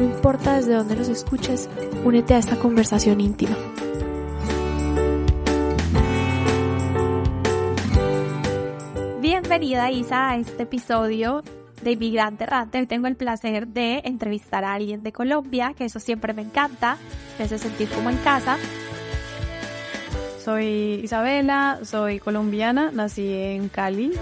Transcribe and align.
No 0.00 0.06
importa 0.06 0.56
desde 0.56 0.72
dónde 0.72 0.96
nos 0.96 1.10
escuches, 1.10 1.68
únete 2.06 2.32
a 2.32 2.38
esta 2.38 2.56
conversación 2.56 3.20
íntima. 3.20 3.54
Bienvenida 9.20 9.90
Isa 9.90 10.30
a 10.30 10.36
este 10.36 10.62
episodio 10.62 11.42
de 11.82 11.92
Inmigrante 11.92 12.44
Errante. 12.44 12.78
Hoy 12.78 12.86
tengo 12.86 13.08
el 13.08 13.16
placer 13.16 13.68
de 13.68 14.00
entrevistar 14.06 14.64
a 14.64 14.72
alguien 14.72 15.02
de 15.02 15.12
Colombia, 15.12 15.74
que 15.76 15.84
eso 15.84 16.00
siempre 16.00 16.32
me 16.32 16.40
encanta, 16.40 16.96
me 17.38 17.44
hace 17.44 17.58
sentir 17.58 17.90
como 17.90 18.08
en 18.08 18.16
casa. 18.16 18.56
Soy 20.42 21.02
Isabela, 21.04 21.80
soy 21.82 22.20
colombiana, 22.20 22.90
nací 22.90 23.30
en 23.30 23.68
Cali, 23.68 24.12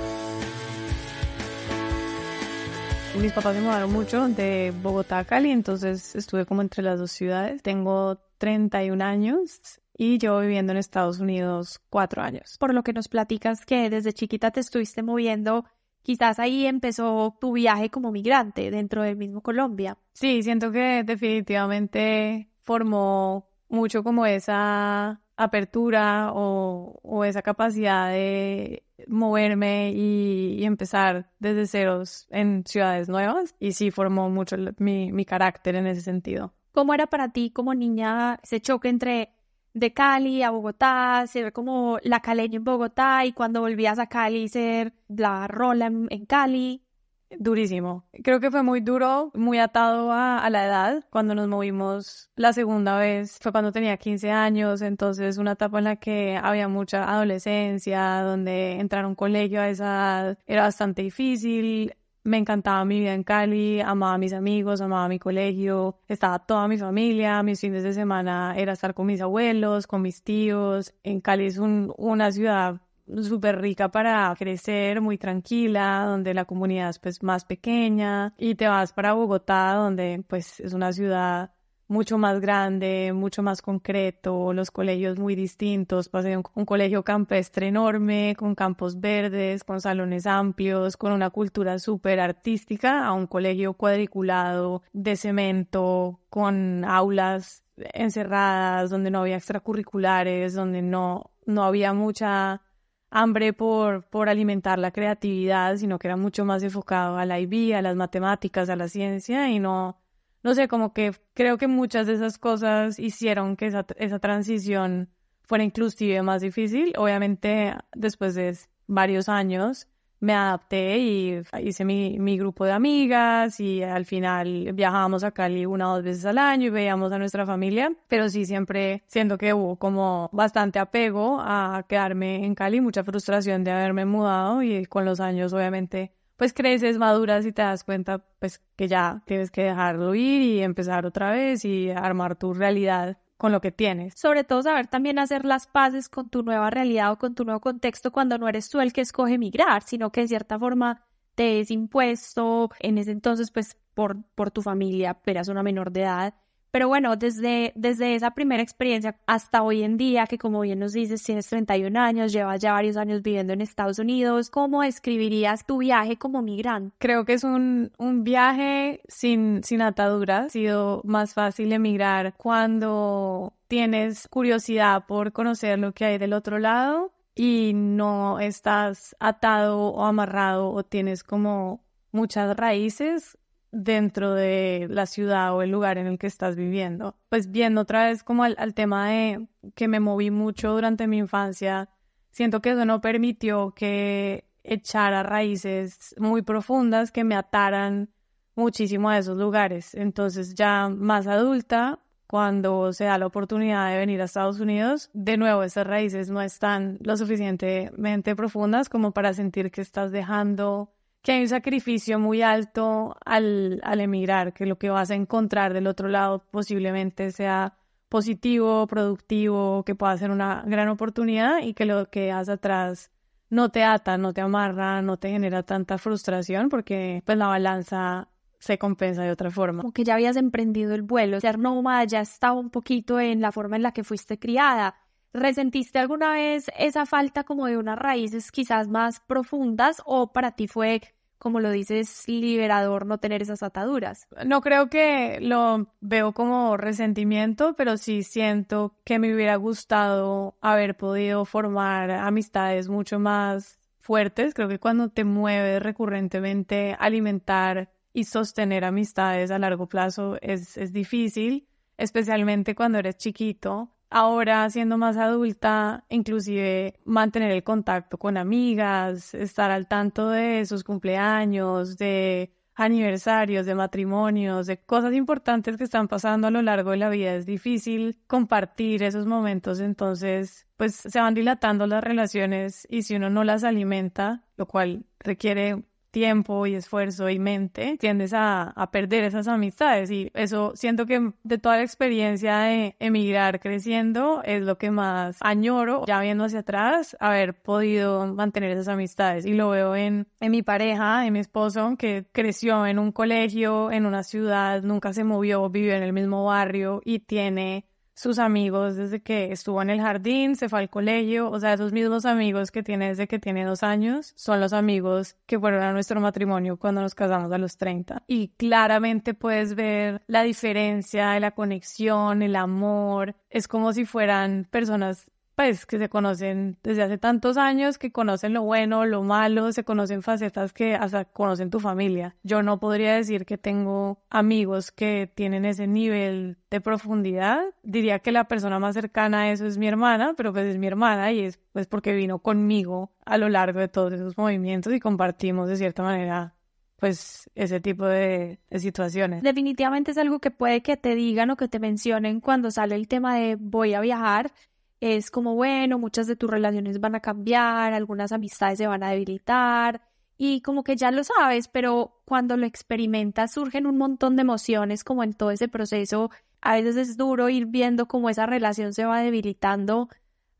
mis 3.20 3.32
papás 3.32 3.56
se 3.56 3.60
mudaron 3.60 3.92
mucho 3.92 4.28
de 4.28 4.72
Bogotá 4.82 5.18
a 5.18 5.24
Cali, 5.24 5.50
entonces 5.50 6.14
estuve 6.14 6.46
como 6.46 6.62
entre 6.62 6.82
las 6.82 6.98
dos 6.98 7.10
ciudades. 7.10 7.62
Tengo 7.62 8.20
31 8.38 9.04
años 9.04 9.80
y 9.96 10.18
llevo 10.18 10.40
viviendo 10.40 10.72
en 10.72 10.78
Estados 10.78 11.18
Unidos 11.18 11.80
cuatro 11.90 12.22
años. 12.22 12.56
Por 12.58 12.74
lo 12.74 12.84
que 12.84 12.92
nos 12.92 13.08
platicas 13.08 13.66
que 13.66 13.90
desde 13.90 14.12
chiquita 14.12 14.52
te 14.52 14.60
estuviste 14.60 15.02
moviendo, 15.02 15.64
quizás 16.02 16.38
ahí 16.38 16.66
empezó 16.66 17.36
tu 17.40 17.52
viaje 17.52 17.90
como 17.90 18.12
migrante 18.12 18.70
dentro 18.70 19.02
del 19.02 19.16
mismo 19.16 19.42
Colombia. 19.42 19.98
Sí, 20.12 20.42
siento 20.44 20.70
que 20.70 21.02
definitivamente 21.04 22.50
formó 22.62 23.48
mucho 23.68 24.04
como 24.04 24.26
esa 24.26 25.20
apertura 25.38 26.32
o, 26.34 27.24
esa 27.24 27.42
capacidad 27.42 28.10
de 28.10 28.84
moverme 29.06 29.92
y, 29.94 30.64
empezar 30.64 31.30
desde 31.38 31.66
ceros 31.66 32.26
en 32.30 32.64
ciudades 32.66 33.08
nuevas 33.08 33.54
y 33.58 33.72
sí 33.72 33.90
formó 33.90 34.28
mucho 34.28 34.56
mi, 34.78 35.12
mi 35.12 35.24
carácter 35.24 35.76
en 35.76 35.86
ese 35.86 36.02
sentido. 36.02 36.52
¿Cómo 36.72 36.92
era 36.92 37.06
para 37.06 37.30
ti 37.30 37.50
como 37.50 37.74
niña 37.74 38.38
ese 38.42 38.60
choque 38.60 38.88
entre 38.88 39.30
de 39.72 39.92
Cali 39.92 40.42
a 40.42 40.50
Bogotá, 40.50 41.24
ser 41.26 41.52
como 41.52 41.98
la 42.02 42.20
caleña 42.20 42.56
en 42.56 42.64
Bogotá 42.64 43.24
y 43.24 43.32
cuando 43.32 43.60
volvías 43.60 43.98
a 43.98 44.08
Cali 44.08 44.48
ser 44.48 44.92
la 45.08 45.46
rola 45.46 45.86
en 45.86 46.26
Cali? 46.26 46.82
Durísimo. 47.30 48.04
Creo 48.24 48.40
que 48.40 48.50
fue 48.50 48.62
muy 48.62 48.80
duro, 48.80 49.30
muy 49.34 49.58
atado 49.58 50.12
a, 50.12 50.48
la 50.50 50.64
edad. 50.64 51.04
Cuando 51.10 51.34
nos 51.34 51.46
movimos 51.46 52.30
la 52.36 52.52
segunda 52.52 52.98
vez 52.98 53.38
fue 53.40 53.52
cuando 53.52 53.70
tenía 53.70 53.96
15 53.98 54.30
años, 54.30 54.80
entonces 54.80 55.36
una 55.36 55.52
etapa 55.52 55.78
en 55.78 55.84
la 55.84 55.96
que 55.96 56.38
había 56.42 56.68
mucha 56.68 57.04
adolescencia, 57.04 58.22
donde 58.22 58.80
entrar 58.80 59.04
a 59.04 59.08
un 59.08 59.14
colegio 59.14 59.60
a 59.60 59.68
esa 59.68 59.84
edad 59.84 60.38
era 60.46 60.62
bastante 60.62 61.02
difícil. 61.02 61.94
Me 62.24 62.38
encantaba 62.38 62.84
mi 62.84 63.00
vida 63.00 63.14
en 63.14 63.24
Cali, 63.24 63.80
amaba 63.80 64.14
a 64.14 64.18
mis 64.18 64.32
amigos, 64.32 64.80
amaba 64.80 65.08
mi 65.08 65.18
colegio, 65.18 65.98
estaba 66.08 66.38
toda 66.40 66.66
mi 66.68 66.76
familia, 66.78 67.42
mis 67.42 67.60
fines 67.60 67.82
de 67.82 67.92
semana 67.94 68.54
era 68.56 68.72
estar 68.72 68.94
con 68.94 69.06
mis 69.06 69.20
abuelos, 69.20 69.86
con 69.86 70.02
mis 70.02 70.22
tíos. 70.22 70.94
En 71.04 71.20
Cali 71.20 71.46
es 71.46 71.58
una 71.58 72.32
ciudad 72.32 72.80
súper 73.22 73.60
rica 73.60 73.90
para 73.90 74.34
crecer, 74.38 75.00
muy 75.00 75.18
tranquila, 75.18 76.04
donde 76.06 76.34
la 76.34 76.44
comunidad 76.44 76.90
es 76.90 76.98
pues 76.98 77.22
más 77.22 77.44
pequeña 77.44 78.34
y 78.38 78.54
te 78.54 78.68
vas 78.68 78.92
para 78.92 79.12
Bogotá, 79.12 79.74
donde 79.74 80.22
pues 80.26 80.60
es 80.60 80.72
una 80.72 80.92
ciudad 80.92 81.52
mucho 81.88 82.18
más 82.18 82.38
grande, 82.40 83.12
mucho 83.14 83.42
más 83.42 83.62
concreto, 83.62 84.52
los 84.52 84.70
colegios 84.70 85.18
muy 85.18 85.34
distintos. 85.34 86.08
Pasé 86.10 86.36
un, 86.36 86.44
un 86.54 86.64
colegio 86.66 87.02
campestre 87.02 87.68
enorme, 87.68 88.36
con 88.38 88.54
campos 88.54 89.00
verdes, 89.00 89.64
con 89.64 89.80
salones 89.80 90.26
amplios, 90.26 90.96
con 90.96 91.12
una 91.12 91.30
cultura 91.30 91.78
súper 91.78 92.20
artística, 92.20 93.06
a 93.06 93.12
un 93.14 93.26
colegio 93.26 93.72
cuadriculado 93.72 94.82
de 94.92 95.16
cemento, 95.16 96.20
con 96.28 96.84
aulas 96.84 97.64
encerradas, 97.94 98.90
donde 98.90 99.10
no 99.10 99.20
había 99.20 99.36
extracurriculares, 99.36 100.54
donde 100.54 100.82
no, 100.82 101.30
no 101.46 101.64
había 101.64 101.94
mucha 101.94 102.62
hambre 103.10 103.52
por, 103.52 104.04
por 104.04 104.28
alimentar 104.28 104.78
la 104.78 104.90
creatividad, 104.90 105.76
sino 105.76 105.98
que 105.98 106.08
era 106.08 106.16
mucho 106.16 106.44
más 106.44 106.62
enfocado 106.62 107.18
a 107.18 107.26
la 107.26 107.40
IB, 107.40 107.74
a 107.74 107.82
las 107.82 107.96
matemáticas, 107.96 108.68
a 108.68 108.76
la 108.76 108.88
ciencia 108.88 109.50
y 109.50 109.58
no, 109.58 109.98
no 110.42 110.54
sé, 110.54 110.68
como 110.68 110.92
que 110.92 111.12
creo 111.34 111.58
que 111.58 111.68
muchas 111.68 112.06
de 112.06 112.14
esas 112.14 112.38
cosas 112.38 112.98
hicieron 112.98 113.56
que 113.56 113.66
esa, 113.66 113.86
esa 113.96 114.18
transición 114.18 115.08
fuera 115.42 115.64
inclusive 115.64 116.22
más 116.22 116.42
difícil. 116.42 116.92
Obviamente, 116.96 117.74
después 117.94 118.34
de 118.34 118.56
varios 118.86 119.28
años, 119.28 119.88
me 120.20 120.34
adapté 120.34 120.98
y 120.98 121.42
hice 121.62 121.84
mi, 121.84 122.18
mi, 122.18 122.38
grupo 122.38 122.64
de 122.64 122.72
amigas 122.72 123.60
y 123.60 123.82
al 123.82 124.04
final 124.04 124.72
viajábamos 124.72 125.24
a 125.24 125.30
Cali 125.30 125.66
una 125.66 125.92
o 125.92 125.96
dos 125.96 126.04
veces 126.04 126.24
al 126.26 126.38
año 126.38 126.66
y 126.66 126.70
veíamos 126.70 127.12
a 127.12 127.18
nuestra 127.18 127.46
familia, 127.46 127.92
pero 128.08 128.28
sí 128.28 128.44
siempre 128.44 129.02
siento 129.06 129.38
que 129.38 129.54
hubo 129.54 129.76
como 129.76 130.28
bastante 130.32 130.78
apego 130.78 131.38
a 131.40 131.84
quedarme 131.88 132.44
en 132.44 132.54
Cali, 132.54 132.80
mucha 132.80 133.04
frustración 133.04 133.64
de 133.64 133.70
haberme 133.70 134.04
mudado 134.04 134.62
y 134.62 134.86
con 134.86 135.04
los 135.04 135.20
años 135.20 135.52
obviamente 135.52 136.12
pues 136.36 136.52
creces, 136.52 136.98
maduras 136.98 137.44
y 137.46 137.52
te 137.52 137.62
das 137.62 137.82
cuenta 137.82 138.24
pues 138.38 138.62
que 138.76 138.86
ya 138.86 139.22
tienes 139.26 139.50
que 139.50 139.64
dejarlo 139.64 140.14
ir 140.14 140.40
y 140.40 140.62
empezar 140.62 141.04
otra 141.04 141.32
vez 141.32 141.64
y 141.64 141.90
armar 141.90 142.36
tu 142.36 142.54
realidad 142.54 143.18
con 143.38 143.52
lo 143.52 143.62
que 143.62 143.72
tienes. 143.72 144.14
Sobre 144.18 144.44
todo 144.44 144.62
saber 144.62 144.88
también 144.88 145.18
hacer 145.18 145.46
las 145.46 145.66
paces 145.66 146.10
con 146.10 146.28
tu 146.28 146.42
nueva 146.42 146.68
realidad 146.70 147.12
o 147.12 147.18
con 147.18 147.34
tu 147.34 147.44
nuevo 147.44 147.60
contexto 147.60 148.10
cuando 148.10 148.36
no 148.36 148.48
eres 148.48 148.68
tú 148.68 148.80
el 148.80 148.92
que 148.92 149.00
escoge 149.00 149.34
emigrar, 149.34 149.82
sino 149.82 150.12
que 150.12 150.20
en 150.20 150.28
cierta 150.28 150.58
forma 150.58 151.06
te 151.34 151.60
es 151.60 151.70
impuesto 151.70 152.68
en 152.80 152.98
ese 152.98 153.12
entonces 153.12 153.50
pues 153.50 153.76
por, 153.94 154.22
por 154.34 154.50
tu 154.50 154.60
familia, 154.60 155.18
eras 155.24 155.48
una 155.48 155.62
menor 155.62 155.92
de 155.92 156.02
edad 156.02 156.34
pero 156.70 156.88
bueno, 156.88 157.16
desde, 157.16 157.72
desde 157.74 158.14
esa 158.14 158.32
primera 158.32 158.62
experiencia 158.62 159.16
hasta 159.26 159.62
hoy 159.62 159.82
en 159.82 159.96
día, 159.96 160.26
que 160.26 160.38
como 160.38 160.60
bien 160.60 160.78
nos 160.78 160.92
dices, 160.92 161.22
tienes 161.22 161.48
31 161.48 161.98
años, 161.98 162.32
llevas 162.32 162.60
ya 162.60 162.72
varios 162.72 162.96
años 162.96 163.22
viviendo 163.22 163.52
en 163.52 163.60
Estados 163.60 163.98
Unidos, 163.98 164.50
¿cómo 164.50 164.82
escribirías 164.82 165.64
tu 165.64 165.78
viaje 165.78 166.16
como 166.16 166.42
migrante? 166.42 166.94
Creo 166.98 167.24
que 167.24 167.34
es 167.34 167.44
un, 167.44 167.92
un 167.98 168.24
viaje 168.24 169.00
sin, 169.08 169.62
sin 169.64 169.82
ataduras. 169.82 170.46
Ha 170.46 170.50
sido 170.50 171.00
más 171.04 171.34
fácil 171.34 171.72
emigrar 171.72 172.34
cuando 172.36 173.54
tienes 173.68 174.28
curiosidad 174.28 175.04
por 175.06 175.32
conocer 175.32 175.78
lo 175.78 175.92
que 175.92 176.04
hay 176.04 176.18
del 176.18 176.32
otro 176.32 176.58
lado 176.58 177.12
y 177.34 177.72
no 177.74 178.40
estás 178.40 179.14
atado 179.20 179.78
o 179.78 180.04
amarrado 180.04 180.70
o 180.70 180.82
tienes 180.82 181.22
como 181.22 181.84
muchas 182.10 182.56
raíces 182.56 183.37
dentro 183.70 184.34
de 184.34 184.86
la 184.90 185.06
ciudad 185.06 185.54
o 185.54 185.62
el 185.62 185.70
lugar 185.70 185.98
en 185.98 186.06
el 186.06 186.18
que 186.18 186.26
estás 186.26 186.56
viviendo. 186.56 187.16
Pues 187.28 187.50
viendo 187.50 187.82
otra 187.82 188.04
vez 188.04 188.22
como 188.22 188.44
al, 188.44 188.74
tema 188.74 189.08
de 189.10 189.48
que 189.74 189.88
me 189.88 190.00
moví 190.00 190.30
mucho 190.30 190.72
durante 190.72 191.06
mi 191.06 191.18
infancia, 191.18 191.88
siento 192.30 192.60
que 192.60 192.70
eso 192.70 192.84
no 192.84 193.00
permitió 193.00 193.72
que 193.74 194.44
echara 194.64 195.22
raíces 195.22 196.14
muy 196.18 196.42
profundas 196.42 197.10
que 197.12 197.24
me 197.24 197.34
ataran 197.34 198.10
muchísimo 198.54 199.08
a 199.10 199.18
esos 199.18 199.36
lugares. 199.36 199.94
Entonces 199.94 200.54
ya 200.54 200.88
más 200.88 201.26
adulta, 201.26 202.00
cuando 202.26 202.92
se 202.92 203.04
da 203.04 203.16
la 203.16 203.26
oportunidad 203.26 203.90
de 203.90 203.98
venir 203.98 204.20
a 204.20 204.24
Estados 204.24 204.60
Unidos, 204.60 205.08
de 205.14 205.38
nuevo 205.38 205.62
esas 205.62 205.86
raíces 205.86 206.30
no 206.30 206.42
están 206.42 206.98
lo 207.00 207.16
suficientemente 207.16 208.36
profundas 208.36 208.90
como 208.90 209.12
para 209.12 209.32
sentir 209.32 209.70
que 209.70 209.80
estás 209.80 210.12
dejando 210.12 210.92
que 211.28 211.34
hay 211.34 211.42
un 211.42 211.48
sacrificio 211.48 212.18
muy 212.18 212.40
alto 212.40 213.14
al, 213.22 213.82
al 213.84 214.00
emigrar, 214.00 214.54
que 214.54 214.64
lo 214.64 214.78
que 214.78 214.88
vas 214.88 215.10
a 215.10 215.14
encontrar 215.14 215.74
del 215.74 215.86
otro 215.86 216.08
lado 216.08 216.42
posiblemente 216.50 217.32
sea 217.32 217.76
positivo, 218.08 218.86
productivo, 218.86 219.84
que 219.84 219.94
pueda 219.94 220.16
ser 220.16 220.30
una 220.30 220.64
gran 220.66 220.88
oportunidad 220.88 221.60
y 221.60 221.74
que 221.74 221.84
lo 221.84 222.08
que 222.08 222.32
haces 222.32 222.54
atrás 222.54 223.10
no 223.50 223.68
te 223.68 223.84
ata, 223.84 224.16
no 224.16 224.32
te 224.32 224.40
amarra, 224.40 225.02
no 225.02 225.18
te 225.18 225.28
genera 225.28 225.64
tanta 225.64 225.98
frustración 225.98 226.70
porque 226.70 227.22
pues 227.26 227.36
la 227.36 227.48
balanza 227.48 228.28
se 228.58 228.78
compensa 228.78 229.22
de 229.22 229.30
otra 229.30 229.50
forma. 229.50 229.82
Como 229.82 229.92
que 229.92 230.04
ya 230.04 230.14
habías 230.14 230.36
emprendido 230.36 230.94
el 230.94 231.02
vuelo, 231.02 231.40
ser 231.40 231.58
nómada 231.58 232.04
ya 232.04 232.20
estaba 232.22 232.58
un 232.58 232.70
poquito 232.70 233.20
en 233.20 233.42
la 233.42 233.52
forma 233.52 233.76
en 233.76 233.82
la 233.82 233.92
que 233.92 234.02
fuiste 234.02 234.38
criada. 234.38 234.94
¿Resentiste 235.34 235.98
alguna 235.98 236.32
vez 236.32 236.70
esa 236.78 237.04
falta 237.04 237.44
como 237.44 237.66
de 237.66 237.76
unas 237.76 237.98
raíces 237.98 238.50
quizás 238.50 238.88
más 238.88 239.20
profundas 239.20 240.00
o 240.06 240.32
para 240.32 240.52
ti 240.52 240.68
fue 240.68 241.02
como 241.38 241.60
lo 241.60 241.70
dices, 241.70 242.24
liberador 242.26 243.06
no 243.06 243.18
tener 243.18 243.42
esas 243.42 243.62
ataduras. 243.62 244.26
No 244.44 244.60
creo 244.60 244.88
que 244.90 245.38
lo 245.40 245.92
veo 246.00 246.32
como 246.32 246.76
resentimiento, 246.76 247.74
pero 247.74 247.96
sí 247.96 248.22
siento 248.22 248.96
que 249.04 249.18
me 249.18 249.34
hubiera 249.34 249.56
gustado 249.56 250.56
haber 250.60 250.96
podido 250.96 251.44
formar 251.44 252.10
amistades 252.10 252.88
mucho 252.88 253.18
más 253.18 253.78
fuertes. 254.00 254.54
Creo 254.54 254.68
que 254.68 254.78
cuando 254.78 255.10
te 255.10 255.24
mueves 255.24 255.82
recurrentemente, 255.82 256.96
alimentar 256.98 257.90
y 258.12 258.24
sostener 258.24 258.84
amistades 258.84 259.50
a 259.50 259.58
largo 259.58 259.86
plazo 259.88 260.38
es, 260.40 260.76
es 260.76 260.92
difícil, 260.92 261.68
especialmente 261.96 262.74
cuando 262.74 262.98
eres 262.98 263.16
chiquito 263.16 263.94
ahora 264.10 264.68
siendo 264.70 264.98
más 264.98 265.16
adulta, 265.16 266.04
inclusive 266.08 266.94
mantener 267.04 267.50
el 267.52 267.64
contacto 267.64 268.18
con 268.18 268.36
amigas, 268.36 269.34
estar 269.34 269.70
al 269.70 269.86
tanto 269.86 270.30
de 270.30 270.64
sus 270.66 270.84
cumpleaños, 270.84 271.96
de 271.98 272.52
aniversarios, 272.74 273.66
de 273.66 273.74
matrimonios, 273.74 274.66
de 274.66 274.78
cosas 274.78 275.12
importantes 275.12 275.76
que 275.76 275.84
están 275.84 276.06
pasando 276.06 276.46
a 276.46 276.50
lo 276.50 276.62
largo 276.62 276.92
de 276.92 276.96
la 276.98 277.10
vida. 277.10 277.34
Es 277.34 277.44
difícil 277.44 278.18
compartir 278.28 279.02
esos 279.02 279.26
momentos, 279.26 279.80
entonces 279.80 280.66
pues 280.76 280.94
se 280.94 281.20
van 281.20 281.34
dilatando 281.34 281.88
las 281.88 282.04
relaciones 282.04 282.86
y 282.88 283.02
si 283.02 283.16
uno 283.16 283.30
no 283.30 283.42
las 283.42 283.64
alimenta, 283.64 284.44
lo 284.56 284.66
cual 284.66 285.06
requiere 285.18 285.82
tiempo 286.10 286.66
y 286.66 286.74
esfuerzo 286.74 287.28
y 287.30 287.38
mente, 287.38 287.96
tiendes 287.98 288.32
a, 288.34 288.74
perder 288.92 289.24
esas 289.24 289.48
amistades. 289.48 290.10
Y 290.10 290.30
eso 290.34 290.72
siento 290.74 291.06
que 291.06 291.32
de 291.42 291.58
toda 291.58 291.76
la 291.76 291.82
experiencia 291.82 292.58
de 292.60 292.96
emigrar 292.98 293.60
creciendo 293.60 294.42
es 294.44 294.62
lo 294.62 294.78
que 294.78 294.90
más 294.90 295.36
añoro, 295.40 296.04
ya 296.06 296.20
viendo 296.20 296.44
hacia 296.44 296.60
atrás, 296.60 297.16
haber 297.20 297.60
podido 297.60 298.26
mantener 298.34 298.70
esas 298.70 298.88
amistades. 298.88 299.44
Y 299.46 299.52
lo 299.52 299.70
veo 299.70 299.94
en, 299.94 300.26
en 300.40 300.50
mi 300.50 300.62
pareja, 300.62 301.26
en 301.26 301.32
mi 301.34 301.40
esposo, 301.40 301.96
que 301.98 302.26
creció 302.32 302.86
en 302.86 302.98
un 302.98 303.12
colegio, 303.12 303.90
en 303.90 304.06
una 304.06 304.22
ciudad, 304.22 304.82
nunca 304.82 305.12
se 305.12 305.24
movió, 305.24 305.68
vivió 305.68 305.94
en 305.94 306.02
el 306.02 306.12
mismo 306.12 306.44
barrio 306.44 307.00
y 307.04 307.20
tiene 307.20 307.86
sus 308.18 308.40
amigos 308.40 308.96
desde 308.96 309.22
que 309.22 309.52
estuvo 309.52 309.80
en 309.80 309.90
el 309.90 310.00
jardín, 310.00 310.56
se 310.56 310.68
fue 310.68 310.80
al 310.80 310.90
colegio, 310.90 311.48
o 311.52 311.60
sea, 311.60 311.74
esos 311.74 311.92
mismos 311.92 312.24
amigos 312.24 312.72
que 312.72 312.82
tiene 312.82 313.10
desde 313.10 313.28
que 313.28 313.38
tiene 313.38 313.64
dos 313.64 313.84
años 313.84 314.32
son 314.34 314.60
los 314.60 314.72
amigos 314.72 315.36
que 315.46 315.56
fueron 315.56 315.84
a 315.84 315.92
nuestro 315.92 316.20
matrimonio 316.20 316.78
cuando 316.78 317.00
nos 317.00 317.14
casamos 317.14 317.52
a 317.52 317.58
los 317.58 317.76
30. 317.76 318.24
Y 318.26 318.48
claramente 318.56 319.34
puedes 319.34 319.76
ver 319.76 320.20
la 320.26 320.42
diferencia, 320.42 321.38
la 321.38 321.52
conexión, 321.52 322.42
el 322.42 322.56
amor. 322.56 323.36
Es 323.50 323.68
como 323.68 323.92
si 323.92 324.04
fueran 324.04 324.66
personas 324.68 325.30
pues 325.58 325.86
que 325.86 325.98
se 325.98 326.08
conocen 326.08 326.78
desde 326.84 327.02
hace 327.02 327.18
tantos 327.18 327.56
años, 327.56 327.98
que 327.98 328.12
conocen 328.12 328.54
lo 328.54 328.62
bueno, 328.62 329.04
lo 329.06 329.24
malo, 329.24 329.72
se 329.72 329.82
conocen 329.82 330.22
facetas 330.22 330.72
que 330.72 330.94
hasta 330.94 331.24
conocen 331.24 331.68
tu 331.68 331.80
familia. 331.80 332.36
Yo 332.44 332.62
no 332.62 332.78
podría 332.78 333.16
decir 333.16 333.44
que 333.44 333.58
tengo 333.58 334.22
amigos 334.30 334.92
que 334.92 335.28
tienen 335.34 335.64
ese 335.64 335.88
nivel 335.88 336.58
de 336.70 336.80
profundidad. 336.80 337.60
Diría 337.82 338.20
que 338.20 338.30
la 338.30 338.44
persona 338.44 338.78
más 338.78 338.94
cercana 338.94 339.40
a 339.40 339.50
eso 339.50 339.66
es 339.66 339.78
mi 339.78 339.88
hermana, 339.88 340.34
pero 340.36 340.52
pues 340.52 340.64
es 340.64 340.78
mi 340.78 340.86
hermana 340.86 341.32
y 341.32 341.40
es 341.40 341.58
pues 341.72 341.88
porque 341.88 342.12
vino 342.12 342.38
conmigo 342.38 343.10
a 343.26 343.36
lo 343.36 343.48
largo 343.48 343.80
de 343.80 343.88
todos 343.88 344.12
esos 344.12 344.38
movimientos 344.38 344.92
y 344.92 345.00
compartimos 345.00 345.68
de 345.68 345.76
cierta 345.76 346.04
manera 346.04 346.54
pues 346.98 347.48
ese 347.54 347.80
tipo 347.80 348.06
de, 348.06 348.58
de, 348.70 348.78
situaciones. 348.78 349.42
Definitivamente 349.42 350.10
es 350.10 350.18
algo 350.18 350.40
que 350.40 350.50
puede 350.50 350.82
que 350.82 350.96
te 350.96 351.14
digan 351.14 351.50
o 351.50 351.56
que 351.56 351.68
te 351.68 351.78
mencionen 351.78 352.40
cuando 352.40 352.70
sale 352.72 352.96
el 352.96 353.06
tema 353.06 353.36
de 353.36 353.56
voy 353.56 353.94
a 353.94 354.00
viajar 354.00 354.52
es 355.00 355.30
como, 355.30 355.54
bueno, 355.54 355.98
muchas 355.98 356.26
de 356.26 356.36
tus 356.36 356.50
relaciones 356.50 357.00
van 357.00 357.14
a 357.14 357.20
cambiar, 357.20 357.92
algunas 357.92 358.32
amistades 358.32 358.78
se 358.78 358.86
van 358.86 359.02
a 359.02 359.10
debilitar 359.10 360.02
y 360.38 360.60
como 360.62 360.84
que 360.84 360.96
ya 360.96 361.10
lo 361.10 361.24
sabes, 361.24 361.66
pero 361.68 362.22
cuando 362.24 362.56
lo 362.56 362.64
experimentas 362.64 363.52
surgen 363.52 363.86
un 363.86 363.98
montón 363.98 364.36
de 364.36 364.42
emociones 364.42 365.02
como 365.02 365.24
en 365.24 365.34
todo 365.34 365.50
ese 365.50 365.66
proceso. 365.68 366.30
A 366.60 366.74
veces 366.74 366.96
es 366.96 367.16
duro 367.16 367.48
ir 367.48 367.66
viendo 367.66 368.06
cómo 368.06 368.30
esa 368.30 368.46
relación 368.46 368.92
se 368.94 369.04
va 369.04 369.20
debilitando 369.20 370.08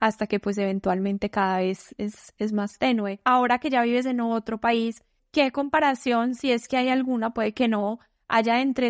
hasta 0.01 0.27
que 0.27 0.41
pues 0.41 0.59
eventualmente 0.59 1.31
cada 1.31 1.59
vez 1.59 1.95
es, 1.97 2.35
es 2.39 2.53
más 2.53 2.79
tenue. 2.79 3.21
Ahora 3.25 3.59
que 3.59 3.71
ya 3.71 3.83
vives 3.83 4.07
en 4.07 4.21
otro 4.21 4.59
país, 4.59 5.05
¿qué 5.31 5.53
comparación, 5.53 6.35
si 6.35 6.51
es 6.53 6.67
que 6.69 6.77
hay 6.77 6.89
alguna, 6.89 7.33
puede 7.33 7.53
que 7.53 7.69
no, 7.69 8.01
haya 8.27 8.61
entre 8.61 8.89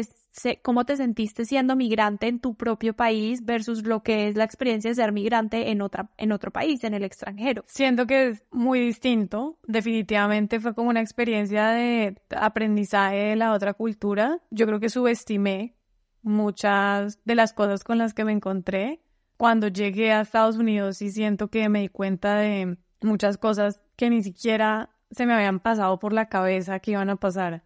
cómo 0.63 0.85
te 0.85 0.97
sentiste 0.97 1.45
siendo 1.45 1.77
migrante 1.77 2.29
en 2.29 2.41
tu 2.41 2.55
propio 2.55 2.95
país 2.95 3.45
versus 3.45 3.85
lo 3.85 4.03
que 4.03 4.29
es 4.29 4.37
la 4.37 4.45
experiencia 4.45 4.91
de 4.91 4.95
ser 4.95 5.13
migrante 5.13 5.71
en, 5.71 5.83
otra, 5.83 6.11
en 6.17 6.33
otro 6.33 6.51
país, 6.51 6.85
en 6.85 6.95
el 6.95 7.05
extranjero. 7.05 7.65
Siento 7.67 8.07
que 8.07 8.29
es 8.29 8.45
muy 8.51 8.81
distinto. 8.81 9.59
Definitivamente 9.67 10.61
fue 10.61 10.75
como 10.75 10.91
una 10.91 11.01
experiencia 11.01 11.69
de 11.69 12.17
aprendizaje 12.37 13.17
de 13.17 13.37
la 13.37 13.53
otra 13.53 13.75
cultura. 13.75 14.41
Yo 14.51 14.67
creo 14.67 14.81
que 14.81 14.89
subestimé 14.89 15.75
muchas 16.23 17.21
de 17.25 17.35
las 17.35 17.53
cosas 17.53 17.85
con 17.85 17.99
las 17.99 18.15
que 18.15 18.25
me 18.25 18.33
encontré. 18.33 19.01
Cuando 19.37 19.69
llegué 19.69 20.13
a 20.13 20.21
Estados 20.21 20.57
Unidos 20.57 21.01
y 21.01 21.11
siento 21.11 21.49
que 21.49 21.69
me 21.69 21.81
di 21.81 21.89
cuenta 21.89 22.37
de 22.37 22.77
muchas 23.01 23.39
cosas 23.39 23.81
que 23.97 24.11
ni 24.11 24.23
siquiera 24.23 24.91
se 25.11 25.27
me 25.27 25.35
habían 25.35 25.61
pasado 25.61 25.99
por 25.99 26.13
la 26.13 26.29
cabeza 26.29 26.81
que 26.81 26.93
iban 26.93 27.11
a 27.11 27.17
pasar. 27.17 27.65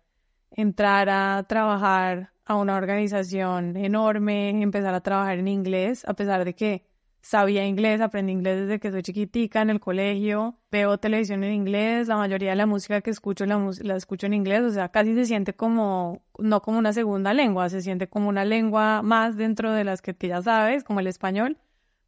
Entrar 0.54 1.08
a 1.10 1.44
trabajar 1.48 2.32
a 2.44 2.56
una 2.56 2.76
organización 2.76 3.76
enorme, 3.76 4.62
empezar 4.62 4.94
a 4.94 5.00
trabajar 5.00 5.38
en 5.38 5.48
inglés, 5.48 6.04
a 6.06 6.14
pesar 6.14 6.44
de 6.44 6.54
que 6.54 6.84
sabía 7.22 7.64
inglés, 7.64 8.00
aprendí 8.00 8.32
inglés 8.32 8.62
desde 8.62 8.80
que 8.80 8.90
soy 8.90 9.02
chiquitica 9.02 9.62
en 9.62 9.70
el 9.70 9.80
colegio, 9.80 10.56
veo 10.70 10.98
televisión 10.98 11.44
en 11.44 11.52
inglés, 11.52 12.08
la 12.08 12.16
mayoría 12.16 12.50
de 12.50 12.56
la 12.56 12.66
música 12.66 13.00
que 13.00 13.10
escucho 13.10 13.46
la, 13.46 13.70
la, 13.80 13.96
escucho 13.96 14.26
en 14.26 14.34
inglés, 14.34 14.62
o 14.62 14.70
sea, 14.70 14.88
casi 14.88 15.14
se 15.14 15.24
siente 15.24 15.54
como, 15.54 16.22
no 16.38 16.60
como 16.62 16.78
una 16.78 16.92
segunda 16.92 17.32
lengua, 17.32 17.68
se 17.68 17.80
siente 17.80 18.08
como 18.08 18.28
una 18.28 18.44
lengua 18.44 19.02
más 19.02 19.36
dentro 19.36 19.72
de 19.72 19.84
las 19.84 20.02
que 20.02 20.14
ya 20.20 20.42
sabes, 20.42 20.82
como 20.84 21.00
el 21.00 21.06
español, 21.06 21.58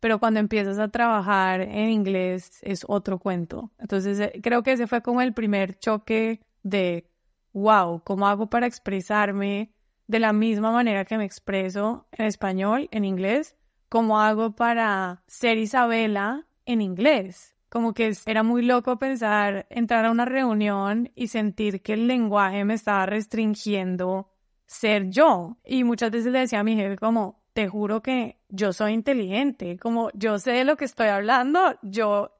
pero 0.00 0.18
cuando 0.18 0.40
empiezas 0.40 0.78
a 0.78 0.88
trabajar 0.88 1.62
en 1.62 1.88
inglés 1.90 2.58
es 2.62 2.84
otro 2.86 3.18
cuento. 3.18 3.70
Entonces, 3.78 4.20
eh, 4.20 4.40
creo 4.42 4.62
que 4.62 4.72
ese 4.72 4.86
fue 4.86 5.00
como 5.00 5.22
el 5.22 5.32
primer 5.32 5.78
choque 5.78 6.40
de, 6.62 7.06
wow, 7.54 8.02
¿cómo 8.04 8.26
hago 8.26 8.50
para 8.50 8.66
expresarme? 8.66 9.74
de 10.06 10.18
la 10.18 10.32
misma 10.32 10.70
manera 10.70 11.04
que 11.04 11.18
me 11.18 11.24
expreso 11.24 12.06
en 12.12 12.26
español, 12.26 12.88
en 12.90 13.04
inglés, 13.04 13.56
como 13.88 14.20
hago 14.20 14.54
para 14.54 15.22
ser 15.26 15.58
Isabela 15.58 16.46
en 16.66 16.82
inglés. 16.82 17.56
Como 17.68 17.92
que 17.92 18.12
era 18.26 18.42
muy 18.42 18.62
loco 18.62 18.98
pensar 18.98 19.66
entrar 19.68 20.04
a 20.04 20.10
una 20.10 20.24
reunión 20.24 21.10
y 21.14 21.28
sentir 21.28 21.82
que 21.82 21.94
el 21.94 22.06
lenguaje 22.06 22.64
me 22.64 22.74
estaba 22.74 23.06
restringiendo 23.06 24.30
ser 24.66 25.10
yo. 25.10 25.58
Y 25.64 25.82
muchas 25.84 26.10
veces 26.10 26.32
le 26.32 26.40
decía 26.40 26.60
a 26.60 26.64
mi 26.64 26.76
jefe 26.76 26.96
como, 26.96 27.42
te 27.52 27.68
juro 27.68 28.00
que 28.02 28.38
yo 28.48 28.72
soy 28.72 28.92
inteligente, 28.92 29.78
como 29.78 30.10
yo 30.14 30.38
sé 30.38 30.52
de 30.52 30.64
lo 30.64 30.76
que 30.76 30.84
estoy 30.84 31.08
hablando, 31.08 31.76
yo, 31.82 32.36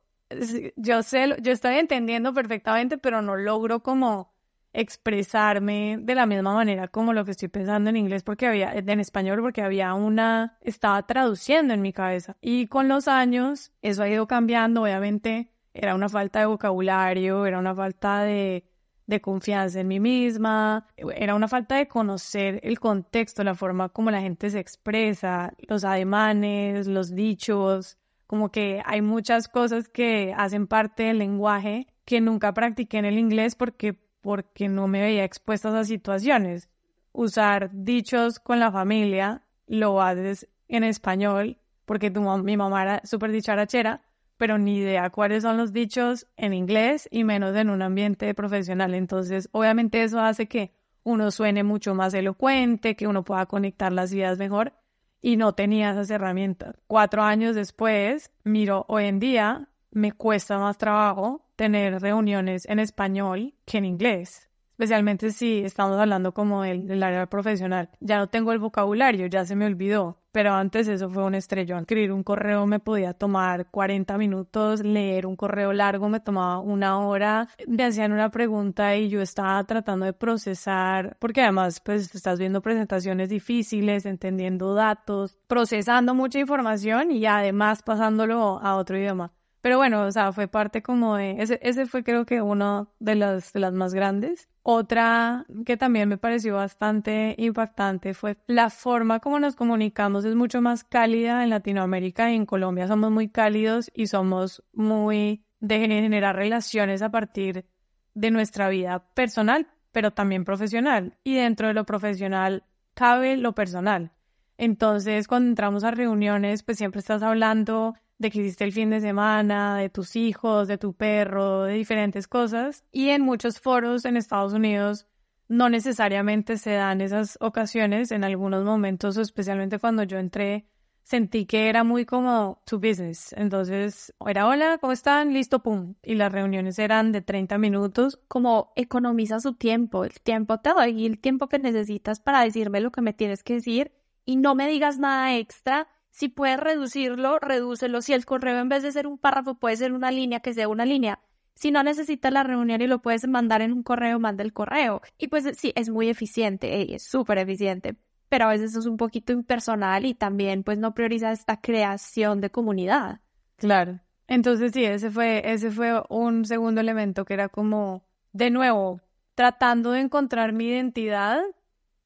yo 0.77 1.03
sé, 1.03 1.37
yo 1.41 1.53
estoy 1.53 1.77
entendiendo 1.77 2.33
perfectamente, 2.33 2.99
pero 2.99 3.23
no 3.23 3.37
logro 3.37 3.83
como 3.83 4.34
expresarme 4.75 5.99
de 6.01 6.15
la 6.17 6.27
misma 6.27 6.53
manera 6.53 6.89
como 6.89 7.13
lo 7.13 7.25
que 7.25 7.31
estoy 7.31 7.49
pensando 7.49 7.91
en 7.91 7.97
inglés 7.97 8.25
porque 8.25 8.49
había 8.49 8.75
en 8.75 9.01
español 9.01 9.41
porque 9.41 9.63
había 9.63 9.95
una 9.95 10.59
estaba 10.61 11.07
traduciendo 11.07 11.73
en 11.73 11.81
mi 11.81 11.93
cabeza. 11.93 12.37
Y 12.41 12.67
con 12.67 12.89
los 12.89 13.07
años 13.09 13.73
eso 13.83 14.03
ha 14.03 14.09
ido 14.09 14.27
cambiando 14.27 14.83
obviamente 14.83 15.53
era 15.73 15.95
una 15.95 16.09
falta 16.09 16.41
de 16.41 16.47
vocabulario 16.47 17.47
era 17.47 17.59
una 17.61 17.75
falta 17.75 18.23
de, 18.23 18.65
de 19.07 19.21
confianza 19.21 19.81
en 19.81 19.89
mí 19.89 20.01
misma 20.01 20.87
era 20.97 21.37
una 21.37 21.49
falta 21.49 21.77
de 21.77 21.87
conocer 21.87 22.61
el 22.65 22.81
contexto 22.81 23.45
la 23.45 23.55
forma 23.55 23.89
como 23.91 24.11
la 24.11 24.21
gente 24.21 24.51
se 24.51 24.59
expresa 24.59 25.55
los 25.69 25.85
ademanes 25.85 26.89
los 26.89 27.15
dichos 27.15 27.97
como 28.27 28.51
que 28.51 28.83
hay 28.85 29.03
muchas 29.03 29.47
cosas 29.47 29.89
que 29.89 30.35
hacen 30.37 30.67
parte 30.67 31.05
del 31.05 31.19
lenguaje 31.19 31.87
que 32.05 32.21
nunca 32.21 32.53
practiqué 32.53 32.99
en 32.99 33.05
el 33.05 33.19
inglés 33.19 33.55
porque 33.55 34.04
porque 34.25 34.71
no 34.71 34.89
me 34.89 35.03
veía 35.03 35.23
expuesta 35.23 35.69
a 35.69 35.73
esas 35.73 35.87
situaciones. 35.87 36.71
Usar 37.13 37.69
dichos 37.73 38.41
con 38.41 38.59
la 38.59 38.73
familia 38.73 39.43
lo 39.67 40.01
haces 40.01 40.49
en 40.67 40.83
español 40.83 41.59
porque 41.85 42.11
tu, 42.11 42.23
mi 42.39 42.57
mamá 42.57 42.83
era 42.83 43.01
súper 43.05 43.33
dicharachera, 43.33 44.01
pero 44.39 44.57
ni 44.57 44.79
idea 44.79 45.11
cuáles 45.11 45.43
son 45.43 45.59
los 45.59 45.75
dichos 45.75 46.27
en 46.39 46.55
inglés 46.55 47.07
y 47.13 47.23
menos 47.23 47.55
en 47.55 47.69
un 47.69 47.83
ambiente 47.83 48.33
profesional. 48.33 48.95
Entonces, 48.95 49.51
obviamente 49.53 50.03
eso 50.03 50.21
hace 50.21 50.49
que 50.49 50.73
uno 51.03 51.31
suene 51.31 51.63
mucho 51.63 51.95
más 51.95 52.15
elocuente, 52.15 52.97
que 52.97 53.07
uno 53.07 53.25
pueda 53.25 53.45
conectar 53.45 53.93
las 53.93 54.11
ideas 54.11 54.39
mejor 54.39 54.73
y 55.21 55.37
no 55.37 55.53
tenía 55.53 55.91
esas 55.91 56.09
herramientas. 56.09 56.77
Cuatro 56.87 57.23
años 57.23 57.55
después, 57.55 58.31
miro 58.43 58.87
hoy 58.89 59.05
en 59.05 59.19
día, 59.19 59.69
me 59.91 60.13
cuesta 60.13 60.59
más 60.59 60.79
trabajo 60.79 61.44
tener 61.57 62.01
reuniones 62.01 62.67
en 62.67 62.79
español 62.79 63.55
que 63.65 63.79
en 63.79 63.85
inglés. 63.85 64.49
especialmente 64.73 65.31
si 65.31 65.61
estamos 65.61 65.99
hablando 65.99 66.35
como 66.35 66.63
del, 66.63 66.89
del 66.89 67.03
área 67.03 67.27
profesional. 67.27 67.91
Ya 68.01 68.19
no 68.19 68.29
tengo 68.29 68.53
el 68.53 68.59
vocabulario, 68.59 69.27
ya 69.29 69.45
se 69.45 69.55
me 69.55 69.67
olvidó, 69.67 70.19
pero 70.33 70.53
antes 70.53 70.89
eso 70.89 71.09
fue 71.09 71.23
un 71.23 71.37
estrellón. 71.37 71.83
Escribir 71.83 72.11
un 72.11 72.25
correo 72.25 72.67
me 72.67 72.81
podía 72.81 73.15
tomar 73.15 73.71
40 73.71 74.19
minutos, 74.19 74.83
leer 74.83 75.27
un 75.27 75.37
correo 75.37 75.73
largo 75.73 76.09
me 76.09 76.19
tomaba 76.19 76.59
una 76.59 76.99
hora, 76.99 77.49
me 77.69 77.85
hacían 77.85 78.11
una 78.11 78.33
pregunta 78.33 78.97
y 78.97 79.09
yo 79.09 79.21
estaba 79.23 79.63
tratando 79.63 80.07
de 80.07 80.13
procesar, 80.13 81.17
porque 81.21 81.43
además 81.43 81.79
pues 81.79 82.13
estás 82.13 82.41
viendo 82.41 82.63
presentaciones 82.63 83.29
difíciles, 83.29 84.07
entendiendo 84.07 84.75
datos, 84.75 85.39
procesando 85.47 86.17
mucha 86.17 86.41
información 86.41 87.13
y 87.13 87.25
además 87.27 87.85
pasándolo 87.85 88.59
a 88.61 88.75
otro 88.75 88.99
idioma. 88.99 89.33
Pero 89.65 89.79
bueno, 89.79 90.03
o 90.03 90.13
sea, 90.13 90.31
fue 90.31 90.47
parte 90.47 90.83
como 90.83 91.17
de, 91.17 91.37
ese, 91.39 91.59
ese 91.63 91.87
fue 91.87 92.05
creo 92.05 92.27
que 92.27 92.43
uno 92.43 92.93
de 92.99 93.15
las, 93.15 93.55
de 93.55 93.61
las 93.61 93.73
más 93.73 93.95
grandes. 93.95 94.47
Otra 94.63 95.47
que 95.65 95.79
también 95.79 96.07
me 96.07 96.19
pareció 96.19 96.57
bastante 96.57 97.35
impactante 97.39 98.13
fue 98.13 98.37
la 98.47 98.69
forma 98.69 99.21
como 99.21 99.41
nos 99.41 99.57
comunicamos 99.57 100.27
es 100.27 100.35
mucho 100.35 100.61
más 100.61 100.85
cálida 100.85 101.43
en 101.43 101.49
Latinoamérica 101.49 102.31
y 102.31 102.35
en 102.35 102.45
Colombia 102.45 102.87
somos 102.89 103.11
muy 103.11 103.31
cálidos 103.31 103.91
y 103.95 104.09
somos 104.09 104.63
muy 104.75 105.47
de 105.61 105.79
generar 105.81 106.37
relaciones 106.37 107.01
a 107.01 107.11
partir 107.11 107.65
de 108.13 108.31
nuestra 108.31 108.69
vida 108.69 109.15
personal, 109.15 109.67
pero 109.93 110.11
también 110.11 110.45
profesional. 110.45 111.17
Y 111.25 111.37
dentro 111.37 111.69
de 111.69 111.73
lo 111.73 111.87
profesional 111.87 112.65
cabe 112.93 113.39
lo 113.39 113.55
personal. 113.55 114.13
Entonces, 114.59 115.27
cuando 115.27 115.49
entramos 115.49 115.85
a 115.85 115.91
reuniones, 115.91 116.63
pues 116.63 116.77
siempre 116.77 117.01
estás 117.01 117.23
hablando 117.23 117.95
de 118.19 118.31
que 118.31 118.41
hiciste 118.41 118.65
el 118.65 118.73
fin 118.73 118.91
de 118.91 119.01
semana, 119.01 119.79
de 119.79 119.91
tus 119.91 120.17
hijos, 120.17 120.69
de 120.69 120.79
tu 120.79 120.95
perro, 120.95 121.65
de 121.65 121.75
diferentes 121.75 122.29
cosas. 122.29 122.85
Y 122.93 123.11
en 123.11 123.23
muchos 123.23 123.61
foros 123.61 124.05
en 124.05 124.17
Estados 124.17 124.53
Unidos 124.53 125.07
no 125.49 125.69
necesariamente 125.69 126.57
se 126.57 126.73
dan 126.73 127.01
esas 127.01 127.37
ocasiones. 127.41 128.11
En 128.13 128.25
algunos 128.25 128.65
momentos, 128.65 129.17
especialmente 129.17 129.79
cuando 129.79 130.03
yo 130.05 130.19
entré, 130.19 130.67
sentí 131.03 131.45
que 131.47 131.69
era 131.69 131.85
muy 131.85 132.07
como 132.07 132.63
to 132.67 132.79
business. 132.79 133.33
Entonces, 133.37 134.15
era 134.27 134.47
hola, 134.47 134.79
¿cómo 134.79 134.93
están? 134.93 135.35
Listo, 135.35 135.63
pum. 135.63 135.95
Y 136.03 136.15
las 136.15 136.33
reuniones 136.33 136.79
eran 136.79 137.13
de 137.13 137.21
30 137.21 137.59
minutos. 137.59 138.21
Como 138.29 138.73
economiza 138.77 139.41
su 139.41 139.55
tiempo. 139.55 140.05
El 140.05 140.21
tiempo 140.21 140.61
te 140.61 140.71
doy 140.71 141.05
el 141.07 141.19
tiempo 141.19 141.49
que 141.49 141.59
necesitas 141.59 142.21
para 142.21 142.43
decirme 142.43 142.81
lo 142.81 142.91
que 142.91 143.03
me 143.03 143.13
tienes 143.13 143.43
que 143.43 143.55
decir 143.55 143.93
y 144.25 144.37
no 144.37 144.55
me 144.55 144.69
digas 144.69 144.99
nada 144.99 145.37
extra 145.37 145.89
si 146.15 146.29
puedes 146.29 146.61
reducirlo, 146.61 147.41
redúcelo. 147.41 148.01
Si 148.01 148.13
el 148.13 148.25
correo 148.25 148.61
en 148.61 148.69
vez 148.69 148.85
de 148.85 148.93
ser 148.93 149.09
un 149.09 149.19
párrafo 149.19 149.57
puede 149.57 149.77
ser 149.77 149.93
una 149.93 150.13
línea, 150.13 150.39
que 150.39 150.55
sea 150.55 150.69
una 150.69 150.85
línea. 150.85 151.19
Si 151.57 151.73
no 151.73 151.83
necesitas 151.83 152.33
la 152.33 152.45
reunión 152.45 152.81
y 152.81 152.87
lo 152.87 153.03
puedes 153.03 153.27
mandar 153.27 153.63
en 153.63 153.73
un 153.73 153.83
correo, 153.83 154.21
manda 154.21 154.45
el 154.45 154.53
correo. 154.53 155.03
Y 155.19 155.27
pues 155.27 155.45
sí, 155.59 155.73
es 155.75 155.91
muy 155.91 156.09
eficiente, 156.09 156.95
es 156.95 157.03
súper 157.03 157.39
eficiente, 157.39 157.97
pero 158.29 158.45
a 158.45 158.51
veces 158.51 158.77
es 158.77 158.87
un 158.87 158.97
poquito 158.97 159.33
impersonal 159.33 160.07
y 160.07 160.15
también 160.15 160.63
pues 160.63 160.79
no 160.79 160.95
prioriza 160.95 161.33
esta 161.33 161.61
creación 161.61 162.41
de 162.41 162.51
comunidad. 162.51 163.21
Claro. 163.57 163.99
Entonces 164.29 164.71
sí, 164.71 164.85
ese 164.85 165.11
fue, 165.11 165.43
ese 165.53 165.73
fue 165.73 166.01
un 166.11 166.45
segundo 166.45 166.81
elemento 166.81 167.25
que 167.25 167.35
era 167.35 167.49
como, 167.49 168.07
de 168.33 168.51
nuevo, 168.51 169.01
tratando 169.35 169.91
de 169.91 170.03
encontrar 170.03 170.53
mi 170.53 170.69
identidad, 170.69 171.43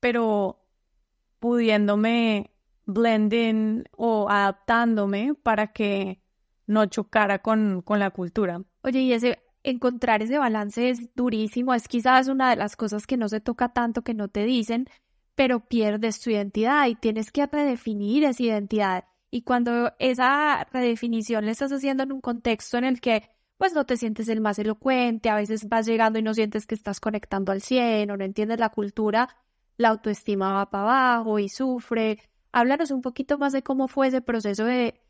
pero 0.00 0.64
pudiéndome 1.40 2.52
blending 2.88 3.84
o 3.96 4.28
adaptándome 4.28 5.34
para 5.34 5.72
que 5.72 6.22
no 6.66 6.86
chocara 6.86 7.40
con, 7.40 7.82
con 7.82 7.98
la 7.98 8.10
cultura. 8.10 8.62
Oye, 8.82 9.00
y 9.00 9.12
ese 9.12 9.38
encontrar 9.62 10.22
ese 10.22 10.38
balance 10.38 10.88
es 10.88 11.14
durísimo, 11.14 11.74
es 11.74 11.86
quizás 11.86 12.28
una 12.28 12.50
de 12.50 12.56
las 12.56 12.76
cosas 12.76 13.06
que 13.06 13.16
no 13.16 13.28
se 13.28 13.40
toca 13.40 13.72
tanto, 13.72 14.02
que 14.02 14.14
no 14.14 14.28
te 14.28 14.44
dicen, 14.44 14.88
pero 15.34 15.60
pierdes 15.60 16.20
tu 16.20 16.30
identidad 16.30 16.86
y 16.86 16.94
tienes 16.94 17.30
que 17.30 17.46
redefinir 17.46 18.24
esa 18.24 18.42
identidad. 18.42 19.04
Y 19.30 19.42
cuando 19.42 19.92
esa 19.98 20.64
redefinición 20.72 21.44
la 21.44 21.52
estás 21.52 21.72
haciendo 21.72 22.02
en 22.02 22.12
un 22.12 22.20
contexto 22.20 22.78
en 22.78 22.84
el 22.84 23.00
que 23.00 23.28
pues 23.58 23.74
no 23.74 23.84
te 23.84 23.96
sientes 23.96 24.28
el 24.28 24.40
más 24.40 24.58
elocuente, 24.58 25.28
a 25.28 25.34
veces 25.34 25.68
vas 25.68 25.84
llegando 25.84 26.18
y 26.18 26.22
no 26.22 26.32
sientes 26.32 26.64
que 26.64 26.76
estás 26.76 27.00
conectando 27.00 27.52
al 27.52 27.60
100 27.60 28.10
o 28.10 28.16
no 28.16 28.24
entiendes 28.24 28.60
la 28.60 28.70
cultura, 28.70 29.28
la 29.76 29.88
autoestima 29.88 30.52
va 30.54 30.70
para 30.70 30.84
abajo 31.16 31.38
y 31.40 31.48
sufre, 31.48 32.18
Háblanos 32.52 32.90
un 32.90 33.02
poquito 33.02 33.38
más 33.38 33.52
de 33.52 33.62
cómo 33.62 33.88
fue 33.88 34.08
ese 34.08 34.20
proceso 34.20 34.64
de 34.64 35.00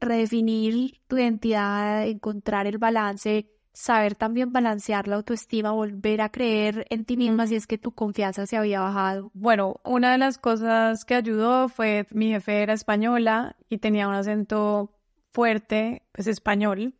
redefinir 0.00 1.00
tu 1.06 1.16
identidad, 1.16 2.06
encontrar 2.06 2.66
el 2.66 2.78
balance, 2.78 3.50
saber 3.72 4.14
también 4.14 4.52
balancear 4.52 5.06
la 5.06 5.16
autoestima, 5.16 5.70
volver 5.70 6.20
a 6.20 6.30
creer 6.30 6.86
en 6.90 7.04
ti 7.04 7.16
misma 7.16 7.46
si 7.46 7.56
es 7.56 7.66
que 7.66 7.78
tu 7.78 7.92
confianza 7.92 8.46
se 8.46 8.56
había 8.56 8.80
bajado. 8.80 9.30
Bueno, 9.34 9.80
una 9.84 10.12
de 10.12 10.18
las 10.18 10.38
cosas 10.38 11.04
que 11.04 11.14
ayudó 11.14 11.68
fue 11.68 12.06
mi 12.10 12.30
jefe 12.30 12.62
era 12.62 12.72
española 12.72 13.56
y 13.68 13.78
tenía 13.78 14.08
un 14.08 14.14
acento 14.14 14.92
fuerte, 15.32 16.02
pues 16.12 16.26
español, 16.26 16.94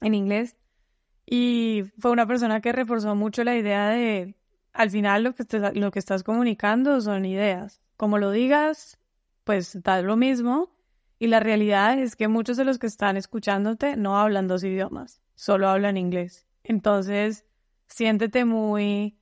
en 0.00 0.14
inglés. 0.14 0.56
Y 1.26 1.84
fue 1.98 2.10
una 2.10 2.26
persona 2.26 2.60
que 2.60 2.72
reforzó 2.72 3.14
mucho 3.14 3.44
la 3.44 3.56
idea 3.56 3.88
de, 3.88 4.36
al 4.72 4.90
final 4.90 5.24
lo 5.24 5.34
que, 5.34 5.44
lo 5.74 5.90
que 5.90 5.98
estás 5.98 6.22
comunicando 6.22 7.00
son 7.00 7.24
ideas 7.24 7.83
como 7.96 8.18
lo 8.18 8.30
digas, 8.30 8.98
pues 9.44 9.82
da 9.82 10.02
lo 10.02 10.16
mismo. 10.16 10.70
Y 11.18 11.28
la 11.28 11.40
realidad 11.40 11.98
es 11.98 12.16
que 12.16 12.28
muchos 12.28 12.56
de 12.56 12.64
los 12.64 12.78
que 12.78 12.86
están 12.86 13.16
escuchándote 13.16 13.96
no 13.96 14.18
hablan 14.18 14.48
dos 14.48 14.64
idiomas, 14.64 15.22
solo 15.34 15.68
hablan 15.68 15.96
inglés. 15.96 16.46
Entonces, 16.64 17.44
siéntete 17.86 18.44
muy 18.44 19.16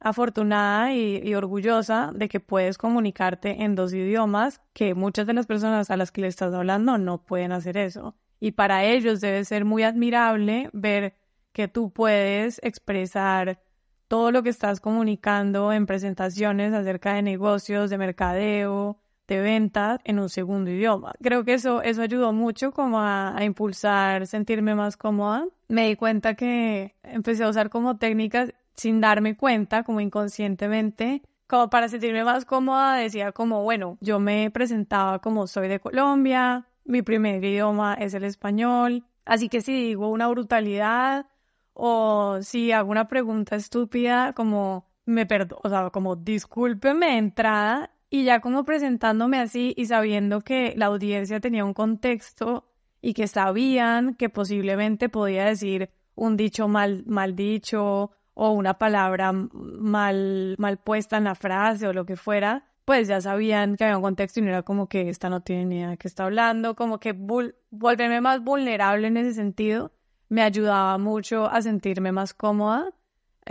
afortunada 0.00 0.94
y, 0.94 1.34
orgullosa 1.34 2.12
de 2.14 2.28
que 2.28 2.40
puedes 2.40 2.78
comunicarte 2.78 3.62
en 3.62 3.74
dos 3.74 3.92
idiomas, 3.92 4.60
que 4.72 4.94
muchas 4.94 5.26
de 5.26 5.32
las 5.32 5.46
personas 5.46 5.90
a 5.90 5.96
las 5.96 6.12
que 6.12 6.20
le 6.20 6.28
estás 6.28 6.54
hablando 6.54 6.98
no 6.98 7.24
pueden 7.24 7.52
hacer 7.52 7.76
eso. 7.76 8.16
Y 8.40 8.52
para 8.52 8.84
ellos 8.84 9.20
debe 9.20 9.44
ser 9.44 9.64
muy 9.64 9.82
admirable 9.82 10.70
ver 10.72 11.16
que 11.52 11.66
tú 11.66 11.92
puedes 11.92 12.60
expresar 12.62 13.60
todo 14.08 14.32
lo 14.32 14.42
que 14.42 14.48
estás 14.48 14.80
comunicando 14.80 15.72
en 15.72 15.86
presentaciones 15.86 16.72
acerca 16.72 17.14
de 17.14 17.22
negocios, 17.22 17.90
de 17.90 17.98
mercadeo, 17.98 18.98
de 19.28 19.40
ventas 19.40 20.00
en 20.04 20.18
un 20.18 20.30
segundo 20.30 20.70
idioma. 20.70 21.12
Creo 21.22 21.44
que 21.44 21.54
eso, 21.54 21.82
eso 21.82 22.02
ayudó 22.02 22.32
mucho 22.32 22.72
como 22.72 22.98
a, 22.98 23.36
a, 23.36 23.44
impulsar, 23.44 24.26
sentirme 24.26 24.74
más 24.74 24.96
cómoda. 24.96 25.46
Me 25.68 25.86
di 25.86 25.96
cuenta 25.96 26.34
que 26.34 26.96
empecé 27.02 27.44
a 27.44 27.50
usar 27.50 27.68
como 27.68 27.98
técnicas 27.98 28.54
sin 28.74 29.00
darme 29.00 29.36
cuenta, 29.36 29.82
como 29.82 30.00
inconscientemente, 30.00 31.22
como 31.46 31.68
para 31.68 31.88
sentirme 31.88 32.24
más 32.24 32.44
cómoda, 32.44 32.96
decía 32.96 33.32
como, 33.32 33.62
bueno, 33.64 33.98
yo 34.00 34.20
me 34.20 34.50
presentaba 34.50 35.18
como 35.18 35.46
soy 35.46 35.68
de 35.68 35.80
Colombia, 35.80 36.66
mi 36.84 37.02
primer 37.02 37.42
idioma 37.44 37.94
es 37.94 38.14
el 38.14 38.24
español, 38.24 39.04
así 39.24 39.48
que 39.48 39.60
si 39.60 39.72
digo 39.72 40.08
una 40.08 40.28
brutalidad, 40.28 41.26
o 41.80 42.38
si 42.42 42.72
hago 42.72 42.90
una 42.90 43.06
pregunta 43.06 43.54
estúpida, 43.54 44.32
como 44.32 44.90
me 45.06 45.26
perdo, 45.26 45.60
o 45.62 45.68
sea, 45.68 45.90
como 45.90 46.16
discúlpeme 46.16 47.16
entrada 47.18 47.92
y 48.10 48.24
ya 48.24 48.40
como 48.40 48.64
presentándome 48.64 49.38
así 49.38 49.74
y 49.76 49.86
sabiendo 49.86 50.40
que 50.40 50.74
la 50.76 50.86
audiencia 50.86 51.38
tenía 51.38 51.64
un 51.64 51.74
contexto 51.74 52.68
y 53.00 53.14
que 53.14 53.28
sabían 53.28 54.16
que 54.16 54.28
posiblemente 54.28 55.08
podía 55.08 55.44
decir 55.44 55.90
un 56.16 56.36
dicho 56.36 56.66
mal, 56.66 57.04
mal 57.06 57.36
dicho 57.36 58.10
o 58.34 58.50
una 58.50 58.74
palabra 58.74 59.32
mal, 59.32 60.56
mal 60.58 60.78
puesta 60.78 61.16
en 61.16 61.24
la 61.24 61.36
frase 61.36 61.86
o 61.86 61.92
lo 61.92 62.06
que 62.06 62.16
fuera, 62.16 62.64
pues 62.84 63.06
ya 63.06 63.20
sabían 63.20 63.76
que 63.76 63.84
había 63.84 63.98
un 63.98 64.02
contexto 64.02 64.40
y 64.40 64.42
no 64.42 64.48
era 64.48 64.62
como 64.64 64.88
que 64.88 65.08
esta 65.08 65.30
no 65.30 65.42
tiene 65.42 65.64
ni 65.64 65.76
idea 65.76 65.90
de 65.90 65.96
qué 65.96 66.08
está 66.08 66.24
hablando, 66.24 66.74
como 66.74 66.98
que 66.98 67.12
volverme 67.12 68.20
más 68.20 68.42
vulnerable 68.42 69.06
en 69.06 69.16
ese 69.16 69.34
sentido 69.34 69.92
me 70.28 70.42
ayudaba 70.42 70.98
mucho 70.98 71.46
a 71.50 71.62
sentirme 71.62 72.12
más 72.12 72.34
cómoda 72.34 72.90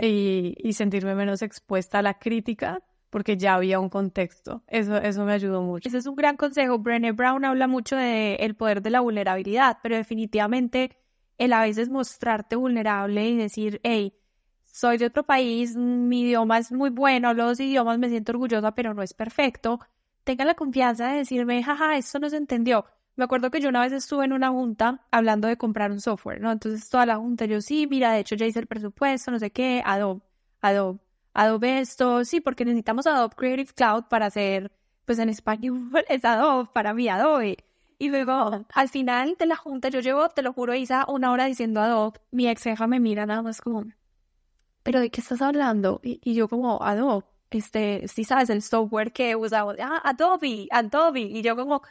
y, 0.00 0.72
sentirme 0.72 1.14
menos 1.14 1.42
expuesta 1.42 1.98
a 1.98 2.02
la 2.02 2.18
crítica 2.18 2.82
porque 3.10 3.36
ya 3.36 3.54
había 3.54 3.80
un 3.80 3.88
contexto. 3.88 4.62
Eso, 4.66 4.96
eso 4.96 5.24
me 5.24 5.32
ayudó 5.32 5.62
mucho. 5.62 5.88
Ese 5.88 5.98
es 5.98 6.06
un 6.06 6.14
gran 6.14 6.36
consejo. 6.36 6.78
Brené 6.78 7.12
Brown 7.12 7.44
habla 7.44 7.66
mucho 7.66 7.96
de 7.96 8.34
el 8.36 8.54
poder 8.54 8.82
de 8.82 8.90
la 8.90 9.00
vulnerabilidad, 9.00 9.78
pero 9.82 9.96
definitivamente 9.96 10.96
el 11.38 11.52
a 11.52 11.62
veces 11.62 11.88
mostrarte 11.88 12.56
vulnerable 12.56 13.28
y 13.28 13.36
decir, 13.36 13.80
hey, 13.82 14.14
soy 14.64 14.98
de 14.98 15.06
otro 15.06 15.24
país, 15.24 15.76
mi 15.76 16.22
idioma 16.22 16.58
es 16.58 16.70
muy 16.70 16.90
bueno, 16.90 17.34
dos 17.34 17.58
idiomas, 17.58 17.98
me 17.98 18.08
siento 18.08 18.32
orgullosa, 18.32 18.72
pero 18.74 18.94
no 18.94 19.02
es 19.02 19.14
perfecto. 19.14 19.80
Tenga 20.24 20.44
la 20.44 20.54
confianza 20.54 21.08
de 21.08 21.18
decirme, 21.18 21.62
jaja, 21.62 21.96
esto 21.96 22.18
no 22.18 22.28
se 22.28 22.36
entendió. 22.36 22.84
Me 23.18 23.24
acuerdo 23.24 23.50
que 23.50 23.60
yo 23.60 23.68
una 23.68 23.80
vez 23.80 23.92
estuve 23.92 24.26
en 24.26 24.32
una 24.32 24.50
junta 24.50 25.04
hablando 25.10 25.48
de 25.48 25.56
comprar 25.58 25.90
un 25.90 26.00
software, 26.00 26.40
¿no? 26.40 26.52
Entonces 26.52 26.88
toda 26.88 27.04
la 27.04 27.16
junta, 27.16 27.46
yo 27.46 27.60
sí, 27.60 27.88
mira, 27.90 28.12
de 28.12 28.20
hecho 28.20 28.36
ya 28.36 28.46
hice 28.46 28.60
el 28.60 28.68
presupuesto, 28.68 29.32
no 29.32 29.40
sé 29.40 29.50
qué, 29.50 29.82
Adobe, 29.84 30.20
Adobe, 30.60 31.00
Adobe 31.34 31.80
esto, 31.80 32.24
sí, 32.24 32.40
porque 32.40 32.64
necesitamos 32.64 33.08
Adobe 33.08 33.34
Creative 33.34 33.72
Cloud 33.74 34.04
para 34.04 34.26
hacer, 34.26 34.70
pues 35.04 35.18
en 35.18 35.30
español 35.30 35.90
es 36.08 36.24
Adobe, 36.24 36.68
para 36.72 36.94
mí 36.94 37.08
Adobe. 37.08 37.56
Y 37.98 38.08
luego, 38.08 38.64
al 38.72 38.88
final 38.88 39.34
de 39.36 39.46
la 39.46 39.56
junta, 39.56 39.88
yo 39.88 39.98
llevo, 39.98 40.28
te 40.28 40.42
lo 40.42 40.52
juro, 40.52 40.76
Isa, 40.76 41.04
una 41.08 41.32
hora 41.32 41.46
diciendo 41.46 41.80
Adobe, 41.80 42.20
mi 42.30 42.46
ex 42.46 42.62
jefa 42.62 42.86
me 42.86 43.00
mira 43.00 43.26
nada 43.26 43.42
más 43.42 43.60
como, 43.60 43.84
¿pero 44.84 45.00
de 45.00 45.10
qué 45.10 45.20
estás 45.20 45.42
hablando? 45.42 46.00
Y, 46.04 46.34
yo 46.34 46.48
como, 46.48 46.80
Adobe, 46.84 47.24
este, 47.50 48.06
si 48.06 48.22
sabes 48.22 48.48
el 48.48 48.62
software 48.62 49.12
que 49.12 49.34
usaba, 49.34 49.74
ah, 49.80 50.02
Adobe, 50.04 50.68
Adobe. 50.70 51.22
Y 51.22 51.42
yo 51.42 51.56
como, 51.56 51.82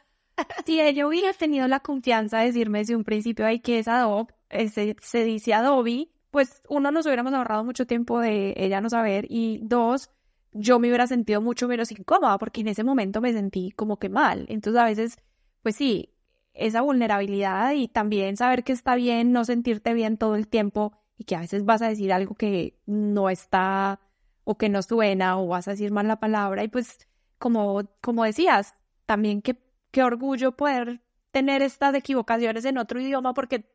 si 0.66 0.82
ella 0.82 1.08
hubiera 1.08 1.34
tenido 1.34 1.68
la 1.68 1.80
confianza 1.80 2.40
de 2.40 2.48
decirme 2.48 2.80
desde 2.80 2.96
un 2.96 3.04
principio, 3.04 3.46
ay, 3.46 3.60
que 3.60 3.80
es 3.80 3.88
Adobe, 3.88 4.34
se, 4.70 4.96
se 5.02 5.24
dice 5.24 5.54
Adobe, 5.54 6.10
pues 6.32 6.62
uno, 6.70 6.92
nos 6.92 7.06
hubiéramos 7.06 7.34
ahorrado 7.34 7.64
mucho 7.64 7.88
tiempo 7.88 8.20
de 8.20 8.54
ella 8.58 8.82
no 8.82 8.90
saber 8.90 9.26
y 9.30 9.60
dos, 9.64 10.10
yo 10.52 10.80
me 10.80 10.88
hubiera 10.88 11.08
sentido 11.08 11.42
mucho 11.42 11.68
menos 11.68 11.92
incómoda 11.92 12.38
porque 12.38 12.62
en 12.62 12.68
ese 12.68 12.84
momento 12.84 13.22
me 13.22 13.34
sentí 13.34 13.72
como 13.72 13.98
que 13.98 14.10
mal. 14.10 14.46
Entonces 14.50 14.82
a 14.82 14.86
veces, 14.86 15.18
pues 15.62 15.76
sí, 15.76 16.14
esa 16.54 16.82
vulnerabilidad 16.82 17.74
y 17.74 17.88
también 17.88 18.38
saber 18.38 18.64
que 18.64 18.74
está 18.74 18.96
bien 18.96 19.32
no 19.32 19.46
sentirte 19.46 19.94
bien 19.94 20.18
todo 20.18 20.36
el 20.36 20.48
tiempo 20.48 20.94
y 21.18 21.24
que 21.24 21.36
a 21.36 21.42
veces 21.42 21.66
vas 21.66 21.82
a 21.82 21.90
decir 21.90 22.12
algo 22.14 22.36
que 22.36 22.80
no 22.86 23.30
está 23.30 24.00
o 24.44 24.58
que 24.58 24.70
no 24.70 24.82
suena 24.82 25.40
o 25.40 25.48
vas 25.48 25.68
a 25.68 25.72
decir 25.72 25.92
mal 25.92 26.08
la 26.08 26.20
palabra 26.20 26.64
y 26.64 26.68
pues 26.68 27.08
como, 27.38 27.84
como 28.02 28.24
decías, 28.24 28.76
también 29.06 29.42
qué, 29.42 29.60
qué 29.98 30.04
orgullo 30.04 30.52
poder 30.52 31.02
tener 31.32 31.64
estas 31.64 31.96
equivocaciones 31.96 32.66
en 32.66 32.78
otro 32.78 33.02
idioma 33.02 33.34
porque 33.34 33.66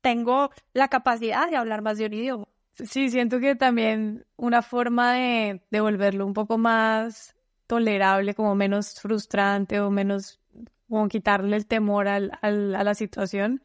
tengo 0.00 0.48
la 0.72 0.88
capacidad 0.88 1.50
de 1.50 1.56
hablar 1.56 1.82
más 1.82 1.98
de 1.98 2.06
un 2.06 2.14
idioma. 2.14 2.48
Sí, 2.72 3.10
siento 3.10 3.40
que 3.40 3.56
también 3.56 4.24
una 4.36 4.62
forma 4.62 5.12
de, 5.12 5.60
volverlo 5.70 6.24
un 6.24 6.32
poco 6.32 6.56
más 6.56 7.36
tolerable, 7.66 8.32
como 8.34 8.54
menos 8.54 8.98
frustrante 8.98 9.78
o 9.80 9.90
menos, 9.90 10.40
como 10.88 11.08
quitarle 11.08 11.58
el 11.58 11.66
temor 11.66 12.08
al, 12.08 12.30
a 12.40 12.50
la 12.50 12.94
situación, 12.94 13.62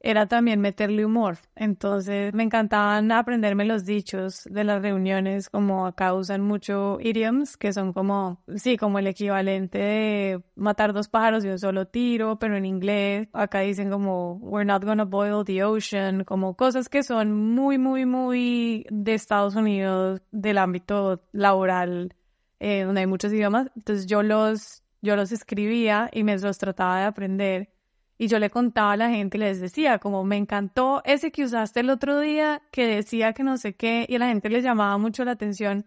era 0.00 0.26
también 0.26 0.60
meterle 0.60 1.04
humor. 1.04 1.38
Entonces 1.56 2.32
me 2.34 2.44
encantaban 2.44 3.10
aprenderme 3.12 3.64
los 3.64 3.84
dichos 3.84 4.44
de 4.50 4.64
las 4.64 4.80
reuniones, 4.82 5.50
como 5.50 5.86
acá 5.86 6.14
usan 6.14 6.42
mucho 6.42 6.98
idioms, 7.00 7.56
que 7.56 7.72
son 7.72 7.92
como, 7.92 8.42
sí, 8.56 8.76
como 8.76 8.98
el 8.98 9.06
equivalente 9.08 9.78
de 9.78 10.42
matar 10.54 10.92
dos 10.92 11.08
pájaros 11.08 11.42
de 11.42 11.52
un 11.52 11.58
solo 11.58 11.86
tiro, 11.86 12.38
pero 12.38 12.56
en 12.56 12.64
inglés. 12.66 13.28
Acá 13.32 13.60
dicen 13.60 13.90
como, 13.90 14.34
we're 14.36 14.64
not 14.64 14.84
gonna 14.84 15.04
boil 15.04 15.44
the 15.44 15.64
ocean, 15.64 16.24
como 16.24 16.54
cosas 16.54 16.88
que 16.88 17.02
son 17.02 17.32
muy, 17.32 17.78
muy, 17.78 18.06
muy 18.06 18.86
de 18.90 19.14
Estados 19.14 19.56
Unidos, 19.56 20.22
del 20.30 20.58
ámbito 20.58 21.22
laboral, 21.32 22.14
eh, 22.60 22.82
donde 22.82 23.00
hay 23.00 23.06
muchos 23.06 23.32
idiomas. 23.32 23.70
Entonces 23.76 24.06
yo 24.06 24.22
los, 24.22 24.82
yo 25.02 25.16
los 25.16 25.32
escribía 25.32 26.08
y 26.12 26.22
me 26.22 26.38
los 26.38 26.58
trataba 26.58 27.00
de 27.00 27.04
aprender 27.06 27.70
y 28.18 28.26
yo 28.26 28.38
le 28.40 28.50
contaba 28.50 28.92
a 28.92 28.96
la 28.96 29.10
gente 29.10 29.38
y 29.38 29.40
les 29.40 29.60
decía, 29.60 29.98
como 29.98 30.24
me 30.24 30.36
encantó 30.36 31.02
ese 31.04 31.30
que 31.30 31.44
usaste 31.44 31.80
el 31.80 31.90
otro 31.90 32.18
día, 32.18 32.62
que 32.72 32.86
decía 32.86 33.32
que 33.32 33.44
no 33.44 33.56
sé 33.56 33.74
qué, 33.74 34.06
y 34.08 34.16
a 34.16 34.18
la 34.18 34.28
gente 34.28 34.50
les 34.50 34.64
llamaba 34.64 34.98
mucho 34.98 35.24
la 35.24 35.32
atención, 35.32 35.86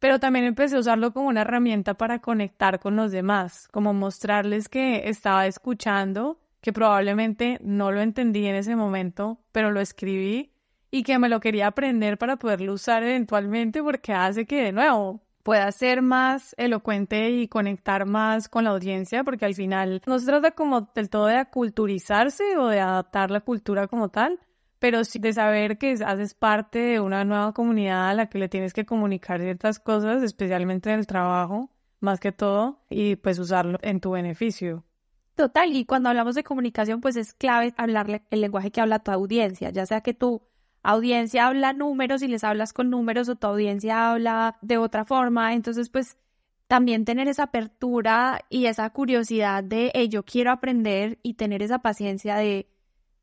pero 0.00 0.18
también 0.18 0.44
empecé 0.44 0.76
a 0.76 0.80
usarlo 0.80 1.12
como 1.12 1.28
una 1.28 1.42
herramienta 1.42 1.94
para 1.94 2.20
conectar 2.20 2.80
con 2.80 2.96
los 2.96 3.12
demás, 3.12 3.68
como 3.68 3.94
mostrarles 3.94 4.68
que 4.68 5.08
estaba 5.08 5.46
escuchando, 5.46 6.40
que 6.60 6.72
probablemente 6.72 7.58
no 7.62 7.92
lo 7.92 8.00
entendí 8.00 8.46
en 8.46 8.56
ese 8.56 8.74
momento, 8.74 9.38
pero 9.52 9.70
lo 9.70 9.80
escribí 9.80 10.52
y 10.90 11.02
que 11.04 11.18
me 11.18 11.28
lo 11.28 11.40
quería 11.40 11.68
aprender 11.68 12.18
para 12.18 12.36
poderlo 12.36 12.72
usar 12.72 13.02
eventualmente 13.02 13.82
porque 13.82 14.12
hace 14.12 14.46
que 14.46 14.62
de 14.64 14.72
nuevo 14.72 15.20
pueda 15.48 15.72
ser 15.72 16.02
más 16.02 16.54
elocuente 16.58 17.30
y 17.30 17.48
conectar 17.48 18.04
más 18.04 18.50
con 18.50 18.64
la 18.64 18.70
audiencia, 18.72 19.24
porque 19.24 19.46
al 19.46 19.54
final 19.54 20.02
no 20.06 20.18
se 20.18 20.26
trata 20.26 20.50
como 20.50 20.90
del 20.94 21.08
todo 21.08 21.24
de 21.24 21.36
aculturizarse 21.36 22.58
o 22.58 22.66
de 22.66 22.80
adaptar 22.80 23.30
la 23.30 23.40
cultura 23.40 23.86
como 23.86 24.10
tal, 24.10 24.38
pero 24.78 25.04
sí 25.04 25.18
de 25.18 25.32
saber 25.32 25.78
que 25.78 25.92
haces 26.04 26.34
parte 26.34 26.80
de 26.80 27.00
una 27.00 27.24
nueva 27.24 27.54
comunidad 27.54 28.10
a 28.10 28.12
la 28.12 28.26
que 28.28 28.38
le 28.38 28.50
tienes 28.50 28.74
que 28.74 28.84
comunicar 28.84 29.40
ciertas 29.40 29.78
cosas, 29.78 30.22
especialmente 30.22 30.92
en 30.92 30.98
el 30.98 31.06
trabajo, 31.06 31.70
más 31.98 32.20
que 32.20 32.30
todo, 32.30 32.84
y 32.90 33.16
pues 33.16 33.38
usarlo 33.38 33.78
en 33.80 34.00
tu 34.00 34.10
beneficio. 34.10 34.84
Total, 35.34 35.74
y 35.74 35.86
cuando 35.86 36.10
hablamos 36.10 36.34
de 36.34 36.44
comunicación, 36.44 37.00
pues 37.00 37.16
es 37.16 37.32
clave 37.32 37.72
hablarle 37.78 38.22
el 38.30 38.42
lenguaje 38.42 38.70
que 38.70 38.82
habla 38.82 38.98
tu 38.98 39.12
audiencia, 39.12 39.70
ya 39.70 39.86
sea 39.86 40.02
que 40.02 40.12
tú 40.12 40.42
audiencia 40.82 41.46
habla 41.46 41.72
números 41.72 42.22
y 42.22 42.28
les 42.28 42.44
hablas 42.44 42.72
con 42.72 42.90
números 42.90 43.28
o 43.28 43.36
tu 43.36 43.46
audiencia 43.46 44.10
habla 44.10 44.58
de 44.62 44.78
otra 44.78 45.04
forma. 45.04 45.54
Entonces, 45.54 45.90
pues 45.90 46.16
también 46.66 47.04
tener 47.04 47.28
esa 47.28 47.44
apertura 47.44 48.40
y 48.50 48.66
esa 48.66 48.88
curiosidad 48.90 49.64
de, 49.64 49.90
yo 50.10 50.24
quiero 50.24 50.52
aprender 50.52 51.18
y 51.22 51.34
tener 51.34 51.62
esa 51.62 51.78
paciencia 51.78 52.36
de, 52.36 52.68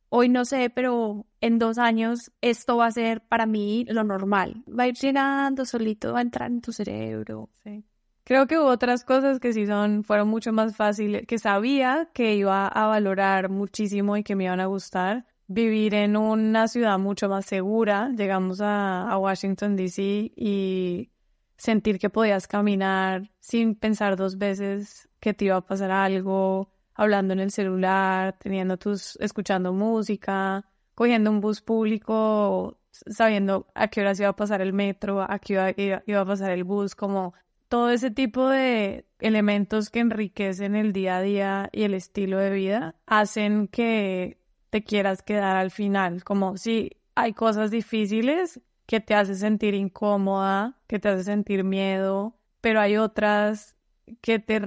hoy 0.09 0.29
no 0.29 0.45
sé, 0.45 0.69
pero 0.69 1.25
en 1.41 1.59
dos 1.59 1.77
años 1.77 2.31
esto 2.41 2.77
va 2.77 2.87
a 2.87 2.91
ser 2.91 3.21
para 3.21 3.45
mí 3.45 3.85
lo 3.87 4.03
normal. 4.03 4.63
Va 4.67 4.83
a 4.83 4.87
ir 4.87 4.95
llenando 4.95 5.65
solito, 5.65 6.13
va 6.13 6.19
a 6.19 6.23
entrar 6.23 6.49
en 6.49 6.61
tu 6.61 6.71
cerebro. 6.71 7.49
Sí. 7.63 7.83
Creo 8.23 8.47
que 8.47 8.57
hubo 8.57 8.65
otras 8.65 9.05
cosas 9.05 9.39
que 9.39 9.53
sí 9.53 9.67
son, 9.67 10.03
fueron 10.03 10.27
mucho 10.27 10.51
más 10.51 10.75
fáciles, 10.75 11.27
que 11.27 11.37
sabía 11.37 12.09
que 12.11 12.33
iba 12.33 12.67
a 12.67 12.87
valorar 12.87 13.49
muchísimo 13.49 14.17
y 14.17 14.23
que 14.23 14.35
me 14.35 14.45
iban 14.45 14.59
a 14.59 14.65
gustar, 14.65 15.27
vivir 15.47 15.93
en 15.93 16.17
una 16.17 16.67
ciudad 16.67 16.97
mucho 16.99 17.29
más 17.29 17.45
segura. 17.45 18.09
Llegamos 18.15 18.59
a, 18.61 19.17
Washington, 19.17 19.75
D.C. 19.75 20.31
y 20.35 21.11
sentir 21.57 21.99
que 21.99 22.09
podías 22.09 22.47
caminar 22.47 23.31
sin 23.39 23.75
pensar 23.75 24.15
dos 24.15 24.37
veces 24.37 25.09
que 25.19 25.33
te 25.33 25.45
iba 25.45 25.57
a 25.57 25.65
pasar 25.65 25.91
algo, 25.91 26.71
hablando 26.93 27.33
en 27.33 27.39
el 27.39 27.51
celular, 27.51 28.37
teniendo 28.39 28.77
tus, 28.77 29.17
escuchando 29.21 29.73
música, 29.73 30.65
cogiendo 30.93 31.31
un 31.31 31.41
bus 31.41 31.61
público, 31.61 32.79
sabiendo 32.91 33.67
a 33.73 33.87
qué 33.87 34.01
hora 34.01 34.13
iba 34.17 34.29
a 34.29 34.35
pasar 34.35 34.61
el 34.61 34.73
metro, 34.73 35.21
a 35.21 35.39
qué 35.39 35.57
hora 35.57 36.03
iba 36.05 36.21
a 36.21 36.25
pasar 36.25 36.51
el 36.51 36.63
bus, 36.63 36.95
como 36.95 37.33
todo 37.67 37.89
ese 37.89 38.11
tipo 38.11 38.47
de 38.47 39.05
elementos 39.19 39.89
que 39.89 39.99
enriquecen 39.99 40.75
el 40.75 40.93
día 40.93 41.17
a 41.17 41.21
día 41.21 41.69
y 41.71 41.83
el 41.83 41.93
estilo 41.93 42.37
de 42.37 42.51
vida 42.51 42.95
hacen 43.05 43.67
que 43.67 44.37
te 44.75 44.83
quieras 44.83 45.23
quedar 45.23 45.55
al 45.55 45.71
final, 45.71 46.25
como 46.25 46.57
si 46.57 46.97
hay 47.15 47.31
cosas 47.31 47.71
difíciles 47.71 48.59
que 48.85 48.99
te 48.99 49.15
hace 49.15 49.35
sentir 49.35 49.73
incómoda, 49.73 50.77
que 50.85 50.99
te 50.99 51.07
hace 51.07 51.23
sentir 51.23 51.63
miedo, 51.63 52.35
pero 52.59 52.81
hay 52.81 52.97
otras 52.97 53.77
que 54.19 54.39
te 54.39 54.59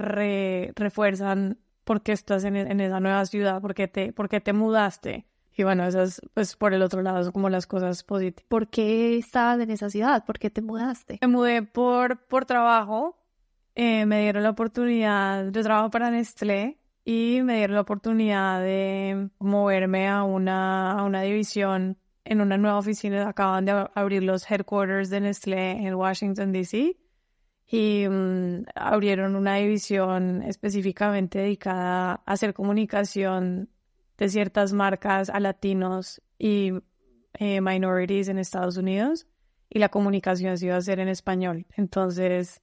refuerzan 0.73 1.59
porque 1.83 2.11
estás 2.11 2.43
en, 2.43 2.55
esa 2.55 2.99
nueva 2.99 3.23
ciudad, 3.27 3.61
porque 3.61 3.87
te, 3.87 4.11
porque 4.11 4.41
te 4.41 4.51
mudaste. 4.51 5.27
Y 5.55 5.61
bueno, 5.61 5.85
esas, 5.85 6.19
pues 6.33 6.55
por 6.55 6.73
el 6.73 6.81
otro 6.81 7.03
lado, 7.03 7.21
son 7.21 7.31
como 7.31 7.49
las 7.49 7.67
cosas 7.67 8.03
positivas. 8.03 8.45
¿Por 8.47 8.67
qué 8.67 9.15
estabas 9.15 9.59
en 9.59 9.69
esa 9.69 9.91
ciudad? 9.91 10.25
¿Por 10.25 10.39
qué 10.39 10.49
te 10.49 10.63
mudaste? 10.63 11.19
Me 11.21 11.27
mudé 11.27 11.61
por, 11.61 12.25
por 12.25 12.45
trabajo. 12.45 13.15
Eh, 13.75 14.07
me 14.07 14.23
dieron 14.23 14.41
la 14.41 14.49
oportunidad, 14.49 15.45
de 15.45 15.61
trabajo 15.61 15.91
para 15.91 16.09
Nestlé 16.09 16.78
y 17.11 17.41
me 17.41 17.57
dieron 17.57 17.73
la 17.73 17.81
oportunidad 17.81 18.61
de 18.61 19.31
moverme 19.39 20.07
a 20.07 20.21
una, 20.21 20.91
a 20.91 21.03
una 21.03 21.23
división 21.23 21.97
en 22.23 22.39
una 22.39 22.55
nueva 22.59 22.77
oficina. 22.77 23.27
Acaban 23.27 23.65
de 23.65 23.87
abrir 23.95 24.21
los 24.21 24.49
headquarters 24.49 25.09
de 25.09 25.21
Nestlé 25.21 25.71
en 25.71 25.95
Washington, 25.95 26.51
D.C. 26.51 26.97
Y 27.65 28.07
mm, 28.07 28.65
abrieron 28.75 29.35
una 29.35 29.55
división 29.55 30.43
específicamente 30.43 31.39
dedicada 31.39 32.11
a 32.11 32.31
hacer 32.31 32.53
comunicación 32.53 33.69
de 34.15 34.29
ciertas 34.29 34.71
marcas 34.71 35.31
a 35.31 35.39
latinos 35.39 36.21
y 36.37 36.73
eh, 37.39 37.59
minorities 37.59 38.27
en 38.27 38.37
Estados 38.37 38.77
Unidos. 38.77 39.25
Y 39.67 39.79
la 39.79 39.89
comunicación 39.89 40.59
se 40.59 40.67
iba 40.67 40.75
a 40.75 40.77
hacer 40.77 40.99
en 40.99 41.07
español. 41.07 41.65
Entonces, 41.75 42.61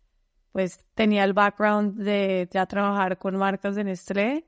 pues 0.56 0.86
tenía 0.94 1.22
el 1.24 1.34
background 1.34 1.98
de 2.02 2.48
ya 2.50 2.64
trabajar 2.64 3.18
con 3.18 3.36
marcas 3.36 3.74
de 3.74 3.84
Nestlé, 3.84 4.46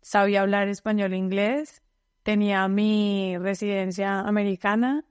sabía 0.00 0.42
hablar 0.42 0.68
español 0.68 1.12
e 1.12 1.16
inglés, 1.16 1.82
tenía 2.22 2.68
mi 2.68 3.36
residencia 3.36 4.20
americana 4.20 5.04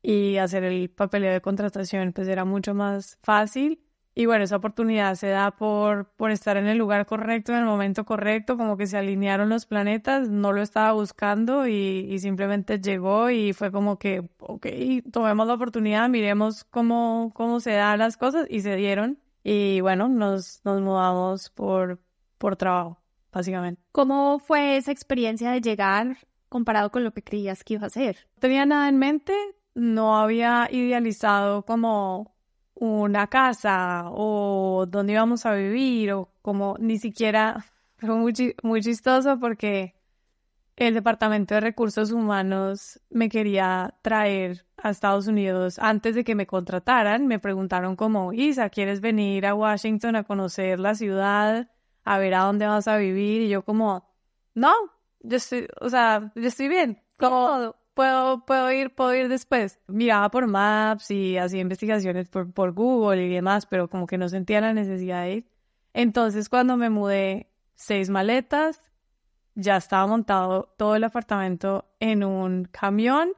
y 0.00 0.36
hacer 0.36 0.62
el 0.62 0.90
papeleo 0.90 1.32
de 1.32 1.40
contratación 1.40 2.12
pues 2.12 2.28
era 2.28 2.44
mucho 2.44 2.72
más 2.72 3.18
fácil. 3.24 3.80
Y 4.14 4.26
bueno, 4.26 4.44
esa 4.44 4.58
oportunidad 4.58 5.16
se 5.16 5.26
da 5.26 5.50
por, 5.56 6.12
por 6.14 6.30
estar 6.30 6.56
en 6.56 6.68
el 6.68 6.78
lugar 6.78 7.04
correcto, 7.04 7.50
en 7.50 7.58
el 7.58 7.64
momento 7.64 8.04
correcto, 8.04 8.56
como 8.56 8.76
que 8.76 8.86
se 8.86 8.96
alinearon 8.96 9.48
los 9.48 9.66
planetas, 9.66 10.28
no 10.28 10.52
lo 10.52 10.62
estaba 10.62 10.92
buscando 10.92 11.66
y, 11.66 12.06
y 12.08 12.20
simplemente 12.20 12.80
llegó 12.80 13.28
y 13.30 13.52
fue 13.54 13.72
como 13.72 13.98
que, 13.98 14.30
ok, 14.38 14.66
tomemos 15.10 15.48
la 15.48 15.54
oportunidad, 15.54 16.08
miremos 16.08 16.62
cómo, 16.62 17.32
cómo 17.34 17.58
se 17.58 17.72
dan 17.72 17.98
las 17.98 18.16
cosas 18.16 18.46
y 18.48 18.60
se 18.60 18.76
dieron. 18.76 19.18
Y 19.42 19.80
bueno, 19.80 20.08
nos, 20.08 20.60
nos 20.64 20.80
mudamos 20.80 21.50
por, 21.50 22.00
por 22.38 22.56
trabajo, 22.56 23.00
básicamente. 23.32 23.82
¿Cómo 23.92 24.38
fue 24.38 24.76
esa 24.76 24.92
experiencia 24.92 25.50
de 25.50 25.60
llegar 25.60 26.18
comparado 26.48 26.90
con 26.90 27.04
lo 27.04 27.12
que 27.12 27.22
creías 27.22 27.64
que 27.64 27.74
iba 27.74 27.84
a 27.84 27.86
hacer? 27.86 28.28
No 28.36 28.40
tenía 28.40 28.66
nada 28.66 28.88
en 28.88 28.98
mente, 28.98 29.34
no 29.74 30.18
había 30.18 30.68
idealizado 30.70 31.64
como 31.64 32.34
una 32.74 33.26
casa 33.26 34.04
o 34.10 34.86
dónde 34.88 35.12
íbamos 35.12 35.44
a 35.46 35.54
vivir 35.54 36.12
o 36.12 36.32
como 36.42 36.76
ni 36.78 36.98
siquiera 36.98 37.64
fue 37.98 38.14
muy, 38.14 38.34
muy 38.62 38.80
chistoso 38.80 39.38
porque 39.38 39.94
el 40.80 40.94
Departamento 40.94 41.54
de 41.54 41.60
Recursos 41.60 42.10
Humanos 42.10 43.00
me 43.10 43.28
quería 43.28 43.98
traer 44.00 44.64
a 44.78 44.88
Estados 44.88 45.26
Unidos 45.26 45.78
antes 45.78 46.14
de 46.14 46.24
que 46.24 46.34
me 46.34 46.46
contrataran. 46.46 47.26
Me 47.26 47.38
preguntaron 47.38 47.96
como, 47.96 48.32
Isa, 48.32 48.70
¿quieres 48.70 49.02
venir 49.02 49.44
a 49.44 49.54
Washington 49.54 50.16
a 50.16 50.24
conocer 50.24 50.80
la 50.80 50.94
ciudad, 50.94 51.68
a 52.02 52.18
ver 52.18 52.32
a 52.32 52.44
dónde 52.44 52.66
vas 52.66 52.88
a 52.88 52.96
vivir? 52.96 53.42
Y 53.42 53.50
yo 53.50 53.62
como, 53.62 54.08
no, 54.54 54.72
yo 55.20 55.36
estoy, 55.36 55.68
o 55.82 55.90
sea, 55.90 56.32
yo 56.34 56.48
estoy 56.48 56.68
bien. 56.68 57.02
Como, 57.18 57.76
puedo, 57.92 58.46
puedo 58.46 58.72
ir, 58.72 58.94
puedo 58.94 59.14
ir 59.14 59.28
después. 59.28 59.80
Miraba 59.86 60.30
por 60.30 60.46
Maps 60.46 61.10
y 61.10 61.36
hacía 61.36 61.60
investigaciones 61.60 62.30
por, 62.30 62.54
por 62.54 62.72
Google 62.72 63.26
y 63.26 63.28
demás, 63.28 63.66
pero 63.66 63.90
como 63.90 64.06
que 64.06 64.16
no 64.16 64.30
sentía 64.30 64.62
la 64.62 64.72
necesidad 64.72 65.24
de 65.24 65.32
ir. 65.32 65.50
Entonces, 65.92 66.48
cuando 66.48 66.78
me 66.78 66.88
mudé, 66.88 67.50
seis 67.74 68.08
maletas, 68.08 68.80
ya 69.60 69.76
estaba 69.76 70.06
montado 70.06 70.74
todo 70.76 70.96
el 70.96 71.04
apartamento 71.04 71.86
en 72.00 72.24
un 72.24 72.64
camión 72.64 73.32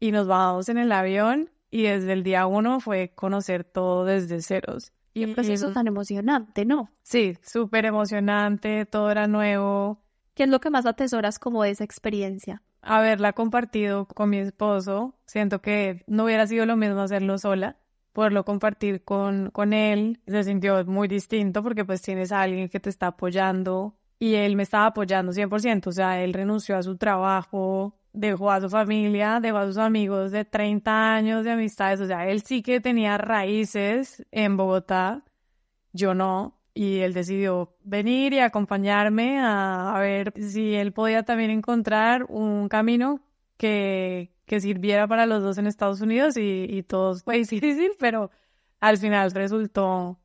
y 0.00 0.12
nos 0.12 0.26
bajamos 0.26 0.68
en 0.68 0.78
el 0.78 0.92
avión 0.92 1.50
y 1.70 1.82
desde 1.82 2.12
el 2.12 2.22
día 2.22 2.46
uno 2.46 2.80
fue 2.80 3.12
conocer 3.14 3.64
todo 3.64 4.04
desde 4.04 4.40
ceros. 4.42 4.92
Y 5.14 5.24
un 5.24 5.34
proceso 5.34 5.72
tan 5.72 5.86
emocionante, 5.86 6.64
¿no? 6.64 6.90
Sí, 7.02 7.36
súper 7.42 7.86
emocionante, 7.86 8.86
todo 8.86 9.10
era 9.10 9.26
nuevo. 9.26 10.00
¿Qué 10.34 10.44
es 10.44 10.48
lo 10.48 10.60
que 10.60 10.70
más 10.70 10.86
atesoras 10.86 11.38
como 11.38 11.64
de 11.64 11.70
esa 11.70 11.84
experiencia? 11.84 12.62
Haberla 12.82 13.32
compartido 13.32 14.06
con 14.06 14.30
mi 14.30 14.38
esposo. 14.38 15.14
Siento 15.26 15.60
que 15.60 16.04
no 16.06 16.24
hubiera 16.24 16.46
sido 16.46 16.64
lo 16.66 16.76
mismo 16.76 17.00
hacerlo 17.00 17.36
sola. 17.38 17.76
Poderlo 18.12 18.44
compartir 18.44 19.02
con, 19.04 19.50
con 19.50 19.72
él 19.72 20.20
se 20.26 20.44
sintió 20.44 20.84
muy 20.84 21.08
distinto 21.08 21.62
porque 21.62 21.84
pues 21.84 22.00
tienes 22.02 22.30
a 22.30 22.42
alguien 22.42 22.68
que 22.68 22.80
te 22.80 22.90
está 22.90 23.08
apoyando 23.08 23.97
y 24.18 24.34
él 24.34 24.56
me 24.56 24.64
estaba 24.64 24.86
apoyando 24.86 25.32
100%, 25.32 25.86
o 25.88 25.92
sea, 25.92 26.22
él 26.22 26.32
renunció 26.32 26.76
a 26.76 26.82
su 26.82 26.96
trabajo, 26.96 27.94
dejó 28.12 28.50
a 28.50 28.60
su 28.60 28.68
familia, 28.68 29.40
dejó 29.40 29.58
a 29.58 29.66
sus 29.66 29.78
amigos 29.78 30.32
de 30.32 30.44
30 30.44 31.14
años 31.14 31.44
de 31.44 31.52
amistades, 31.52 32.00
o 32.00 32.06
sea, 32.06 32.28
él 32.28 32.42
sí 32.42 32.62
que 32.62 32.80
tenía 32.80 33.18
raíces 33.18 34.26
en 34.32 34.56
Bogotá, 34.56 35.24
yo 35.92 36.14
no, 36.14 36.58
y 36.74 36.98
él 36.98 37.14
decidió 37.14 37.76
venir 37.84 38.32
y 38.32 38.40
acompañarme 38.40 39.38
a, 39.40 39.96
ver 40.00 40.32
si 40.36 40.74
él 40.74 40.92
podía 40.92 41.24
también 41.24 41.50
encontrar 41.50 42.26
un 42.28 42.68
camino 42.68 43.20
que, 43.56 44.32
que 44.46 44.60
sirviera 44.60 45.06
para 45.08 45.26
los 45.26 45.42
dos 45.42 45.58
en 45.58 45.66
Estados 45.66 46.00
Unidos 46.00 46.36
y, 46.36 46.66
y 46.68 46.82
todos 46.82 47.22
fue 47.24 47.38
difícil, 47.38 47.92
pero 47.98 48.30
al 48.80 48.98
final 48.98 49.30
resultó, 49.32 50.18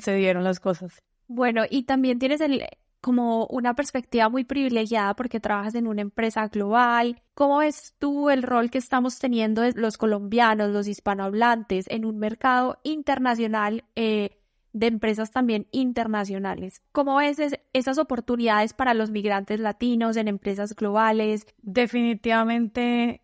se 0.00 0.14
dieron 0.14 0.44
las 0.44 0.60
cosas. 0.60 1.02
Bueno, 1.26 1.62
y 1.68 1.84
también 1.84 2.18
tienes 2.18 2.40
el, 2.40 2.64
como 3.04 3.46
una 3.48 3.74
perspectiva 3.74 4.30
muy 4.30 4.44
privilegiada 4.44 5.14
porque 5.14 5.38
trabajas 5.38 5.74
en 5.74 5.86
una 5.86 6.00
empresa 6.00 6.48
global. 6.48 7.20
¿Cómo 7.34 7.58
ves 7.58 7.94
tú 7.98 8.30
el 8.30 8.42
rol 8.42 8.70
que 8.70 8.78
estamos 8.78 9.18
teniendo 9.18 9.62
los 9.74 9.98
colombianos, 9.98 10.70
los 10.70 10.88
hispanohablantes, 10.88 11.84
en 11.90 12.06
un 12.06 12.16
mercado 12.16 12.78
internacional 12.82 13.84
eh, 13.94 14.40
de 14.72 14.86
empresas 14.86 15.32
también 15.32 15.66
internacionales? 15.70 16.80
¿Cómo 16.92 17.16
ves 17.16 17.36
esas 17.74 17.98
oportunidades 17.98 18.72
para 18.72 18.94
los 18.94 19.10
migrantes 19.10 19.60
latinos 19.60 20.16
en 20.16 20.26
empresas 20.26 20.74
globales? 20.74 21.46
Definitivamente 21.60 23.20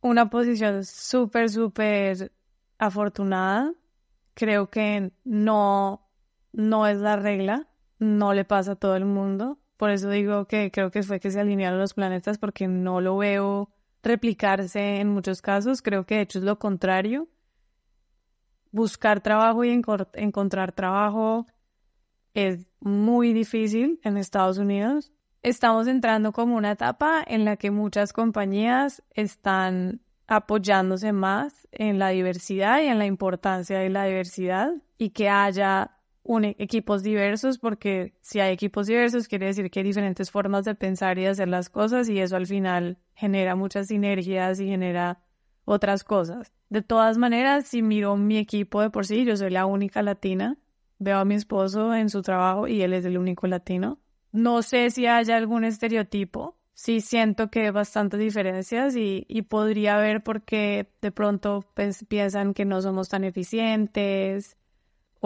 una 0.00 0.28
posición 0.28 0.84
súper, 0.84 1.50
súper 1.50 2.32
afortunada. 2.78 3.74
Creo 4.34 4.70
que 4.70 5.12
no, 5.22 6.10
no 6.52 6.88
es 6.88 6.98
la 6.98 7.14
regla 7.14 7.68
no 8.04 8.34
le 8.34 8.44
pasa 8.44 8.72
a 8.72 8.76
todo 8.76 8.96
el 8.96 9.04
mundo. 9.04 9.58
Por 9.76 9.90
eso 9.90 10.08
digo 10.10 10.46
que 10.46 10.70
creo 10.70 10.90
que 10.90 11.02
fue 11.02 11.18
que 11.18 11.30
se 11.30 11.40
alinearon 11.40 11.78
los 11.78 11.94
planetas 11.94 12.38
porque 12.38 12.68
no 12.68 13.00
lo 13.00 13.16
veo 13.16 13.70
replicarse 14.02 15.00
en 15.00 15.08
muchos 15.08 15.42
casos. 15.42 15.82
Creo 15.82 16.06
que 16.06 16.16
de 16.16 16.20
hecho 16.22 16.38
es 16.38 16.44
lo 16.44 16.58
contrario. 16.58 17.28
Buscar 18.70 19.20
trabajo 19.20 19.64
y 19.64 19.70
encontrar 19.70 20.72
trabajo 20.72 21.46
es 22.34 22.66
muy 22.80 23.32
difícil 23.32 24.00
en 24.04 24.16
Estados 24.16 24.58
Unidos. 24.58 25.12
Estamos 25.42 25.86
entrando 25.86 26.32
como 26.32 26.56
una 26.56 26.72
etapa 26.72 27.22
en 27.26 27.44
la 27.44 27.56
que 27.56 27.70
muchas 27.70 28.12
compañías 28.12 29.02
están 29.10 30.00
apoyándose 30.26 31.12
más 31.12 31.68
en 31.70 31.98
la 31.98 32.08
diversidad 32.08 32.80
y 32.80 32.86
en 32.86 32.98
la 32.98 33.06
importancia 33.06 33.78
de 33.78 33.90
la 33.90 34.04
diversidad 34.04 34.72
y 34.96 35.10
que 35.10 35.28
haya 35.28 35.98
equipos 36.58 37.02
diversos, 37.02 37.58
porque 37.58 38.14
si 38.20 38.40
hay 38.40 38.52
equipos 38.52 38.86
diversos 38.86 39.28
quiere 39.28 39.46
decir 39.46 39.70
que 39.70 39.80
hay 39.80 39.84
diferentes 39.84 40.30
formas 40.30 40.64
de 40.64 40.74
pensar 40.74 41.18
y 41.18 41.22
de 41.22 41.28
hacer 41.28 41.48
las 41.48 41.68
cosas 41.68 42.08
y 42.08 42.18
eso 42.18 42.36
al 42.36 42.46
final 42.46 42.98
genera 43.14 43.54
muchas 43.54 43.88
sinergias 43.88 44.60
y 44.60 44.66
genera 44.66 45.20
otras 45.64 46.04
cosas. 46.04 46.52
De 46.70 46.82
todas 46.82 47.18
maneras, 47.18 47.66
si 47.66 47.82
miro 47.82 48.16
mi 48.16 48.38
equipo 48.38 48.80
de 48.80 48.90
por 48.90 49.06
sí, 49.06 49.24
yo 49.24 49.36
soy 49.36 49.50
la 49.50 49.66
única 49.66 50.02
latina, 50.02 50.56
veo 50.98 51.18
a 51.18 51.24
mi 51.24 51.34
esposo 51.34 51.94
en 51.94 52.08
su 52.08 52.22
trabajo 52.22 52.66
y 52.68 52.82
él 52.82 52.94
es 52.94 53.04
el 53.04 53.18
único 53.18 53.46
latino. 53.46 53.98
No 54.32 54.62
sé 54.62 54.90
si 54.90 55.06
haya 55.06 55.36
algún 55.36 55.64
estereotipo, 55.64 56.56
sí 56.72 57.00
siento 57.00 57.50
que 57.50 57.66
hay 57.66 57.70
bastantes 57.70 58.18
diferencias 58.18 58.96
y, 58.96 59.24
y 59.28 59.42
podría 59.42 59.96
haber 59.96 60.22
porque 60.22 60.90
de 61.00 61.12
pronto 61.12 61.64
piensan 62.08 62.54
que 62.54 62.64
no 62.64 62.82
somos 62.82 63.08
tan 63.08 63.24
eficientes, 63.24 64.56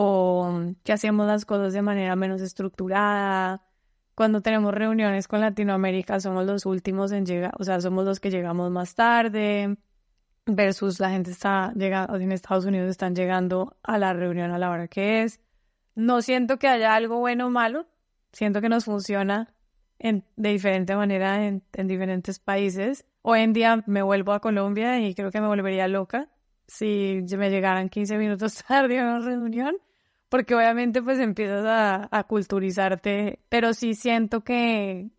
o 0.00 0.74
que 0.84 0.92
hacemos 0.92 1.26
las 1.26 1.44
cosas 1.44 1.72
de 1.72 1.82
manera 1.82 2.14
menos 2.14 2.40
estructurada. 2.40 3.64
Cuando 4.14 4.40
tenemos 4.42 4.72
reuniones 4.72 5.26
con 5.26 5.40
Latinoamérica 5.40 6.20
somos 6.20 6.46
los 6.46 6.66
últimos 6.66 7.10
en 7.10 7.26
llegar, 7.26 7.52
o 7.58 7.64
sea, 7.64 7.80
somos 7.80 8.04
los 8.04 8.20
que 8.20 8.30
llegamos 8.30 8.70
más 8.70 8.94
tarde 8.94 9.76
versus 10.46 11.00
la 11.00 11.10
gente 11.10 11.32
está 11.32 11.72
llegando 11.74 12.14
en 12.14 12.30
Estados 12.30 12.64
Unidos 12.64 12.90
están 12.90 13.16
llegando 13.16 13.76
a 13.82 13.98
la 13.98 14.12
reunión 14.12 14.52
a 14.52 14.58
la 14.58 14.70
hora 14.70 14.86
que 14.86 15.24
es. 15.24 15.40
No 15.96 16.22
siento 16.22 16.60
que 16.60 16.68
haya 16.68 16.94
algo 16.94 17.18
bueno 17.18 17.48
o 17.48 17.50
malo, 17.50 17.88
siento 18.32 18.60
que 18.60 18.68
nos 18.68 18.84
funciona 18.84 19.52
en, 19.98 20.24
de 20.36 20.50
diferente 20.50 20.94
manera 20.94 21.44
en, 21.44 21.64
en 21.72 21.88
diferentes 21.88 22.38
países. 22.38 23.04
Hoy 23.22 23.40
en 23.40 23.52
día 23.52 23.82
me 23.88 24.02
vuelvo 24.02 24.32
a 24.32 24.38
Colombia 24.40 25.00
y 25.00 25.16
creo 25.16 25.32
que 25.32 25.40
me 25.40 25.48
volvería 25.48 25.88
loca 25.88 26.28
si 26.68 27.24
me 27.36 27.50
llegaran 27.50 27.88
15 27.88 28.16
minutos 28.16 28.62
tarde 28.68 29.00
a 29.00 29.02
una 29.02 29.18
reunión 29.18 29.76
porque 30.28 30.54
obviamente 30.54 31.02
pues 31.02 31.18
empiezas 31.18 31.64
a, 31.64 32.08
a 32.10 32.24
culturizarte, 32.24 33.40
pero 33.48 33.72
sí 33.74 33.94
siento 33.94 34.42
que, 34.44 35.10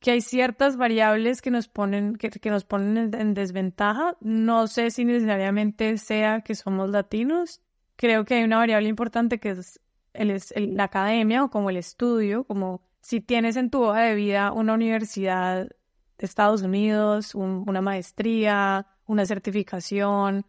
que 0.00 0.12
hay 0.12 0.20
ciertas 0.20 0.76
variables 0.76 1.42
que 1.42 1.50
nos 1.50 1.68
ponen, 1.68 2.16
que, 2.16 2.30
que 2.30 2.50
nos 2.50 2.64
ponen 2.64 3.14
en, 3.14 3.34
desventaja. 3.34 4.16
No 4.20 4.66
sé 4.66 4.90
si 4.90 5.04
necesariamente 5.04 5.98
sea 5.98 6.42
que 6.42 6.54
somos 6.54 6.90
latinos. 6.90 7.62
Creo 7.96 8.24
que 8.24 8.34
hay 8.34 8.44
una 8.44 8.58
variable 8.58 8.88
importante 8.88 9.38
que 9.38 9.50
es, 9.50 9.80
el, 10.14 10.40
la 10.76 10.84
academia 10.84 11.44
o 11.44 11.50
como 11.50 11.70
el 11.70 11.76
estudio, 11.76 12.44
como 12.44 12.82
si 13.00 13.20
tienes 13.20 13.56
en 13.56 13.70
tu 13.70 13.82
hoja 13.82 14.02
de 14.02 14.14
vida 14.14 14.52
una 14.52 14.74
universidad 14.74 15.66
de 15.66 16.26
Estados 16.26 16.62
Unidos, 16.62 17.34
una 17.34 17.80
maestría, 17.80 18.86
una 19.06 19.24
certificación, 19.24 20.44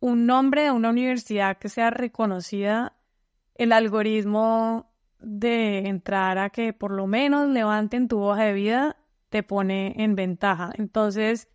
un 0.00 0.26
nombre 0.26 0.62
de 0.62 0.70
una 0.70 0.90
universidad 0.90 1.58
que 1.58 1.68
sea 1.68 1.90
reconocida, 1.90 2.96
el 3.54 3.72
algoritmo 3.72 4.92
de 5.20 5.88
entrar 5.88 6.38
a 6.38 6.50
que 6.50 6.72
por 6.72 6.92
lo 6.92 7.06
menos 7.06 7.48
levanten 7.48 8.08
tu 8.08 8.20
hoja 8.20 8.44
de 8.44 8.52
vida 8.52 8.96
te 9.30 9.42
pone 9.42 9.94
en 9.96 10.14
ventaja. 10.14 10.70
Entonces, 10.76 11.48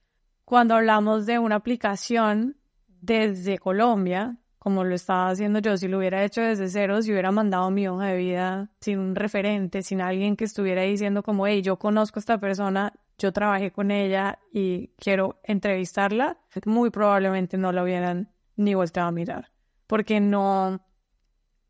cuando 0.46 0.76
hablamos 0.76 1.26
de 1.26 1.40
una 1.40 1.56
aplicación 1.56 2.58
desde 2.88 3.58
Colombia, 3.58 4.38
como 4.60 4.84
lo 4.84 4.96
estaba 4.96 5.30
haciendo 5.30 5.60
yo, 5.60 5.78
si 5.78 5.88
lo 5.88 5.98
hubiera 5.98 6.24
hecho 6.24 6.42
desde 6.42 6.70
cero, 6.70 7.02
si 7.02 7.12
hubiera 7.12 7.32
mandado 7.32 7.70
mi 7.72 7.88
hoja 7.88 8.08
de 8.08 8.18
vida 8.18 8.72
sin 8.80 9.00
un 9.00 9.16
referente, 9.16 9.82
sin 9.82 10.02
alguien 10.02 10.36
que 10.36 10.46
estuviera 10.46 10.84
diciendo 10.84 11.24
como, 11.24 11.48
hey, 11.48 11.62
yo 11.62 11.78
conozco 11.78 12.20
a 12.20 12.22
esta 12.22 12.38
persona, 12.38 12.94
yo 13.18 13.32
trabajé 13.32 13.72
con 13.72 13.92
ella 13.92 14.40
y 14.52 14.90
quiero 14.98 15.40
entrevistarla, 15.44 16.38
muy 16.66 16.90
probablemente 16.92 17.58
no 17.58 17.72
la 17.72 17.84
hubieran 17.84 18.33
ni 18.56 18.76
volteado 18.76 19.10
a 19.10 19.12
mirar, 19.12 19.52
porque 19.88 20.20
no, 20.20 20.86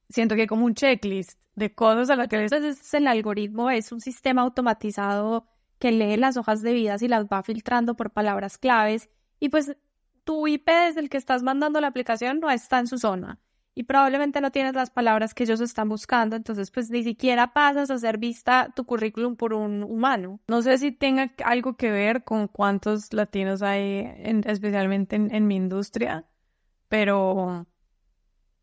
siento 0.09 0.35
que 0.35 0.47
como 0.47 0.65
un 0.65 0.75
checklist 0.75 1.39
de 1.55 1.73
cosas 1.73 2.09
a 2.09 2.15
las 2.15 2.27
que 2.27 2.37
Entonces 2.37 2.93
el 2.93 3.07
algoritmo 3.07 3.69
es 3.69 3.91
un 3.91 4.01
sistema 4.01 4.41
automatizado 4.41 5.47
que 5.79 5.91
lee 5.91 6.17
las 6.17 6.37
hojas 6.37 6.61
de 6.61 6.73
vidas 6.73 7.01
y 7.01 7.07
las 7.07 7.25
va 7.25 7.43
filtrando 7.43 7.95
por 7.95 8.11
palabras 8.11 8.57
claves 8.57 9.09
y 9.39 9.49
pues 9.49 9.75
tu 10.23 10.47
IP 10.47 10.67
desde 10.67 11.01
el 11.01 11.09
que 11.09 11.17
estás 11.17 11.43
mandando 11.43 11.81
la 11.81 11.87
aplicación 11.87 12.39
no 12.39 12.49
está 12.49 12.79
en 12.79 12.87
su 12.87 12.97
zona 12.97 13.39
y 13.75 13.83
probablemente 13.83 14.41
no 14.41 14.51
tienes 14.51 14.75
las 14.75 14.89
palabras 14.91 15.33
que 15.33 15.43
ellos 15.43 15.59
están 15.59 15.89
buscando, 15.89 16.35
entonces 16.35 16.69
pues 16.71 16.89
ni 16.91 17.03
siquiera 17.03 17.53
pasas 17.53 17.89
a 17.89 17.97
ser 17.97 18.17
vista 18.17 18.71
tu 18.75 18.85
currículum 18.85 19.35
por 19.35 19.53
un 19.53 19.83
humano. 19.83 20.39
No 20.47 20.61
sé 20.61 20.77
si 20.77 20.91
tenga 20.91 21.33
algo 21.43 21.75
que 21.75 21.89
ver 21.89 22.23
con 22.23 22.47
cuántos 22.47 23.11
latinos 23.13 23.61
hay, 23.61 24.07
especialmente 24.45 25.15
en, 25.15 25.47
mi 25.47 25.55
industria, 25.55 26.25
pero, 26.93 27.65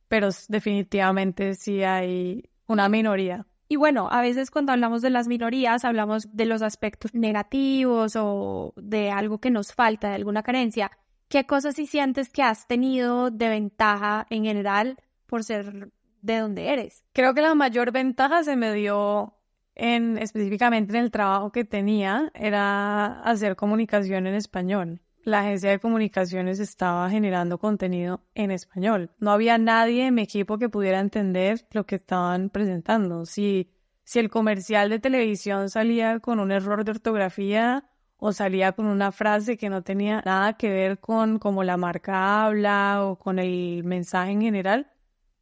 pero 0.07 0.29
definitivamente 0.47 1.57
sí 1.57 1.83
hay 1.83 2.49
una 2.69 2.89
minoría 2.89 3.45
Y 3.67 3.75
bueno, 3.75 4.07
a 4.09 4.21
veces 4.21 4.53
cuando 4.53 4.71
hablamos 4.71 5.03
de 5.03 5.11
las 5.11 5.27
minorías 5.27 5.85
hablamos 5.85 6.29
de 6.33 6.45
los 6.45 6.63
aspectos 6.63 7.13
negativos 7.13 8.15
o 8.15 8.73
de 8.77 9.11
algo 9.11 9.41
que 9.41 9.51
nos 9.51 9.75
falta, 9.75 10.11
de 10.11 10.15
alguna 10.15 10.45
carencia. 10.45 10.93
¿Qué 11.29 11.45
cosas 11.45 11.75
sí 11.75 11.89
sientes 11.89 12.31
que 12.31 12.45
has 12.45 12.69
tenido 12.69 13.33
de 13.33 13.49
ventaja 13.49 14.29
en 14.31 14.45
general 14.45 14.97
por 15.27 15.43
ser 15.43 15.91
de 16.23 16.39
donde 16.39 16.69
eres? 16.69 17.03
Creo 17.13 17.35
que 17.35 17.41
la 17.41 17.57
mayor 17.57 17.91
ventaja 17.91 18.45
se 18.45 18.55
me 18.55 18.73
dio 18.73 19.35
en 19.75 20.19
específicamente 20.19 20.97
en 20.97 21.03
el 21.03 21.11
trabajo 21.11 21.51
que 21.51 21.65
tenía 21.65 22.31
era 22.35 23.23
hacer 23.23 23.57
comunicación 23.57 24.29
en 24.29 24.35
español. 24.35 25.01
La 25.23 25.41
agencia 25.41 25.71
de 25.71 25.79
comunicaciones 25.79 26.61
estaba 26.61 27.11
generando 27.11 27.59
contenido 27.59 28.23
en 28.35 28.51
español. 28.51 29.11
No 29.19 29.31
había 29.31 29.59
nadie 29.59 30.07
en 30.07 30.15
mi 30.15 30.23
equipo 30.23 30.59
que 30.59 30.71
pudiera 30.71 30.99
entender 30.99 31.67
lo 31.73 31.85
que 31.85 31.97
estaban 31.97 32.49
presentando. 32.49 33.27
Si, 33.27 33.71
si 34.05 34.19
el 34.19 34.31
comercial 34.31 34.89
de 34.89 34.99
televisión 34.99 35.69
salía 35.69 36.21
con 36.21 36.41
un 36.41 36.51
error 36.53 36.85
de 36.85 36.93
ortografía 36.93 37.91
o 38.17 38.33
salía 38.33 38.73
con 38.73 38.87
una 38.87 39.13
frase 39.13 39.59
que 39.59 39.69
no 39.69 39.83
tenía 39.83 40.23
nada 40.25 40.55
que 40.55 40.71
ver 40.71 41.01
con 41.01 41.39
cómo 41.39 41.65
la 41.65 41.77
marca 41.77 42.45
habla 42.45 43.05
o 43.05 43.19
con 43.19 43.39
el 43.39 43.85
mensaje 43.85 44.33
en 44.33 44.41
general, 44.43 44.91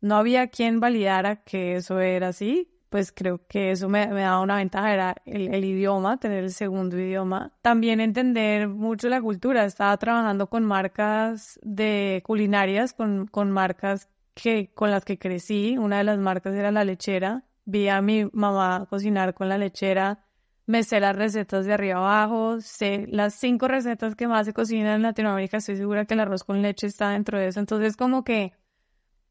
no 0.01 0.17
había 0.17 0.49
quien 0.49 0.81
validara 0.81 1.45
que 1.45 1.77
eso 1.77 2.01
era 2.01 2.29
así 2.29 2.78
pues 2.89 3.13
creo 3.13 3.47
que 3.47 3.71
eso 3.71 3.89
me, 3.89 4.07
me 4.09 4.23
daba 4.23 4.41
una 4.41 4.57
ventaja, 4.57 4.93
era 4.93 5.17
el, 5.27 5.65
idioma, 5.65 6.19
tener 6.19 6.45
el 6.45 6.53
segundo 6.53 6.99
idioma. 6.99 7.53
También 7.63 8.01
entender 8.01 8.69
mucho 8.69 9.09
la 9.09 9.21
cultura. 9.21 9.65
Estaba 9.65 9.97
trabajando 9.99 10.49
con 10.49 10.65
marcas 10.65 11.59
de 11.63 12.23
culinarias, 12.25 12.95
con, 12.95 13.27
con 13.27 13.51
marcas 13.51 14.09
que, 14.35 14.73
con 14.75 14.91
las 14.91 15.05
que 15.05 15.19
crecí. 15.19 15.77
Una 15.77 15.99
de 15.99 16.05
las 16.05 16.19
marcas 16.19 16.55
era 16.55 16.71
la 16.71 16.85
lechera. 16.85 17.45
Vi 17.65 17.89
a 17.89 18.01
mi 18.01 18.29
mamá 18.33 18.87
cocinar 18.89 19.35
con 19.35 19.49
la 19.49 19.59
lechera. 19.59 20.25
Me 20.67 20.83
sé 20.83 21.01
las 21.01 21.17
recetas 21.17 21.65
de 21.65 21.73
arriba 21.73 21.97
abajo, 21.97 22.61
sé 22.61 23.07
las 23.09 23.35
cinco 23.35 23.69
recetas 23.69 24.15
que 24.15 24.29
más 24.29 24.47
se 24.47 24.53
cocinan 24.53 24.97
en 24.97 25.03
Latinoamérica. 25.03 25.59
Estoy 25.59 25.77
segura 25.77 26.05
que 26.05 26.15
el 26.15 26.21
arroz 26.21 26.45
con 26.45 26.63
leche 26.63 26.87
está 26.87 27.11
dentro 27.11 27.39
de 27.39 27.49
eso. 27.49 27.61
Entonces, 27.61 27.97
como 27.97 28.25
que 28.25 28.53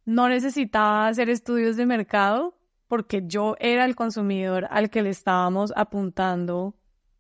no 0.06 0.30
necesitaba 0.30 1.08
hacer 1.08 1.30
estudios 1.30 1.76
de 1.78 1.86
mercado 1.86 2.57
porque 2.88 3.24
yo 3.26 3.56
era 3.60 3.86
el 3.86 3.96
consumidor 3.96 4.68
al 4.72 4.90
que 4.90 5.02
le 5.02 5.10
estábamos 5.10 5.74
apuntando 5.76 6.76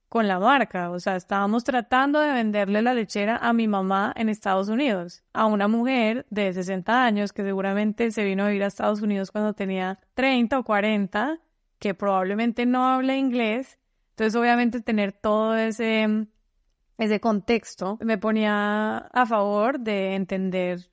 con 0.10 0.28
la 0.28 0.40
marca. 0.40 0.90
O 0.92 1.00
sea, 1.00 1.16
estábamos 1.16 1.64
tratando 1.64 2.20
de 2.20 2.32
venderle 2.32 2.82
la 2.82 2.94
lechera 2.94 3.38
a 3.38 3.54
mi 3.54 3.68
mamá 3.68 4.14
en 4.16 4.30
Estados 4.30 4.70
Unidos, 4.70 5.24
a 5.34 5.46
una 5.46 5.68
mujer 5.68 6.26
de 6.30 6.54
60 6.54 7.04
años 7.06 7.34
que 7.34 7.44
seguramente 7.44 8.12
se 8.12 8.24
vino 8.24 8.44
a 8.44 8.48
vivir 8.48 8.64
a 8.64 8.68
Estados 8.68 9.02
Unidos 9.02 9.32
cuando 9.32 9.54
tenía 9.54 10.00
30 10.14 10.60
o 10.60 10.64
40, 10.64 11.40
que 11.80 11.94
probablemente 11.94 12.66
no 12.66 12.88
habla 12.88 13.16
inglés. 13.18 13.80
Entonces, 14.12 14.36
obviamente, 14.36 14.82
tener 14.82 15.12
todo 15.12 15.56
ese, 15.58 16.28
ese 16.98 17.20
contexto 17.20 17.98
me 18.02 18.18
ponía 18.18 18.98
a 18.98 19.26
favor 19.26 19.80
de 19.80 20.16
entender 20.16 20.90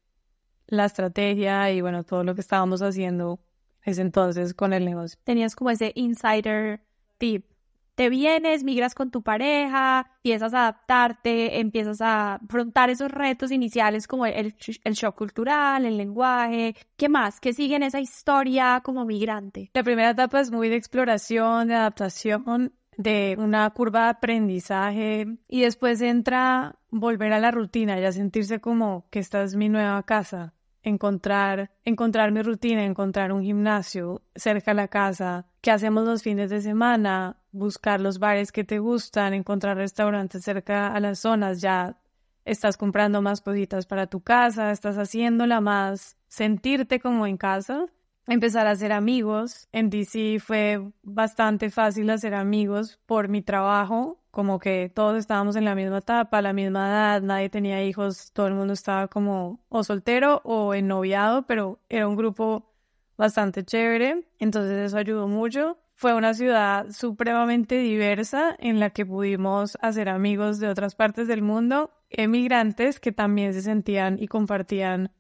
la 0.67 0.87
estrategia 0.87 1.71
y, 1.71 1.81
bueno, 1.81 2.05
todo 2.05 2.25
lo 2.25 2.35
que 2.35 2.41
estábamos 2.41 2.83
haciendo 2.83 3.41
es 3.85 3.99
entonces 3.99 4.55
con 4.55 4.73
el 4.73 4.85
negocio. 4.85 5.19
Tenías 5.25 5.55
como 5.55 5.71
ese 5.71 5.93
insider 5.95 6.81
tip. 7.19 7.47
Te 7.95 8.09
vienes, 8.09 8.65
migras 8.65 8.93
con 8.93 9.13
tu 9.13 9.23
pareja, 9.23 10.11
empiezas 10.17 10.53
a 10.53 10.63
adaptarte, 10.63 11.61
empiezas 11.61 12.01
a 12.01 12.35
afrontar 12.35 12.91
esos 12.91 13.09
retos 13.09 13.53
iniciales 13.53 14.09
como 14.09 14.27
el, 14.27 14.57
el 14.83 14.95
shock 14.95 15.17
cultural, 15.17 15.87
el 15.87 15.97
lenguaje. 15.97 16.75
¿Qué 16.97 17.09
más? 17.09 17.39
¿Qué 17.39 17.53
sigue 17.53 17.77
en 17.77 17.85
esa 17.85 18.01
historia 18.01 18.81
como 18.85 19.05
migrante? 19.05 19.71
La 19.75 19.85
primera 19.85 20.11
etapa 20.11 20.41
es 20.41 20.51
muy 20.51 20.69
de 20.69 20.75
exploración, 20.75 21.69
de 21.69 21.75
adaptación, 21.75 22.73
de 22.97 23.37
una 23.39 23.71
curva 23.71 24.05
de 24.05 24.11
aprendizaje 24.11 25.27
y 25.49 25.63
después 25.63 26.01
entra 26.01 26.77
volver 26.91 27.33
a 27.33 27.39
la 27.39 27.51
rutina, 27.51 27.99
ya 28.01 28.11
sentirse 28.11 28.61
como 28.61 29.07
que 29.11 29.21
esta 29.21 29.43
es 29.43 29.55
mi 29.55 29.69
nueva 29.69 30.03
casa, 30.03 30.55
encontrar, 30.85 31.71
encontrar 31.85 32.31
mi 32.31 32.43
rutina, 32.43 32.85
encontrar 32.85 33.33
un 33.33 33.43
gimnasio 33.43 34.23
cerca 34.37 34.71
de 34.71 34.77
la 34.77 34.89
casa, 34.89 35.47
qué 35.61 35.71
hacemos 35.71 36.05
los 36.05 36.23
fines 36.23 36.51
de 36.51 36.61
semana, 36.61 37.39
buscar 37.51 38.01
los 38.01 38.19
bares 38.19 38.53
que 38.53 38.65
te 38.65 38.79
gustan, 38.79 39.35
encontrar 39.35 39.77
restaurantes 39.77 40.45
cerca 40.45 40.95
a 40.95 41.01
las 41.01 41.19
zonas, 41.19 41.61
ya 41.61 41.99
estás 42.45 42.77
comprando 42.77 43.23
más 43.23 43.41
cositas 43.41 43.87
para 43.87 44.07
tu 44.07 44.21
casa, 44.21 44.71
estás 44.71 44.97
haciéndola 44.97 45.61
más, 45.61 46.17
sentirte 46.29 47.01
como 47.01 47.27
en 47.27 47.39
casa, 47.39 47.87
empezar 48.27 48.67
a 48.67 48.73
hacer 48.73 48.93
amigos. 48.93 49.69
En 49.73 49.89
DC 49.91 50.39
fue 50.41 50.81
bastante 51.03 51.71
fácil 51.71 52.11
hacer 52.11 52.35
amigos 52.35 53.01
por 53.07 53.29
mi 53.29 53.41
trabajo, 53.43 54.21
como 54.35 54.59
que 54.59 54.91
todos 54.93 55.17
estábamos 55.17 55.55
en 55.55 55.65
la 55.65 55.77
misma 55.77 55.99
etapa, 55.99 56.43
la 56.43 56.53
misma 56.53 56.89
edad, 56.89 57.23
nadie 57.23 57.49
tenía 57.49 57.85
hijos, 57.85 58.33
todo 58.33 58.49
el 58.49 58.55
mundo 58.55 58.73
estaba 58.73 59.07
como 59.07 59.61
o 59.69 59.85
soltero 59.85 60.43
o 60.45 60.75
en 60.75 60.89
noviado, 60.89 61.47
pero 61.47 61.79
era 61.89 62.09
un 62.09 62.17
grupo 62.17 62.69
bastante 63.17 63.65
chévere, 63.65 64.27
entonces 64.41 64.77
eso 64.77 64.99
ayudó 64.99 65.29
mucho. 65.29 65.79
Fue 65.95 66.15
una 66.15 66.35
ciudad 66.35 66.91
supremamente 66.91 67.79
diversa 67.79 68.57
en 68.59 68.81
la 68.81 68.91
que 68.91 69.07
pudimos 69.07 69.79
hacer 69.81 70.09
amigos 70.09 70.59
de 70.59 70.67
otras 70.67 70.97
partes 70.97 71.29
del 71.29 71.41
mundo, 71.41 71.93
emigrantes 72.11 72.99
que 72.99 73.13
también 73.13 73.55
se 73.55 73.63
sentían 73.63 74.21
y 74.21 74.27
compartían 74.27 75.13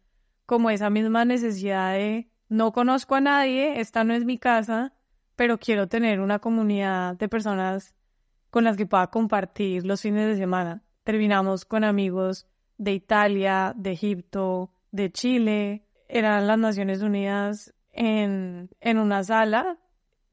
como 0.44 0.70
esa 0.70 0.90
misma 0.90 1.24
necesidad 1.24 1.92
de 1.92 2.32
no 2.48 2.72
conozco 2.72 3.14
a 3.14 3.20
nadie, 3.20 3.80
esta 3.80 4.02
no 4.02 4.12
es 4.12 4.24
mi 4.24 4.38
casa, 4.38 4.92
pero 5.36 5.58
quiero 5.58 5.86
tener 5.86 6.18
una 6.18 6.40
comunidad 6.40 7.14
de 7.14 7.28
personas 7.28 7.94
con 8.54 8.62
las 8.62 8.76
que 8.76 8.86
pueda 8.86 9.08
compartir 9.08 9.84
los 9.84 10.00
fines 10.00 10.28
de 10.28 10.36
semana. 10.36 10.84
Terminamos 11.02 11.64
con 11.64 11.82
amigos 11.82 12.46
de 12.78 12.92
Italia, 12.92 13.72
de 13.74 13.90
Egipto, 13.90 14.70
de 14.92 15.10
Chile. 15.10 15.88
Eran 16.06 16.46
las 16.46 16.56
Naciones 16.56 17.02
Unidas 17.02 17.74
en, 17.90 18.70
en 18.80 18.98
una 18.98 19.24
sala, 19.24 19.78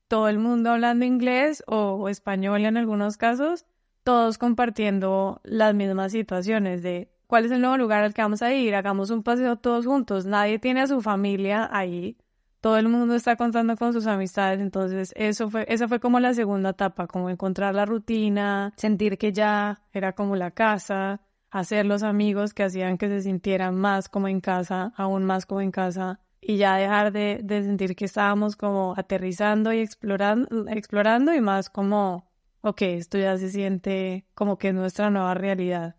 todo 0.08 0.28
el 0.28 0.38
mundo 0.38 0.70
hablando 0.70 1.04
inglés 1.04 1.64
o, 1.66 2.10
español 2.10 2.64
en 2.64 2.78
algunos 2.78 3.18
casos, 3.18 3.66
todos 4.04 4.38
compartiendo 4.38 5.42
las 5.44 5.74
mismas 5.74 6.12
situaciones 6.12 6.84
de 6.84 7.12
cuál 7.26 7.46
es 7.46 7.52
el 7.52 7.62
nuevo 7.62 7.78
lugar 7.78 8.04
al 8.04 8.14
que 8.14 8.22
vamos 8.22 8.44
a 8.44 8.54
ir, 8.54 8.76
hagamos 8.76 9.10
un 9.10 9.24
paseo 9.24 9.56
todos 9.56 9.88
juntos, 9.88 10.28
nadie 10.28 10.60
tiene 10.60 10.82
a 10.82 10.88
su 10.88 11.02
familia 11.02 11.68
ahí, 11.72 12.18
todo 12.62 12.78
el 12.78 12.88
mundo 12.88 13.16
está 13.16 13.36
contando 13.36 13.76
con 13.76 13.92
sus 13.92 14.06
amistades, 14.06 14.62
entonces 14.62 15.14
eso 15.18 15.50
fue, 15.50 15.66
esa 15.68 15.88
fue 15.88 16.00
como 16.00 16.20
la 16.20 16.34
segunda 16.36 16.70
etapa, 16.70 17.08
como 17.08 17.30
encontrar 17.30 17.74
la 17.74 17.86
rutina, 17.86 18.72
sentir 18.78 19.18
que 19.18 19.34
ya 19.34 19.82
era 19.92 20.14
como 20.14 20.36
la 20.36 20.52
casa, 20.52 21.22
hacer 21.50 21.88
los 21.88 22.04
amigos 22.04 22.54
que 22.54 22.64
hacían 22.64 23.00
que 23.00 23.08
se 23.08 23.24
sintieran 23.24 23.76
más 23.76 24.10
como 24.10 24.28
en 24.28 24.42
casa, 24.42 24.94
aún 24.96 25.26
más 25.26 25.48
como 25.48 25.62
en 25.62 25.72
casa, 25.72 26.20
y 26.40 26.58
ya 26.58 26.76
dejar 26.76 27.12
de, 27.12 27.42
de 27.44 27.64
sentir 27.64 27.96
que 27.96 28.06
estábamos 28.06 28.56
como 28.56 28.94
aterrizando 28.96 29.74
y 29.74 29.80
explorando, 29.80 30.68
explorando 30.70 31.34
y 31.34 31.42
más 31.42 31.70
como, 31.72 32.32
ok, 32.62 32.82
esto 32.84 33.18
ya 33.18 33.38
se 33.38 33.50
siente 33.50 34.28
como 34.36 34.58
que 34.60 34.70
es 34.70 34.74
nuestra 34.76 35.10
nueva 35.10 35.34
realidad. 35.34 35.96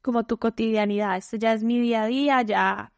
Como 0.00 0.24
tu 0.26 0.38
cotidianidad, 0.38 1.16
esto 1.16 1.36
ya 1.36 1.54
es 1.54 1.64
mi 1.64 1.80
día 1.80 2.04
a 2.04 2.06
día, 2.06 2.42
ya 2.42 2.93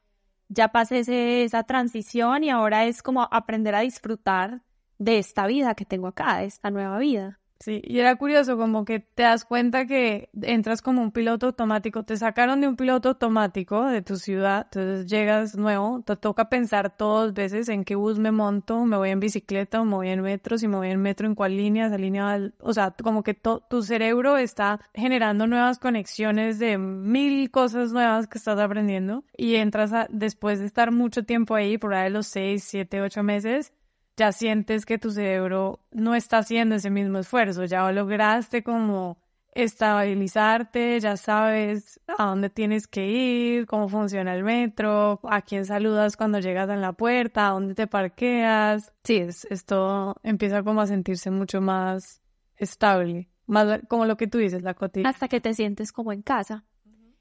ya 0.49 0.69
pasé 0.69 1.45
esa 1.45 1.63
transición 1.65 2.45
y 2.45 2.51
ahora 2.51 2.85
es 2.85 3.03
como 3.03 3.29
aprender 3.31 3.75
a 3.75 3.81
disfrutar 3.81 4.63
de 4.99 5.19
esta 5.19 5.47
vida 5.47 5.75
que 5.75 5.85
tengo 5.85 6.09
acá, 6.09 6.39
de 6.39 6.47
esta 6.47 6.71
nueva 6.71 6.99
vida. 6.99 7.41
Sí, 7.59 7.81
y 7.85 7.99
era 8.01 8.16
curioso 8.16 8.59
como 8.59 8.85
que 8.85 9.01
te 9.01 9.23
das 9.23 9.47
cuenta 9.47 9.87
que 9.87 10.29
entras 10.42 10.83
como 10.83 11.01
un 11.01 11.11
piloto 11.11 11.47
automático, 11.47 12.03
te 12.05 12.16
sacaron 12.19 12.61
de 12.61 12.69
un 12.69 12.77
piloto 12.77 13.09
automático 13.09 13.87
de 13.87 14.03
tu 14.03 14.16
ciudad, 14.16 14.66
entonces 14.71 15.07
llegas 15.07 15.57
nuevo, 15.57 16.03
te 16.05 16.16
toca 16.16 16.51
pensar 16.51 16.95
todas 16.97 17.33
veces 17.33 17.71
en 17.71 17.85
qué 17.85 17.95
bus 17.95 18.19
me 18.19 18.31
monto, 18.31 18.85
me 18.85 18.99
voy 18.99 19.09
en 19.09 19.21
bicicleta 19.21 19.81
o 19.81 19.87
me 19.87 19.95
voy 19.95 20.11
en 20.11 20.21
metro, 20.21 20.59
si 20.59 20.69
me 20.69 20.77
voy 20.77 20.90
en 20.90 21.01
metro 21.01 21.27
en 21.27 21.35
cuál 21.35 21.57
línea, 21.57 21.87
esa 21.87 21.97
línea, 21.97 22.38
o 22.61 22.75
sea, 22.75 22.90
como 23.03 23.23
que 23.23 23.33
tu 23.35 23.83
cerebro 23.83 24.37
está 24.37 24.79
generando 24.95 25.47
nuevas 25.47 25.79
conexiones 25.79 26.59
de 26.59 26.77
mil 26.77 27.51
cosas 27.51 27.90
nuevas 27.90 28.27
que 28.27 28.37
estás 28.37 28.59
aprendiendo 28.59 29.25
y 29.35 29.55
entras 29.57 29.95
a, 29.95 30.07
después 30.11 30.59
de 30.61 30.66
estar 30.66 30.92
mucho 30.92 31.25
tiempo 31.25 31.55
ahí, 31.55 31.79
por 31.79 31.95
ahí 31.95 32.11
los 32.11 32.27
seis, 32.27 32.64
siete, 32.64 33.01
ocho 33.01 33.23
meses, 33.23 33.73
ya 34.17 34.33
sientes 34.33 34.87
que 34.87 34.99
tu 34.99 35.11
cerebro 35.11 35.81
no 35.91 36.15
está 36.15 36.39
haciendo 36.39 36.77
ese 36.77 36.91
mismo 36.91 37.19
esfuerzo, 37.19 37.65
ya 37.65 37.91
lograste 37.93 38.63
como 38.63 39.19
estabilizarte, 39.53 41.01
ya 41.01 41.17
sabes 41.17 42.01
a 42.19 42.27
dónde 42.27 42.51
tienes 42.51 42.87
que 42.87 43.09
ir, 43.09 43.67
cómo 43.67 43.89
funciona 43.89 44.35
el 44.35 44.45
metro, 44.45 45.19
a 45.25 45.41
quién 45.41 45.65
saludas 45.65 46.17
cuando 46.17 46.41
llegas 46.41 46.69
a 46.69 46.77
la 46.77 46.93
puerta, 46.93 47.49
a 47.49 47.51
dónde 47.53 47.75
te 47.75 47.87
parqueas. 47.87 48.93
Sí, 49.05 49.25
esto 49.49 50.15
empieza 50.23 50.63
como 50.63 50.83
a 50.83 50.87
sentirse 50.87 51.31
mucho 51.31 51.63
más 51.63 52.21
estable, 52.57 53.31
más 53.47 53.81
como 53.89 54.05
lo 54.05 54.19
que 54.19 54.27
tú 54.27 54.39
dices, 54.39 54.63
la 54.63 54.75
cotidiana. 54.75 55.09
Hasta 55.09 55.29
que 55.29 55.41
te 55.41 55.55
sientes 55.55 55.91
como 55.91 56.13
en 56.13 56.23
casa. 56.23 56.65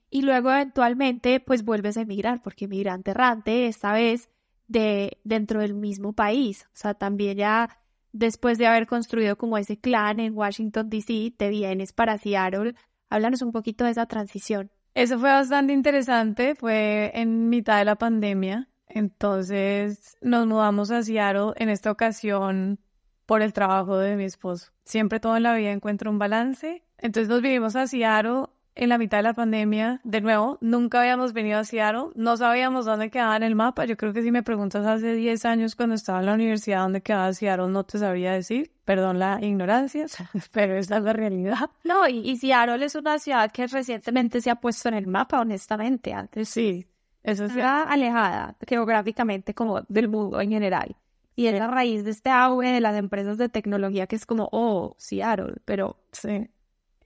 Y 0.09 0.21
luego 0.21 0.51
eventualmente 0.51 1.39
pues 1.39 1.63
vuelves 1.63 1.97
a 1.97 2.01
emigrar, 2.01 2.41
porque 2.41 2.67
migrante 2.67 3.11
errante 3.11 3.67
esta 3.67 3.93
vez 3.93 4.29
de 4.67 5.17
dentro 5.23 5.61
del 5.61 5.73
mismo 5.73 6.13
país. 6.13 6.65
O 6.67 6.77
sea, 6.77 6.93
también 6.93 7.37
ya 7.37 7.69
después 8.11 8.57
de 8.57 8.67
haber 8.67 8.87
construido 8.87 9.37
como 9.37 9.57
ese 9.57 9.77
clan 9.77 10.19
en 10.19 10.35
Washington, 10.35 10.89
D.C., 10.89 11.33
te 11.37 11.49
vienes 11.49 11.93
para 11.93 12.17
Seattle. 12.17 12.75
Háblanos 13.09 13.41
un 13.41 13.51
poquito 13.51 13.85
de 13.85 13.91
esa 13.91 14.05
transición. 14.05 14.71
Eso 14.95 15.19
fue 15.19 15.29
bastante 15.29 15.73
interesante, 15.73 16.55
fue 16.55 17.11
en 17.13 17.49
mitad 17.49 17.79
de 17.79 17.85
la 17.85 17.97
pandemia, 17.97 18.69
entonces 18.87 20.17
nos 20.21 20.47
mudamos 20.47 20.89
a 20.89 21.03
Seattle 21.03 21.51
en 21.57 21.67
esta 21.67 21.91
ocasión 21.91 22.79
por 23.25 23.41
el 23.41 23.51
trabajo 23.51 23.97
de 23.97 24.15
mi 24.15 24.23
esposo. 24.23 24.71
Siempre 24.85 25.19
todo 25.19 25.35
en 25.35 25.43
la 25.43 25.53
vida 25.53 25.71
encuentro 25.71 26.09
un 26.09 26.17
balance, 26.17 26.81
entonces 26.97 27.27
nos 27.27 27.41
vinimos 27.41 27.75
a 27.75 27.87
Seattle 27.87 28.45
en 28.75 28.89
la 28.89 28.97
mitad 28.97 29.19
de 29.19 29.23
la 29.23 29.33
pandemia, 29.33 30.01
de 30.03 30.19
nuevo, 30.19 30.57
nunca 30.59 30.99
habíamos 30.99 31.31
venido 31.31 31.59
a 31.59 31.63
Seattle, 31.63 32.07
no 32.15 32.35
sabíamos 32.35 32.85
dónde 32.85 33.09
quedaba 33.09 33.37
en 33.37 33.43
el 33.43 33.55
mapa. 33.55 33.85
Yo 33.85 33.95
creo 33.95 34.11
que 34.11 34.21
si 34.21 34.31
me 34.31 34.43
preguntas 34.43 34.85
hace 34.85 35.13
10 35.13 35.45
años 35.45 35.75
cuando 35.75 35.95
estaba 35.95 36.19
en 36.19 36.25
la 36.25 36.33
universidad 36.33 36.81
dónde 36.81 37.01
quedaba 37.01 37.33
Seattle, 37.33 37.69
no 37.69 37.85
te 37.85 37.97
sabría 37.97 38.33
decir. 38.33 38.71
Perdón 38.83 39.17
la 39.17 39.39
ignorancia, 39.41 40.05
pero 40.51 40.75
esa 40.75 40.97
es 40.97 41.03
la 41.03 41.13
realidad. 41.13 41.69
No, 41.83 42.07
y, 42.07 42.35
Seattle 42.37 42.83
es 42.85 42.95
una 42.95 43.17
ciudad 43.17 43.51
que 43.51 43.65
recientemente 43.65 44.41
se 44.41 44.51
ha 44.51 44.55
puesto 44.55 44.89
en 44.89 44.95
el 44.95 45.07
mapa, 45.07 45.39
honestamente. 45.39 46.13
Antes 46.13 46.49
sí, 46.49 46.85
eso 47.23 47.45
era 47.45 47.83
alejada 47.83 48.55
geográficamente 48.67 49.55
como 49.55 49.81
del 49.87 50.09
mundo 50.09 50.41
en 50.41 50.49
general. 50.49 50.95
Y 51.37 51.47
es 51.47 51.57
la 51.57 51.67
raíz 51.67 52.03
de 52.03 52.11
este 52.11 52.29
auge 52.29 52.69
de 52.69 52.79
las 52.79 52.95
empresas 52.95 53.37
de 53.37 53.49
tecnología 53.49 54.07
que 54.07 54.15
es 54.15 54.25
como, 54.25 54.47
oh, 54.51 54.95
Seattle, 54.97 55.55
pero 55.65 55.97
sí. 56.11 56.49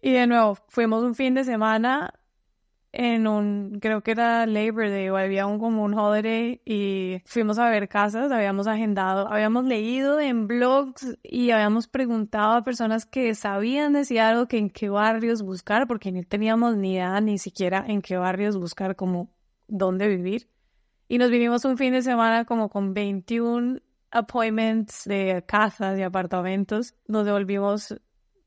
Y 0.02 0.12
de 0.12 0.28
nuevo, 0.28 0.58
fuimos 0.68 1.04
un 1.04 1.16
fin 1.16 1.34
de 1.34 1.44
semana 1.44 2.14
en 2.92 3.28
un, 3.28 3.80
creo 3.82 4.02
que 4.02 4.12
era 4.12 4.46
Labor 4.46 4.90
Day 4.90 5.10
o 5.10 5.18
había 5.18 5.46
un 5.46 5.60
como 5.60 5.84
un 5.84 5.94
holiday 5.94 6.62
y 6.66 7.22
fuimos 7.26 7.60
a 7.60 7.70
ver 7.70 7.88
casas, 7.88 8.32
habíamos 8.32 8.66
agendado, 8.66 9.32
habíamos 9.32 9.66
leído 9.66 10.20
en 10.20 10.48
blogs 10.48 11.18
y 11.22 11.52
habíamos 11.52 11.88
preguntado 11.88 12.54
a 12.54 12.64
personas 12.64 13.06
que 13.06 13.36
sabían 13.36 13.94
decir 13.94 14.20
algo 14.22 14.48
que 14.48 14.58
en 14.58 14.70
qué 14.70 14.90
barrios 14.90 15.44
buscar, 15.44 15.88
porque 15.88 16.12
no 16.12 16.24
teníamos 16.24 16.78
ni 16.78 16.94
idea 16.94 17.20
ni 17.22 17.38
siquiera 17.38 17.86
en 17.88 18.02
qué 18.02 18.18
barrios 18.18 18.58
buscar 18.58 18.96
como 18.96 19.30
dónde 19.68 20.08
vivir. 20.08 20.50
Y 21.08 21.18
nos 21.18 21.30
vinimos 21.30 21.66
un 21.66 21.78
fin 21.78 21.94
de 21.94 22.02
semana 22.02 22.46
como 22.46 22.70
con 22.70 22.94
21 22.94 23.80
appointments 24.12 25.04
de 25.06 25.44
casas 25.46 25.98
y 26.00 26.04
apartamentos. 26.04 26.96
Nos 27.08 27.26
devolvimos 27.26 27.96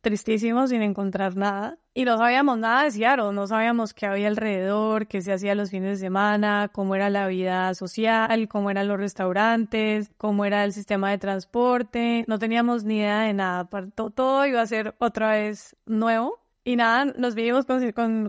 tristísimos 0.02 0.70
sin 0.70 0.82
encontrar 0.82 1.36
nada. 1.36 1.78
Y 1.94 2.04
no 2.04 2.18
sabíamos 2.18 2.58
nada 2.58 2.84
de 2.84 2.90
Seattle, 2.90 3.32
no 3.32 3.46
sabíamos 3.46 3.94
qué 3.94 4.06
había 4.06 4.28
alrededor, 4.28 5.06
qué 5.06 5.22
se 5.22 5.32
hacía 5.32 5.54
los 5.54 5.70
fines 5.70 5.98
de 5.98 6.06
semana, 6.06 6.70
cómo 6.72 6.94
era 6.94 7.08
la 7.08 7.26
vida 7.26 7.74
social, 7.74 8.48
cómo 8.48 8.70
eran 8.70 8.88
los 8.88 8.98
restaurantes, 8.98 10.10
cómo 10.18 10.44
era 10.44 10.64
el 10.64 10.72
sistema 10.72 11.10
de 11.10 11.18
transporte. 11.18 12.24
No 12.28 12.38
teníamos 12.38 12.84
ni 12.84 12.98
idea 12.98 13.20
de 13.20 13.32
nada. 13.34 13.68
Todo 13.94 14.46
iba 14.46 14.60
a 14.60 14.66
ser 14.66 14.94
otra 14.98 15.30
vez 15.32 15.76
nuevo. 15.86 16.38
Y 16.64 16.76
nada, 16.76 17.06
nos 17.06 17.34
vimos, 17.34 17.66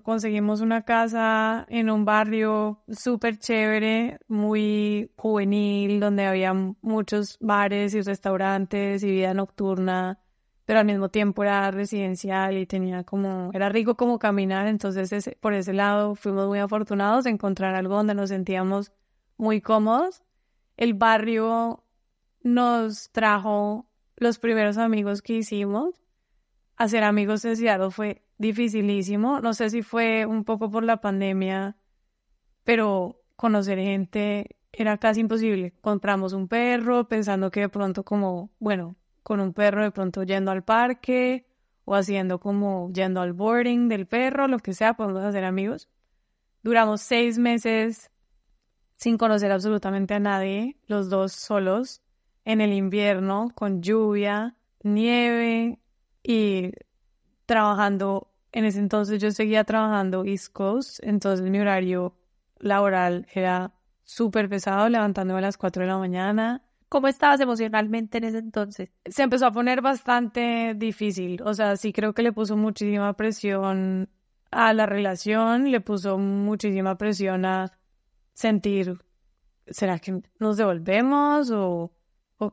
conseguimos 0.03 0.61
una 0.61 0.81
casa 0.81 1.67
en 1.69 1.91
un 1.91 2.03
barrio 2.03 2.81
súper 2.89 3.37
chévere, 3.37 4.17
muy 4.27 5.11
juvenil, 5.17 5.99
donde 5.99 6.25
había 6.25 6.51
muchos 6.53 7.37
bares 7.39 7.93
y 7.93 8.01
restaurantes 8.01 9.03
y 9.03 9.11
vida 9.11 9.35
nocturna 9.35 10.19
pero 10.65 10.79
al 10.79 10.85
mismo 10.85 11.09
tiempo 11.09 11.43
era 11.43 11.69
residencial 11.71 12.57
y 12.57 12.65
tenía 12.65 13.03
como, 13.03 13.51
era 13.53 13.69
rico 13.69 13.95
como 13.95 14.19
caminar, 14.19 14.67
entonces 14.67 15.29
por 15.39 15.53
ese 15.53 15.73
lado 15.73 16.15
fuimos 16.15 16.47
muy 16.47 16.59
afortunados 16.59 17.25
de 17.25 17.31
encontrar 17.31 17.75
algo 17.75 17.95
donde 17.95 18.15
nos 18.15 18.29
sentíamos 18.29 18.91
muy 19.37 19.61
cómodos. 19.61 20.23
El 20.77 20.93
barrio 20.93 21.83
nos 22.41 23.11
trajo 23.11 23.87
los 24.15 24.39
primeros 24.39 24.77
amigos 24.77 25.21
que 25.21 25.33
hicimos. 25.33 26.01
Hacer 26.75 27.03
amigos 27.03 27.41
de 27.41 27.55
Seattle 27.55 27.91
fue 27.91 28.23
dificilísimo, 28.37 29.39
no 29.41 29.53
sé 29.53 29.69
si 29.69 29.83
fue 29.83 30.25
un 30.25 30.43
poco 30.43 30.71
por 30.71 30.83
la 30.83 31.01
pandemia, 31.01 31.77
pero 32.63 33.21
conocer 33.35 33.77
gente 33.79 34.57
era 34.71 34.97
casi 34.97 35.21
imposible. 35.21 35.73
Compramos 35.81 36.33
un 36.33 36.47
perro 36.47 37.07
pensando 37.07 37.51
que 37.51 37.61
de 37.61 37.69
pronto 37.69 38.03
como, 38.03 38.51
bueno, 38.59 38.95
con 39.23 39.39
un 39.39 39.53
perro 39.53 39.83
de 39.83 39.91
pronto 39.91 40.23
yendo 40.23 40.51
al 40.51 40.63
parque 40.63 41.47
o 41.85 41.95
haciendo 41.95 42.39
como 42.39 42.91
yendo 42.93 43.21
al 43.21 43.33
boarding 43.33 43.89
del 43.89 44.05
perro, 44.05 44.47
lo 44.47 44.59
que 44.59 44.73
sea, 44.73 44.93
podemos 44.93 45.23
hacer 45.23 45.43
amigos. 45.43 45.89
Duramos 46.61 47.01
seis 47.01 47.37
meses 47.37 48.11
sin 48.95 49.17
conocer 49.17 49.51
absolutamente 49.51 50.13
a 50.13 50.19
nadie, 50.19 50.77
los 50.87 51.09
dos 51.09 51.33
solos, 51.33 52.01
en 52.45 52.61
el 52.61 52.71
invierno, 52.73 53.51
con 53.55 53.81
lluvia, 53.81 54.55
nieve 54.81 55.79
y 56.21 56.71
trabajando. 57.45 58.31
En 58.51 58.65
ese 58.65 58.79
entonces 58.79 59.21
yo 59.21 59.31
seguía 59.31 59.63
trabajando 59.63 60.23
East 60.25 60.53
Coast, 60.53 60.99
entonces 61.01 61.49
mi 61.49 61.59
horario 61.59 62.15
laboral 62.59 63.27
era 63.33 63.73
súper 64.03 64.47
pesado, 64.47 64.87
levantándome 64.89 65.39
a 65.39 65.41
las 65.41 65.57
4 65.57 65.81
de 65.81 65.87
la 65.87 65.97
mañana, 65.97 66.63
¿Cómo 66.93 67.07
estabas 67.07 67.39
emocionalmente 67.39 68.19
en 68.19 68.25
ese 68.25 68.37
entonces? 68.37 68.91
Se 69.05 69.23
empezó 69.23 69.47
a 69.47 69.51
poner 69.51 69.81
bastante 69.81 70.75
difícil. 70.75 71.41
O 71.41 71.55
sea, 71.55 71.75
sí 71.75 71.91
creo 71.91 72.13
que 72.13 72.21
le 72.21 72.31
puso 72.31 72.55
muchísima 72.55 73.13
presión 73.13 74.11
a 74.51 74.73
la 74.73 74.85
relación, 74.85 75.71
le 75.71 75.81
puso 75.81 76.19
muchísima 76.19 76.95
presión 76.95 77.45
a 77.45 77.71
sentir, 78.35 78.99
¿será 79.65 79.97
que 79.97 80.21
nos 80.37 80.57
devolvemos 80.57 81.49
o, 81.49 81.91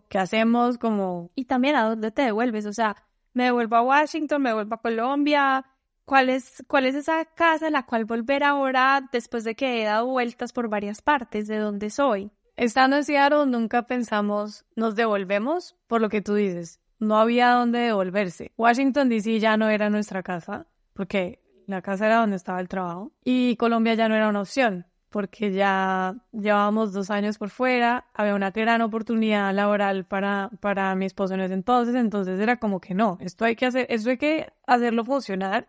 qué 0.08 0.16
hacemos? 0.16 0.78
Como... 0.78 1.30
Y 1.34 1.44
también 1.44 1.76
a 1.76 1.84
dónde 1.84 2.10
te 2.10 2.22
devuelves. 2.22 2.64
O 2.64 2.72
sea, 2.72 2.96
me 3.34 3.44
devuelvo 3.44 3.76
a 3.76 3.82
Washington, 3.82 4.40
me 4.40 4.48
devuelvo 4.48 4.74
a 4.74 4.80
Colombia. 4.80 5.66
¿Cuál 6.06 6.30
es, 6.30 6.64
¿Cuál 6.66 6.86
es 6.86 6.94
esa 6.94 7.26
casa 7.26 7.66
en 7.66 7.74
la 7.74 7.84
cual 7.84 8.06
volver 8.06 8.42
ahora 8.42 9.06
después 9.12 9.44
de 9.44 9.54
que 9.54 9.82
he 9.82 9.84
dado 9.84 10.06
vueltas 10.06 10.54
por 10.54 10.70
varias 10.70 11.02
partes 11.02 11.46
de 11.46 11.58
donde 11.58 11.90
soy? 11.90 12.32
Estando 12.60 12.96
en 12.96 13.04
Seattle 13.04 13.46
nunca 13.46 13.86
pensamos, 13.86 14.66
nos 14.76 14.94
devolvemos 14.94 15.78
por 15.86 16.02
lo 16.02 16.10
que 16.10 16.20
tú 16.20 16.34
dices. 16.34 16.78
No 16.98 17.16
había 17.16 17.52
dónde 17.52 17.78
devolverse. 17.78 18.52
Washington 18.58 19.08
DC 19.08 19.40
ya 19.40 19.56
no 19.56 19.70
era 19.70 19.88
nuestra 19.88 20.22
casa, 20.22 20.66
porque 20.92 21.40
la 21.66 21.80
casa 21.80 22.04
era 22.04 22.16
donde 22.18 22.36
estaba 22.36 22.60
el 22.60 22.68
trabajo. 22.68 23.12
Y 23.24 23.56
Colombia 23.56 23.94
ya 23.94 24.10
no 24.10 24.14
era 24.14 24.28
una 24.28 24.42
opción, 24.42 24.84
porque 25.08 25.52
ya 25.52 26.16
llevábamos 26.32 26.92
dos 26.92 27.10
años 27.10 27.38
por 27.38 27.48
fuera, 27.48 28.04
había 28.12 28.34
una 28.34 28.50
gran 28.50 28.82
oportunidad 28.82 29.54
laboral 29.54 30.04
para, 30.04 30.50
para 30.60 30.94
mi 30.96 31.06
esposo 31.06 31.32
en 31.32 31.40
ese 31.40 31.54
entonces, 31.54 31.94
entonces 31.94 32.38
era 32.40 32.58
como 32.58 32.78
que 32.78 32.92
no, 32.92 33.16
esto 33.22 33.46
hay 33.46 33.56
que 33.56 33.64
hacer, 33.64 33.86
esto 33.88 34.10
hay 34.10 34.18
que 34.18 34.52
hacerlo 34.66 35.06
funcionar. 35.06 35.66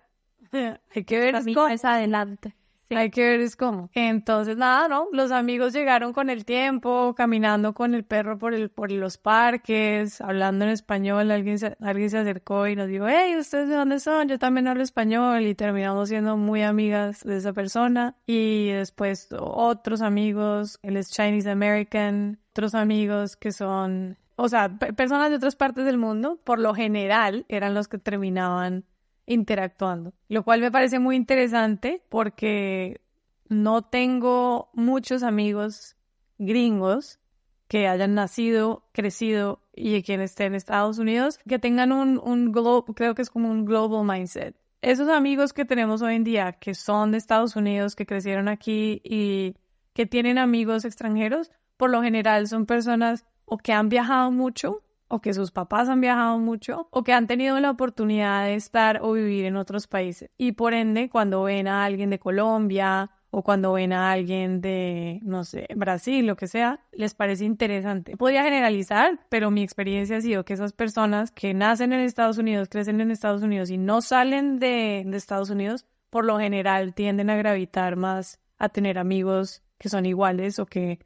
hay 0.51 1.05
que 1.05 1.19
ver 1.19 1.41
cómo 1.53 1.69
es 1.69 1.85
adelante. 1.85 2.53
Hay 2.95 3.09
que 3.09 3.23
ver 3.23 3.39
es 3.39 3.55
cómo. 3.55 3.89
Entonces, 3.93 4.57
nada, 4.57 4.87
¿no? 4.87 5.07
Los 5.11 5.31
amigos 5.31 5.73
llegaron 5.73 6.13
con 6.13 6.29
el 6.29 6.45
tiempo, 6.45 7.13
caminando 7.15 7.73
con 7.73 7.93
el 7.93 8.03
perro 8.03 8.37
por, 8.37 8.53
el, 8.53 8.69
por 8.69 8.91
los 8.91 9.17
parques, 9.17 10.21
hablando 10.21 10.65
en 10.65 10.71
español. 10.71 11.31
Alguien 11.31 11.57
se, 11.59 11.77
alguien 11.81 12.09
se 12.09 12.17
acercó 12.17 12.67
y 12.67 12.75
nos 12.75 12.87
dijo, 12.87 13.07
hey, 13.07 13.35
¿ustedes 13.37 13.69
de 13.69 13.75
dónde 13.75 13.99
son? 13.99 14.27
Yo 14.27 14.39
también 14.39 14.67
hablo 14.67 14.83
español. 14.83 15.43
Y 15.43 15.55
terminamos 15.55 16.09
siendo 16.09 16.37
muy 16.37 16.63
amigas 16.63 17.23
de 17.23 17.37
esa 17.37 17.53
persona. 17.53 18.15
Y 18.25 18.69
después 18.69 19.29
otros 19.39 20.01
amigos, 20.01 20.79
él 20.83 20.97
es 20.97 21.11
Chinese 21.11 21.49
American, 21.49 22.39
otros 22.51 22.75
amigos 22.75 23.35
que 23.37 23.51
son, 23.51 24.17
o 24.35 24.49
sea, 24.49 24.77
personas 24.77 25.29
de 25.29 25.37
otras 25.37 25.55
partes 25.55 25.85
del 25.85 25.97
mundo, 25.97 26.39
por 26.43 26.59
lo 26.59 26.73
general, 26.73 27.45
eran 27.47 27.73
los 27.73 27.87
que 27.87 27.97
terminaban 27.97 28.85
interactuando, 29.25 30.13
lo 30.27 30.43
cual 30.43 30.61
me 30.61 30.71
parece 30.71 30.99
muy 30.99 31.15
interesante 31.15 32.03
porque 32.09 33.01
no 33.47 33.83
tengo 33.83 34.69
muchos 34.73 35.23
amigos 35.23 35.95
gringos 36.37 37.19
que 37.67 37.87
hayan 37.87 38.15
nacido, 38.15 38.85
crecido 38.91 39.61
y 39.73 40.03
quienes 40.03 40.31
estén 40.31 40.47
en 40.47 40.55
Estados 40.55 40.97
Unidos, 40.97 41.39
que 41.47 41.59
tengan 41.59 41.91
un, 41.91 42.19
un 42.19 42.51
creo 42.95 43.15
que 43.15 43.21
es 43.21 43.29
como 43.29 43.49
un 43.49 43.65
global 43.65 44.05
mindset. 44.05 44.55
Esos 44.81 45.09
amigos 45.09 45.53
que 45.53 45.63
tenemos 45.63 46.01
hoy 46.01 46.15
en 46.15 46.23
día, 46.23 46.53
que 46.53 46.73
son 46.73 47.11
de 47.11 47.17
Estados 47.17 47.55
Unidos, 47.55 47.95
que 47.95 48.05
crecieron 48.05 48.47
aquí 48.47 49.01
y 49.03 49.55
que 49.93 50.05
tienen 50.05 50.37
amigos 50.37 50.85
extranjeros, 50.85 51.51
por 51.77 51.91
lo 51.91 52.01
general 52.01 52.47
son 52.47 52.65
personas 52.65 53.25
o 53.45 53.57
que 53.57 53.73
han 53.73 53.89
viajado 53.89 54.31
mucho 54.31 54.81
o 55.11 55.19
que 55.19 55.33
sus 55.33 55.51
papás 55.51 55.89
han 55.89 55.99
viajado 55.99 56.39
mucho 56.39 56.87
o 56.89 57.03
que 57.03 57.11
han 57.11 57.27
tenido 57.27 57.59
la 57.59 57.69
oportunidad 57.69 58.45
de 58.45 58.55
estar 58.55 58.99
o 59.01 59.11
vivir 59.11 59.43
en 59.45 59.57
otros 59.57 59.87
países. 59.87 60.31
Y 60.37 60.53
por 60.53 60.73
ende, 60.73 61.09
cuando 61.09 61.43
ven 61.43 61.67
a 61.67 61.83
alguien 61.83 62.09
de 62.09 62.17
Colombia 62.17 63.11
o 63.29 63.43
cuando 63.43 63.73
ven 63.73 63.91
a 63.91 64.11
alguien 64.11 64.61
de, 64.61 65.19
no 65.23 65.43
sé, 65.43 65.67
Brasil, 65.75 66.25
lo 66.25 66.37
que 66.37 66.47
sea, 66.47 66.79
les 66.93 67.13
parece 67.13 67.43
interesante. 67.43 68.15
Podría 68.15 68.43
generalizar, 68.43 69.19
pero 69.29 69.51
mi 69.51 69.63
experiencia 69.63 70.17
ha 70.17 70.21
sido 70.21 70.45
que 70.45 70.53
esas 70.53 70.71
personas 70.71 71.31
que 71.31 71.53
nacen 71.53 71.91
en 71.91 71.99
Estados 71.99 72.37
Unidos, 72.37 72.69
crecen 72.69 73.01
en 73.01 73.11
Estados 73.11 73.41
Unidos 73.41 73.69
y 73.69 73.77
no 73.77 74.01
salen 74.01 74.59
de, 74.59 75.01
Estados 75.13 75.49
Unidos, 75.49 75.85
por 76.09 76.23
lo 76.23 76.39
general 76.39 76.93
tienden 76.93 77.29
a 77.29 77.35
gravitar 77.35 77.97
más 77.97 78.39
a 78.57 78.69
tener 78.69 78.97
amigos 78.97 79.61
que 79.77 79.89
son 79.89 80.05
iguales 80.05 80.57
o 80.59 80.65
que 80.65 80.99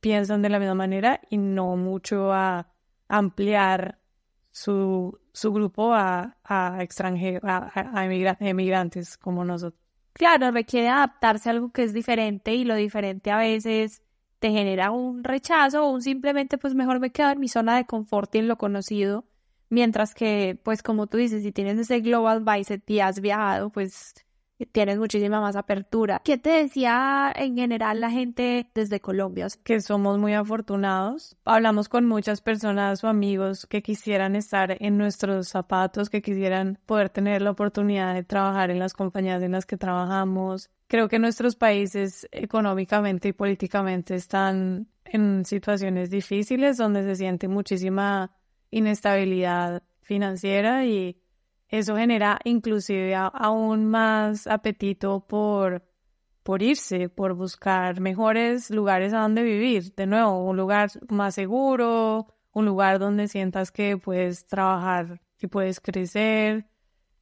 piensan 0.00 0.42
de 0.42 0.48
la 0.48 0.60
misma 0.60 0.74
manera 0.74 1.20
y 1.28 1.38
no 1.38 1.76
mucho 1.76 2.32
a 2.32 2.71
ampliar 3.12 3.98
su, 4.50 5.20
su 5.32 5.52
grupo 5.52 5.92
a, 5.92 6.38
a 6.44 6.82
extranjeros, 6.82 7.42
a, 7.44 7.70
a 7.74 8.04
emigrantes 8.40 9.18
como 9.18 9.44
nosotros. 9.44 9.80
Claro, 10.14 10.50
requiere 10.50 10.88
adaptarse 10.88 11.48
a 11.48 11.52
algo 11.52 11.72
que 11.72 11.82
es 11.82 11.92
diferente 11.92 12.54
y 12.54 12.64
lo 12.64 12.74
diferente 12.74 13.30
a 13.30 13.38
veces 13.38 14.02
te 14.38 14.50
genera 14.50 14.90
un 14.90 15.24
rechazo 15.24 15.84
o 15.84 15.90
un 15.90 16.00
simplemente 16.00 16.56
pues 16.56 16.74
mejor 16.74 17.00
me 17.00 17.12
quedo 17.12 17.30
en 17.30 17.40
mi 17.40 17.48
zona 17.48 17.76
de 17.76 17.84
confort 17.84 18.34
y 18.34 18.38
en 18.38 18.48
lo 18.48 18.56
conocido, 18.56 19.26
mientras 19.68 20.14
que 20.14 20.58
pues 20.62 20.82
como 20.82 21.06
tú 21.06 21.18
dices, 21.18 21.42
si 21.42 21.52
tienes 21.52 21.78
ese 21.78 22.00
global 22.00 22.42
mindset 22.42 22.88
y 22.88 23.00
has 23.00 23.20
viajado, 23.20 23.70
pues 23.70 24.14
tienes 24.66 24.98
muchísima 24.98 25.40
más 25.40 25.56
apertura. 25.56 26.20
¿Qué 26.24 26.38
te 26.38 26.50
decía 26.50 27.32
en 27.34 27.56
general 27.56 28.00
la 28.00 28.10
gente 28.10 28.70
desde 28.74 29.00
Colombia? 29.00 29.48
Que 29.64 29.80
somos 29.80 30.18
muy 30.18 30.34
afortunados. 30.34 31.36
Hablamos 31.44 31.88
con 31.88 32.06
muchas 32.06 32.40
personas 32.40 33.02
o 33.04 33.08
amigos 33.08 33.66
que 33.66 33.82
quisieran 33.82 34.36
estar 34.36 34.76
en 34.80 34.98
nuestros 34.98 35.48
zapatos, 35.48 36.10
que 36.10 36.22
quisieran 36.22 36.78
poder 36.86 37.08
tener 37.08 37.42
la 37.42 37.50
oportunidad 37.50 38.14
de 38.14 38.22
trabajar 38.22 38.70
en 38.70 38.78
las 38.78 38.92
compañías 38.92 39.42
en 39.42 39.52
las 39.52 39.66
que 39.66 39.76
trabajamos. 39.76 40.70
Creo 40.86 41.08
que 41.08 41.18
nuestros 41.18 41.56
países 41.56 42.28
económicamente 42.32 43.28
y 43.28 43.32
políticamente 43.32 44.14
están 44.14 44.88
en 45.04 45.44
situaciones 45.44 46.10
difíciles 46.10 46.76
donde 46.76 47.02
se 47.02 47.16
siente 47.16 47.48
muchísima 47.48 48.30
inestabilidad 48.70 49.82
financiera 50.00 50.84
y 50.84 51.21
eso 51.72 51.96
genera 51.96 52.38
inclusive 52.44 53.14
aún 53.16 53.86
más 53.86 54.46
apetito 54.46 55.26
por, 55.26 55.82
por 56.42 56.62
irse, 56.62 57.08
por 57.08 57.32
buscar 57.32 57.98
mejores 57.98 58.70
lugares 58.70 59.14
a 59.14 59.20
donde 59.20 59.42
vivir. 59.42 59.94
De 59.94 60.06
nuevo, 60.06 60.44
un 60.44 60.58
lugar 60.58 60.90
más 61.08 61.34
seguro, 61.34 62.26
un 62.52 62.66
lugar 62.66 62.98
donde 62.98 63.26
sientas 63.26 63.72
que 63.72 63.96
puedes 63.96 64.46
trabajar 64.46 65.22
y 65.40 65.46
puedes 65.46 65.80
crecer, 65.80 66.66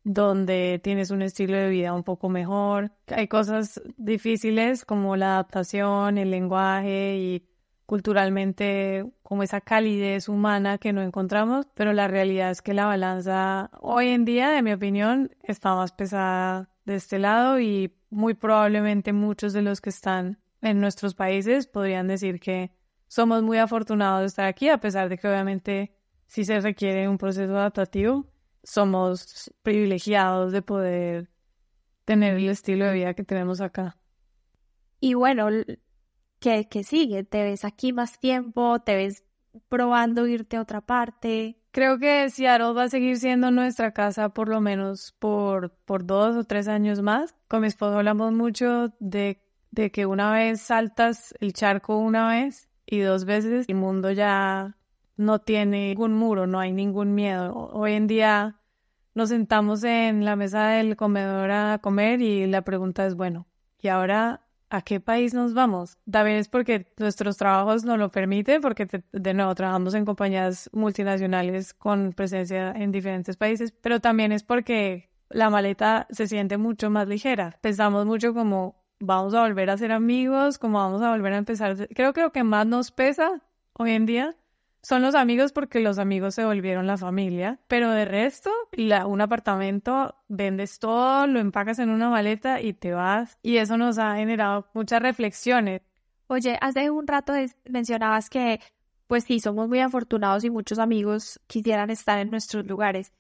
donde 0.02 0.80
tienes 0.82 1.12
un 1.12 1.22
estilo 1.22 1.56
de 1.56 1.68
vida 1.68 1.94
un 1.94 2.02
poco 2.02 2.28
mejor. 2.28 2.90
Hay 3.06 3.28
cosas 3.28 3.80
difíciles 3.96 4.84
como 4.84 5.14
la 5.14 5.34
adaptación, 5.34 6.18
el 6.18 6.32
lenguaje 6.32 7.16
y 7.18 7.49
culturalmente 7.90 9.04
como 9.24 9.42
esa 9.42 9.60
calidez 9.60 10.28
humana 10.28 10.78
que 10.78 10.92
no 10.92 11.02
encontramos, 11.02 11.66
pero 11.74 11.92
la 11.92 12.06
realidad 12.06 12.52
es 12.52 12.62
que 12.62 12.72
la 12.72 12.86
balanza 12.86 13.68
hoy 13.80 14.10
en 14.10 14.24
día, 14.24 14.50
de 14.50 14.62
mi 14.62 14.72
opinión, 14.72 15.34
está 15.42 15.74
más 15.74 15.90
pesada 15.90 16.70
de 16.84 16.94
este 16.94 17.18
lado 17.18 17.58
y 17.58 17.92
muy 18.08 18.34
probablemente 18.34 19.12
muchos 19.12 19.52
de 19.52 19.62
los 19.62 19.80
que 19.80 19.90
están 19.90 20.38
en 20.62 20.80
nuestros 20.80 21.14
países 21.16 21.66
podrían 21.66 22.06
decir 22.06 22.38
que 22.38 22.70
somos 23.08 23.42
muy 23.42 23.58
afortunados 23.58 24.20
de 24.20 24.26
estar 24.26 24.46
aquí, 24.46 24.68
a 24.68 24.78
pesar 24.78 25.08
de 25.08 25.18
que 25.18 25.26
obviamente 25.26 25.92
si 26.28 26.44
se 26.44 26.60
requiere 26.60 27.08
un 27.08 27.18
proceso 27.18 27.56
adaptativo, 27.56 28.24
somos 28.62 29.52
privilegiados 29.62 30.52
de 30.52 30.62
poder 30.62 31.28
tener 32.04 32.36
el 32.36 32.50
estilo 32.50 32.84
de 32.84 32.92
vida 32.92 33.14
que 33.14 33.24
tenemos 33.24 33.60
acá. 33.60 33.96
Y 35.00 35.14
bueno, 35.14 35.48
¿qué, 36.40 36.84
sigue? 36.84 37.24
¿Te 37.24 37.42
ves 37.44 37.64
aquí 37.64 37.92
más 37.92 38.18
tiempo? 38.18 38.80
¿Te 38.80 38.96
ves 38.96 39.24
probando 39.68 40.26
irte 40.26 40.56
a 40.56 40.62
otra 40.62 40.80
parte? 40.80 41.56
Creo 41.70 41.98
que 41.98 42.28
Seattle 42.30 42.72
va 42.72 42.84
a 42.84 42.88
seguir 42.88 43.18
siendo 43.18 43.50
nuestra 43.50 43.92
casa 43.92 44.30
por 44.30 44.48
lo 44.48 44.60
menos 44.60 45.12
por, 45.18 45.70
por 45.84 46.04
dos 46.04 46.36
o 46.36 46.44
tres 46.44 46.66
años 46.66 47.02
más. 47.02 47.34
Con 47.46 47.60
mi 47.60 47.68
esposo 47.68 47.98
hablamos 47.98 48.32
mucho 48.32 48.92
de, 48.98 49.40
de 49.70 49.90
que 49.92 50.06
una 50.06 50.32
vez 50.32 50.60
saltas 50.60 51.34
el 51.40 51.52
charco 51.52 51.98
una 51.98 52.28
vez 52.28 52.68
y 52.86 53.00
dos 53.00 53.24
veces, 53.24 53.66
el 53.68 53.76
mundo 53.76 54.10
ya 54.10 54.76
no 55.16 55.38
tiene 55.38 55.90
ningún 55.90 56.14
muro, 56.14 56.46
no 56.46 56.58
hay 56.58 56.72
ningún 56.72 57.14
miedo. 57.14 57.54
Hoy 57.72 57.92
en 57.92 58.08
día 58.08 58.56
nos 59.14 59.28
sentamos 59.28 59.84
en 59.84 60.24
la 60.24 60.34
mesa 60.34 60.66
del 60.68 60.96
comedor 60.96 61.50
a 61.52 61.78
comer 61.78 62.20
y 62.20 62.46
la 62.46 62.62
pregunta 62.62 63.06
es, 63.06 63.14
bueno, 63.14 63.46
¿y 63.78 63.88
ahora 63.88 64.40
¿a 64.70 64.82
qué 64.82 65.00
país 65.00 65.34
nos 65.34 65.52
vamos? 65.52 65.98
También 66.10 66.38
es 66.38 66.48
porque 66.48 66.92
nuestros 66.96 67.36
trabajos 67.36 67.84
nos 67.84 67.98
lo 67.98 68.10
permiten, 68.10 68.60
porque 68.60 68.86
de 69.12 69.34
nuevo 69.34 69.54
trabajamos 69.54 69.94
en 69.94 70.04
compañías 70.04 70.70
multinacionales 70.72 71.74
con 71.74 72.12
presencia 72.12 72.70
en 72.72 72.92
diferentes 72.92 73.36
países, 73.36 73.72
pero 73.72 74.00
también 74.00 74.32
es 74.32 74.42
porque 74.42 75.10
la 75.28 75.50
maleta 75.50 76.06
se 76.10 76.26
siente 76.26 76.56
mucho 76.56 76.90
más 76.90 77.08
ligera. 77.08 77.58
Pensamos 77.60 78.06
mucho 78.06 78.32
como 78.32 78.80
vamos 79.00 79.34
a 79.34 79.42
volver 79.42 79.70
a 79.70 79.76
ser 79.76 79.92
amigos, 79.92 80.58
como 80.58 80.78
vamos 80.78 81.02
a 81.02 81.10
volver 81.10 81.32
a 81.32 81.38
empezar. 81.38 81.88
Creo 81.88 82.12
que 82.12 82.22
lo 82.22 82.32
que 82.32 82.44
más 82.44 82.66
nos 82.66 82.90
pesa 82.90 83.42
hoy 83.72 83.92
en 83.92 84.06
día 84.06 84.36
son 84.82 85.02
los 85.02 85.14
amigos 85.14 85.52
porque 85.52 85.80
los 85.80 85.98
amigos 85.98 86.34
se 86.34 86.44
volvieron 86.44 86.86
la 86.86 86.96
familia, 86.96 87.60
pero 87.68 87.90
de 87.90 88.04
resto, 88.06 88.50
un 89.06 89.20
apartamento, 89.20 90.14
vendes 90.28 90.78
todo, 90.78 91.26
lo 91.26 91.38
empacas 91.38 91.78
en 91.78 91.90
una 91.90 92.08
maleta 92.08 92.60
y 92.60 92.72
te 92.72 92.92
vas. 92.92 93.38
Y 93.42 93.58
eso 93.58 93.76
nos 93.76 93.98
ha 93.98 94.16
generado 94.16 94.68
muchas 94.72 95.02
reflexiones. 95.02 95.82
Oye, 96.28 96.56
hace 96.60 96.90
un 96.90 97.06
rato 97.06 97.34
mencionabas 97.68 98.30
que, 98.30 98.60
pues 99.06 99.24
sí, 99.24 99.40
somos 99.40 99.68
muy 99.68 99.80
afortunados 99.80 100.44
y 100.44 100.50
muchos 100.50 100.78
amigos 100.78 101.40
quisieran 101.46 101.90
estar 101.90 102.18
en 102.18 102.30
nuestros 102.30 102.66
lugares. 102.66 103.12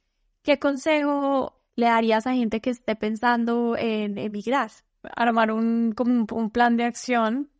¿Qué 0.42 0.58
consejo 0.58 1.60
le 1.76 1.86
darías 1.86 2.26
a 2.26 2.32
gente 2.32 2.60
que 2.60 2.70
esté 2.70 2.96
pensando 2.96 3.76
en 3.76 4.16
emigrar? 4.16 4.70
Armar 5.16 5.52
un, 5.52 5.92
como 5.92 6.26
un 6.30 6.50
plan 6.50 6.76
de 6.76 6.84
acción 6.84 7.50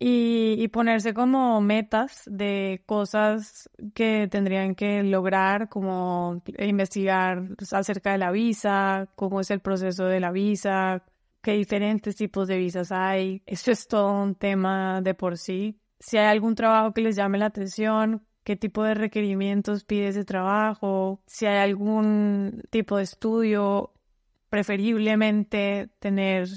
y, 0.00 0.68
ponerse 0.68 1.12
como 1.12 1.60
metas 1.60 2.22
de 2.26 2.82
cosas 2.86 3.68
que 3.94 4.28
tendrían 4.30 4.74
que 4.74 5.02
lograr, 5.02 5.68
como 5.68 6.42
investigar 6.58 7.42
acerca 7.72 8.12
de 8.12 8.18
la 8.18 8.30
visa, 8.30 9.08
cómo 9.16 9.40
es 9.40 9.50
el 9.50 9.60
proceso 9.60 10.04
de 10.04 10.20
la 10.20 10.30
visa, 10.30 11.04
qué 11.42 11.52
diferentes 11.52 12.16
tipos 12.16 12.46
de 12.48 12.58
visas 12.58 12.92
hay. 12.92 13.42
Eso 13.46 13.72
es 13.72 13.88
todo 13.88 14.22
un 14.22 14.34
tema 14.36 15.00
de 15.02 15.14
por 15.14 15.36
sí. 15.36 15.80
Si 15.98 16.16
hay 16.16 16.26
algún 16.26 16.54
trabajo 16.54 16.92
que 16.92 17.00
les 17.00 17.16
llame 17.16 17.38
la 17.38 17.46
atención, 17.46 18.24
qué 18.44 18.56
tipo 18.56 18.84
de 18.84 18.94
requerimientos 18.94 19.84
pide 19.84 20.08
ese 20.08 20.24
trabajo, 20.24 21.22
si 21.26 21.46
hay 21.46 21.58
algún 21.58 22.62
tipo 22.70 22.98
de 22.98 23.02
estudio, 23.02 23.92
preferiblemente 24.48 25.90
tener 25.98 26.48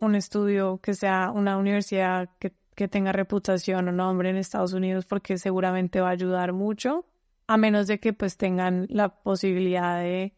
un 0.00 0.14
estudio 0.14 0.78
que 0.78 0.94
sea 0.94 1.30
una 1.32 1.58
universidad 1.58 2.30
que 2.38 2.52
que 2.78 2.86
tenga 2.86 3.10
reputación 3.10 3.88
o 3.88 3.92
nombre 3.92 4.30
en 4.30 4.36
Estados 4.36 4.72
Unidos 4.72 5.04
porque 5.04 5.36
seguramente 5.36 6.00
va 6.00 6.10
a 6.10 6.12
ayudar 6.12 6.52
mucho, 6.52 7.06
a 7.48 7.56
menos 7.56 7.88
de 7.88 7.98
que 7.98 8.12
pues 8.12 8.36
tengan 8.36 8.86
la 8.88 9.08
posibilidad 9.08 9.98
de 9.98 10.32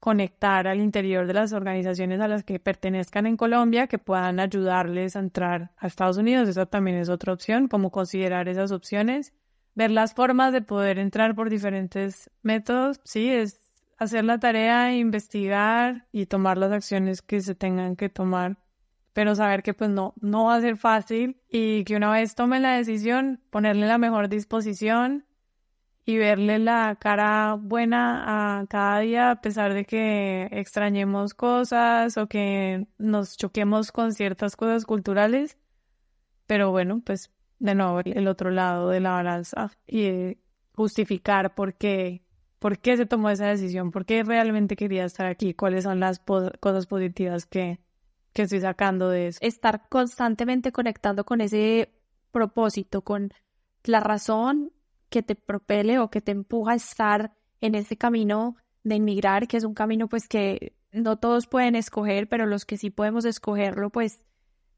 conectar 0.00 0.66
al 0.66 0.80
interior 0.80 1.26
de 1.26 1.34
las 1.34 1.52
organizaciones 1.52 2.20
a 2.22 2.28
las 2.28 2.42
que 2.42 2.58
pertenezcan 2.58 3.26
en 3.26 3.36
Colombia 3.36 3.86
que 3.86 3.98
puedan 3.98 4.40
ayudarles 4.40 5.14
a 5.14 5.18
entrar 5.18 5.72
a 5.76 5.86
Estados 5.86 6.16
Unidos. 6.16 6.48
Esa 6.48 6.64
también 6.64 6.96
es 6.96 7.10
otra 7.10 7.34
opción, 7.34 7.68
como 7.68 7.90
considerar 7.90 8.48
esas 8.48 8.72
opciones, 8.72 9.34
ver 9.74 9.90
las 9.90 10.14
formas 10.14 10.54
de 10.54 10.62
poder 10.62 10.98
entrar 10.98 11.34
por 11.34 11.50
diferentes 11.50 12.30
métodos. 12.40 12.98
Sí, 13.04 13.28
es 13.28 13.60
hacer 13.98 14.24
la 14.24 14.38
tarea, 14.38 14.96
investigar 14.96 16.06
y 16.12 16.24
tomar 16.24 16.56
las 16.56 16.72
acciones 16.72 17.20
que 17.20 17.42
se 17.42 17.54
tengan 17.54 17.94
que 17.94 18.08
tomar 18.08 18.56
pero 19.18 19.34
saber 19.34 19.64
que 19.64 19.74
pues 19.74 19.90
no, 19.90 20.14
no 20.20 20.44
va 20.44 20.54
a 20.54 20.60
ser 20.60 20.76
fácil 20.76 21.40
y 21.50 21.82
que 21.82 21.96
una 21.96 22.12
vez 22.12 22.36
tome 22.36 22.60
la 22.60 22.76
decisión, 22.76 23.40
ponerle 23.50 23.88
la 23.88 23.98
mejor 23.98 24.28
disposición 24.28 25.26
y 26.04 26.18
verle 26.18 26.60
la 26.60 26.96
cara 27.00 27.56
buena 27.60 28.60
a 28.60 28.66
cada 28.68 29.00
día 29.00 29.32
a 29.32 29.40
pesar 29.40 29.74
de 29.74 29.84
que 29.84 30.46
extrañemos 30.52 31.34
cosas 31.34 32.16
o 32.16 32.28
que 32.28 32.86
nos 32.96 33.36
choquemos 33.36 33.90
con 33.90 34.12
ciertas 34.12 34.54
cosas 34.54 34.84
culturales. 34.84 35.58
Pero 36.46 36.70
bueno, 36.70 37.02
pues 37.04 37.32
de 37.58 37.74
nuevo 37.74 37.98
el 38.04 38.28
otro 38.28 38.52
lado 38.52 38.88
de 38.90 39.00
la 39.00 39.14
balanza 39.14 39.72
y 39.88 40.38
justificar 40.76 41.56
por 41.56 41.74
qué, 41.74 42.22
por 42.60 42.78
qué 42.78 42.96
se 42.96 43.04
tomó 43.04 43.30
esa 43.30 43.46
decisión, 43.46 43.90
por 43.90 44.06
qué 44.06 44.22
realmente 44.22 44.76
quería 44.76 45.04
estar 45.04 45.26
aquí, 45.26 45.54
cuáles 45.54 45.82
son 45.82 45.98
las 45.98 46.20
cosas 46.20 46.86
positivas 46.86 47.46
que, 47.46 47.80
que 48.38 48.44
estoy 48.44 48.60
sacando 48.60 49.08
de 49.08 49.26
eso. 49.28 49.38
Estar 49.42 49.88
constantemente 49.88 50.70
conectando 50.70 51.24
con 51.24 51.40
ese 51.40 51.92
propósito, 52.30 53.02
con 53.02 53.32
la 53.82 53.98
razón 53.98 54.70
que 55.08 55.24
te 55.24 55.34
propele 55.34 55.98
o 55.98 56.08
que 56.08 56.20
te 56.20 56.30
empuja 56.30 56.72
a 56.72 56.76
estar 56.76 57.32
en 57.60 57.74
ese 57.74 57.96
camino 57.96 58.56
de 58.84 58.94
inmigrar, 58.94 59.48
que 59.48 59.56
es 59.56 59.64
un 59.64 59.74
camino 59.74 60.08
pues 60.08 60.28
que 60.28 60.76
no 60.92 61.16
todos 61.18 61.48
pueden 61.48 61.74
escoger, 61.74 62.28
pero 62.28 62.46
los 62.46 62.64
que 62.64 62.76
sí 62.76 62.90
podemos 62.90 63.24
escogerlo, 63.24 63.90
pues 63.90 64.24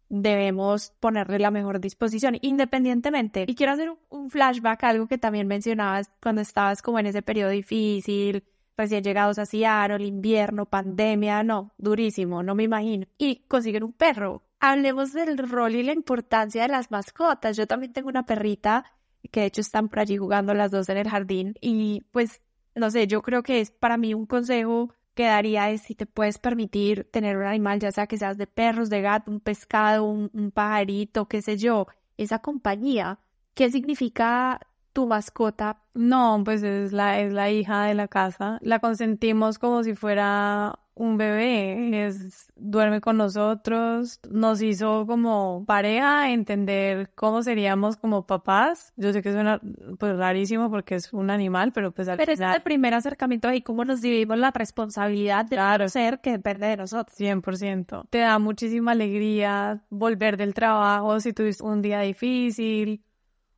debemos 0.09 0.93
ponerle 0.99 1.39
la 1.39 1.51
mejor 1.51 1.81
disposición, 1.81 2.39
independientemente. 2.41 3.45
Y 3.47 3.55
quiero 3.55 3.73
hacer 3.73 3.93
un 4.09 4.31
flashback, 4.31 4.85
algo 4.85 5.07
que 5.07 5.19
también 5.19 5.47
mencionabas 5.47 6.11
cuando 6.23 6.41
estabas 6.41 6.81
como 6.81 6.99
en 6.99 7.07
ese 7.07 7.21
periodo 7.21 7.51
difícil, 7.51 8.43
recién 8.81 9.05
llegados 9.05 9.39
a 9.39 9.47
Seattle, 9.47 10.05
invierno, 10.07 10.67
pandemia, 10.67 11.43
no, 11.43 11.73
durísimo, 11.77 12.43
no 12.43 12.55
me 12.55 12.65
imagino. 12.65 13.07
Y 13.19 13.45
consiguen 13.47 13.85
un 13.85 13.93
perro. 13.93 14.43
Hablemos 14.59 15.13
del 15.13 15.37
rol 15.39 15.75
y 15.75 15.83
la 15.83 15.93
importancia 15.93 16.63
de 16.63 16.69
las 16.69 16.91
mascotas. 16.91 17.57
Yo 17.57 17.67
también 17.67 17.93
tengo 17.93 18.09
una 18.09 18.25
perrita 18.25 18.85
que 19.31 19.41
de 19.41 19.47
hecho 19.47 19.61
están 19.61 19.89
por 19.89 20.01
allí 20.01 20.17
jugando 20.17 20.55
las 20.55 20.71
dos 20.71 20.89
en 20.89 20.97
el 20.97 21.09
jardín 21.09 21.55
y 21.61 22.07
pues 22.11 22.41
no 22.75 22.91
sé, 22.91 23.07
yo 23.07 23.21
creo 23.21 23.43
que 23.43 23.61
es 23.61 23.71
para 23.71 23.99
mí 23.99 24.15
un 24.15 24.27
consejo 24.27 24.95
que 25.15 25.25
daría 25.25 25.77
si 25.77 25.95
te 25.95 26.07
puedes 26.07 26.39
permitir 26.39 27.05
tener 27.13 27.37
un 27.37 27.45
animal, 27.45 27.81
ya 27.81 27.93
sea 27.93 28.07
que 28.07 28.17
seas 28.17 28.39
de 28.39 28.47
perros, 28.47 28.89
de 28.89 29.03
gato, 29.03 29.31
un 29.31 29.41
pescado, 29.41 30.05
un, 30.05 30.31
un 30.33 30.51
pajarito, 30.51 31.29
qué 31.29 31.43
sé 31.43 31.59
yo, 31.59 31.87
esa 32.17 32.39
compañía. 32.39 33.19
¿Qué 33.55 33.71
significa 33.71 34.61
tu 34.93 35.07
mascota? 35.07 35.79
No, 35.95 36.43
pues 36.45 36.63
es 36.63 36.93
la, 36.93 37.21
es 37.21 37.33
la 37.33 37.51
hija 37.51 37.85
de 37.85 37.95
la 37.95 38.09
casa. 38.09 38.59
La 38.63 38.79
consentimos 38.79 39.59
como 39.59 39.83
si 39.83 39.95
fuera 39.95 40.79
un 40.95 41.17
bebé, 41.17 42.05
es, 42.07 42.53
duerme 42.57 43.01
con 43.01 43.17
nosotros, 43.17 44.21
nos 44.29 44.61
hizo 44.61 45.07
como 45.07 45.65
pareja 45.67 46.31
entender 46.31 47.11
cómo 47.15 47.43
seríamos 47.43 47.97
como 47.97 48.27
papás. 48.27 48.93
Yo 48.97 49.11
sé 49.15 49.23
que 49.23 49.33
suena 49.33 49.61
pues 49.99 50.17
rarísimo 50.19 50.69
porque 50.71 50.97
es 50.97 51.11
un 51.15 51.31
animal, 51.31 51.73
pero 51.73 51.91
pues 51.93 52.07
al 52.09 52.19
Pero 52.19 52.33
final... 52.35 52.51
es 52.51 52.57
el 52.57 52.63
primer 52.63 52.93
acercamiento 52.93 53.51
y 53.51 53.63
cómo 53.63 53.87
nos 53.87 54.03
dividimos 54.03 54.37
la 54.39 54.51
responsabilidad 54.51 55.47
de 55.47 55.57
Claro. 55.57 55.89
ser 55.89 56.21
que 56.21 56.33
depende 56.33 56.67
de 56.67 56.77
nosotros. 56.77 57.17
100%. 57.19 58.05
Te 58.11 58.19
da 58.19 58.39
muchísima 58.39 58.93
alegría 58.93 59.81
volver 59.89 60.37
del 60.37 60.53
trabajo 60.53 61.19
si 61.21 61.33
tuviste 61.33 61.65
un 61.65 61.81
día 61.81 62.01
difícil 62.01 63.03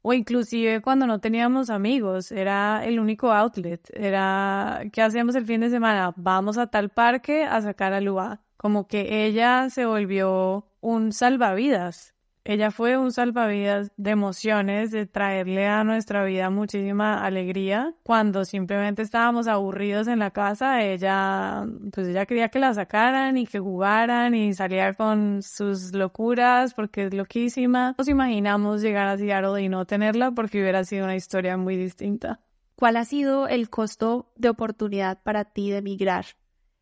o 0.02 0.12
inclusive 0.12 0.82
cuando 0.82 1.06
no 1.06 1.20
teníamos 1.20 1.70
amigos, 1.70 2.32
era 2.32 2.84
el 2.84 3.00
único 3.00 3.32
outlet, 3.32 3.80
era 3.94 4.82
¿qué 4.92 5.02
hacemos 5.02 5.34
el 5.36 5.46
fin 5.46 5.60
de 5.60 5.70
semana? 5.70 6.12
Vamos 6.16 6.58
a 6.58 6.66
tal 6.66 6.90
parque 6.90 7.44
a 7.44 7.60
sacar 7.62 7.92
a 7.92 8.00
Lua. 8.00 8.40
Como 8.56 8.86
que 8.86 9.24
ella 9.26 9.70
se 9.70 9.86
volvió 9.86 10.66
un 10.80 11.12
salvavidas. 11.12 12.14
Ella 12.44 12.72
fue 12.72 12.98
un 12.98 13.12
salvavidas 13.12 13.92
de 13.96 14.10
emociones, 14.10 14.90
de 14.90 15.06
traerle 15.06 15.68
a 15.68 15.84
nuestra 15.84 16.24
vida 16.24 16.50
muchísima 16.50 17.24
alegría. 17.24 17.94
Cuando 18.02 18.44
simplemente 18.44 19.02
estábamos 19.02 19.46
aburridos 19.46 20.08
en 20.08 20.18
la 20.18 20.32
casa, 20.32 20.82
ella, 20.82 21.64
pues 21.92 22.08
ella 22.08 22.26
quería 22.26 22.48
que 22.48 22.58
la 22.58 22.74
sacaran 22.74 23.36
y 23.36 23.46
que 23.46 23.60
jugaran 23.60 24.34
y 24.34 24.54
salía 24.54 24.94
con 24.94 25.42
sus 25.42 25.94
locuras 25.94 26.74
porque 26.74 27.04
es 27.04 27.14
loquísima. 27.14 27.94
Nos 27.96 28.08
imaginamos 28.08 28.82
llegar 28.82 29.06
a 29.06 29.16
Seattle 29.16 29.62
y 29.62 29.68
no 29.68 29.86
tenerla 29.86 30.32
porque 30.32 30.60
hubiera 30.60 30.82
sido 30.82 31.04
una 31.04 31.14
historia 31.14 31.56
muy 31.56 31.76
distinta. 31.76 32.40
¿Cuál 32.74 32.96
ha 32.96 33.04
sido 33.04 33.46
el 33.46 33.70
costo 33.70 34.32
de 34.34 34.48
oportunidad 34.48 35.22
para 35.22 35.44
ti 35.44 35.70
de 35.70 35.82
migrar? 35.82 36.26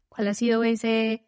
¿Cuál 0.09 0.29
ha 0.29 0.35
sido 0.35 0.65
ese, 0.65 1.27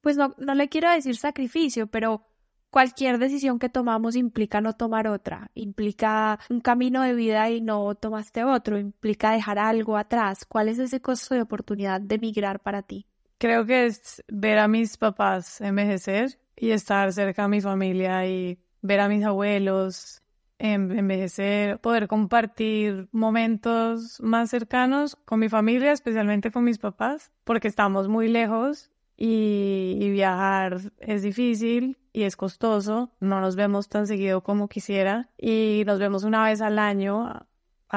pues 0.00 0.16
no, 0.16 0.34
no 0.38 0.54
le 0.54 0.70
quiero 0.70 0.90
decir 0.90 1.16
sacrificio, 1.16 1.88
pero 1.88 2.26
cualquier 2.74 3.18
decisión 3.18 3.60
que 3.60 3.68
tomamos 3.68 4.16
implica 4.16 4.60
no 4.60 4.72
tomar 4.72 5.06
otra, 5.06 5.48
implica 5.54 6.40
un 6.50 6.60
camino 6.60 7.02
de 7.02 7.14
vida 7.14 7.48
y 7.48 7.60
no 7.60 7.94
tomaste 7.94 8.42
otro, 8.42 8.76
implica 8.80 9.30
dejar 9.30 9.60
algo 9.60 9.96
atrás. 9.96 10.44
¿Cuál 10.44 10.68
es 10.68 10.80
ese 10.80 11.00
costo 11.00 11.36
de 11.36 11.42
oportunidad 11.42 12.00
de 12.00 12.18
migrar 12.18 12.58
para 12.58 12.82
ti? 12.82 13.06
Creo 13.38 13.64
que 13.64 13.86
es 13.86 14.24
ver 14.26 14.58
a 14.58 14.66
mis 14.66 14.96
papás 14.96 15.60
envejecer 15.60 16.36
y 16.56 16.70
estar 16.70 17.12
cerca 17.12 17.44
a 17.44 17.48
mi 17.48 17.60
familia 17.60 18.26
y 18.26 18.58
ver 18.82 18.98
a 18.98 19.08
mis 19.08 19.24
abuelos 19.24 20.24
en- 20.58 20.90
envejecer, 20.98 21.78
poder 21.78 22.08
compartir 22.08 23.08
momentos 23.12 24.20
más 24.20 24.50
cercanos 24.50 25.14
con 25.24 25.38
mi 25.38 25.48
familia, 25.48 25.92
especialmente 25.92 26.50
con 26.50 26.64
mis 26.64 26.78
papás, 26.78 27.30
porque 27.44 27.68
estamos 27.68 28.08
muy 28.08 28.26
lejos 28.26 28.90
y 29.16 30.10
viajar 30.10 30.80
es 30.98 31.22
difícil 31.22 31.98
y 32.14 32.22
es 32.22 32.36
costoso, 32.36 33.10
no 33.20 33.40
nos 33.40 33.56
vemos 33.56 33.88
tan 33.88 34.06
seguido 34.06 34.42
como 34.42 34.68
quisiera 34.68 35.28
y 35.36 35.82
nos 35.84 35.98
vemos 35.98 36.22
una 36.24 36.44
vez 36.44 36.62
al 36.62 36.78
año, 36.78 37.26
a- 37.26 37.46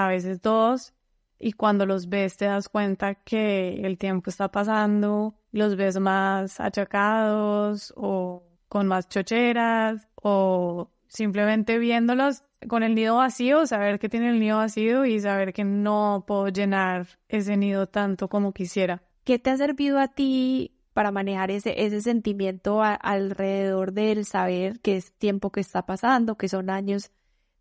veces 0.09 0.41
dos, 0.41 0.93
y 1.39 1.53
cuando 1.53 1.85
los 1.85 2.07
ves 2.09 2.37
te 2.37 2.45
das 2.45 2.67
cuenta 2.69 3.15
que 3.15 3.81
el 3.83 3.97
tiempo 3.97 4.29
está 4.29 4.51
pasando, 4.51 5.35
los 5.51 5.75
ves 5.75 5.99
más 5.99 6.59
achacados 6.59 7.93
o 7.95 8.43
con 8.69 8.87
más 8.87 9.07
chocheras 9.09 10.07
o 10.15 10.91
simplemente 11.07 11.79
viéndolos 11.79 12.43
con 12.67 12.83
el 12.83 12.93
nido 12.95 13.17
vacío, 13.17 13.65
saber 13.65 13.97
que 13.97 14.09
tiene 14.09 14.29
el 14.29 14.39
nido 14.39 14.57
vacío 14.57 15.05
y 15.05 15.19
saber 15.19 15.53
que 15.53 15.63
no 15.63 16.25
puedo 16.27 16.47
llenar 16.49 17.07
ese 17.27 17.57
nido 17.57 17.87
tanto 17.87 18.29
como 18.29 18.51
quisiera. 18.53 19.01
¿Qué 19.23 19.39
te 19.39 19.49
ha 19.49 19.57
servido 19.57 19.99
a 19.99 20.07
ti 20.09 20.76
para 20.97 21.11
manejar 21.11 21.51
ese, 21.51 21.85
ese 21.85 22.01
sentimiento 22.01 22.81
alrededor 22.81 23.93
del 23.93 24.25
saber 24.25 24.79
que 24.79 24.97
es 24.97 25.11
tiempo 25.11 25.51
que 25.51 25.59
está 25.59 25.85
pasando, 25.85 26.39
que 26.39 26.49
son 26.49 26.71
años 26.71 27.11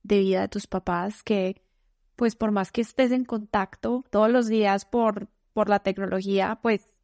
de 0.03 0.21
vida 0.21 0.41
de 0.41 0.49
tus 0.49 0.67
papás, 0.67 1.23
que 1.23 1.61
pues 2.17 2.35
por 2.35 2.51
más 2.51 2.73
que 2.73 2.81
estés 2.81 3.13
en 3.13 3.27
contacto 3.27 4.07
todos 4.09 4.31
los 4.31 4.47
días 4.47 4.87
por, 4.87 5.29
por 5.53 5.69
la 5.69 5.81
tecnología, 5.81 6.61
pues 6.63 6.95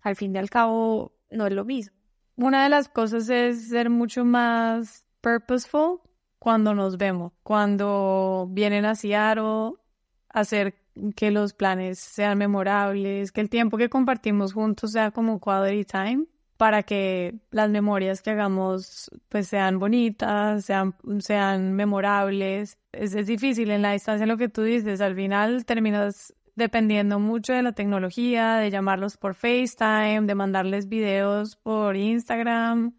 al 0.00 0.16
fin 0.16 0.34
y 0.34 0.38
al 0.38 0.48
cabo 0.48 1.12
no 1.30 1.46
es 1.46 1.52
lo 1.52 1.66
mismo. 1.66 1.94
Una 2.36 2.62
de 2.62 2.70
las 2.70 2.88
cosas 2.88 3.28
es 3.28 3.68
ser 3.68 3.90
mucho 3.90 4.24
más 4.24 5.04
purposeful 5.20 6.00
cuando 6.38 6.72
nos 6.72 6.96
vemos, 6.96 7.34
cuando 7.42 8.48
vienen 8.50 8.86
a 8.86 8.94
Seattle, 8.94 9.72
hacer 10.30 10.85
que 11.14 11.30
los 11.30 11.52
planes 11.54 11.98
sean 11.98 12.38
memorables, 12.38 13.32
que 13.32 13.40
el 13.40 13.50
tiempo 13.50 13.76
que 13.76 13.88
compartimos 13.88 14.52
juntos 14.52 14.92
sea 14.92 15.10
como 15.10 15.40
quality 15.40 15.84
time 15.84 16.26
para 16.56 16.82
que 16.82 17.34
las 17.50 17.70
memorias 17.70 18.22
que 18.22 18.30
hagamos 18.30 19.10
pues 19.28 19.48
sean 19.48 19.78
bonitas, 19.78 20.64
sean, 20.64 20.94
sean 21.18 21.74
memorables. 21.74 22.78
Es, 22.92 23.14
es 23.14 23.26
difícil 23.26 23.70
en 23.70 23.82
la 23.82 23.92
distancia 23.92 24.26
lo 24.26 24.38
que 24.38 24.48
tú 24.48 24.62
dices, 24.62 25.00
al 25.00 25.14
final 25.14 25.66
terminas 25.66 26.34
dependiendo 26.54 27.20
mucho 27.20 27.52
de 27.52 27.62
la 27.62 27.72
tecnología, 27.72 28.56
de 28.56 28.70
llamarlos 28.70 29.18
por 29.18 29.34
FaceTime, 29.34 30.22
de 30.22 30.34
mandarles 30.34 30.88
videos 30.88 31.56
por 31.56 31.96
Instagram, 31.96 32.94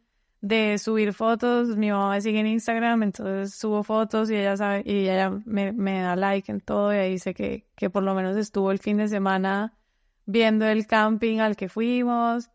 de 0.48 0.78
subir 0.78 1.14
fotos. 1.14 1.76
Mi 1.76 1.92
mamá 1.92 2.12
me 2.12 2.22
sigue 2.22 2.40
en 2.40 2.48
Instagram, 2.48 3.04
entonces 3.04 3.54
subo 3.54 3.84
fotos 3.84 4.30
y 4.30 4.36
ella 4.36 4.56
sabe, 4.56 4.84
y 4.86 5.10
ella 5.10 5.30
me, 5.46 5.74
me 5.74 6.02
da 6.02 6.16
like 6.16 6.52
en 6.52 6.62
todo 6.62 6.94
y 6.94 6.98
ahí 6.98 7.12
dice 7.12 7.34
que, 7.34 7.68
que 7.76 7.90
por 7.90 8.04
lo 8.04 8.16
menos 8.16 8.38
estuvo 8.38 8.72
el 8.72 8.80
fin 8.80 8.98
de 8.98 9.08
semana 9.08 9.78
viendo 10.26 10.66
el 10.66 10.88
camping 10.88 11.40
al 11.40 11.56
que 11.56 11.70
fuimos. 11.70 12.50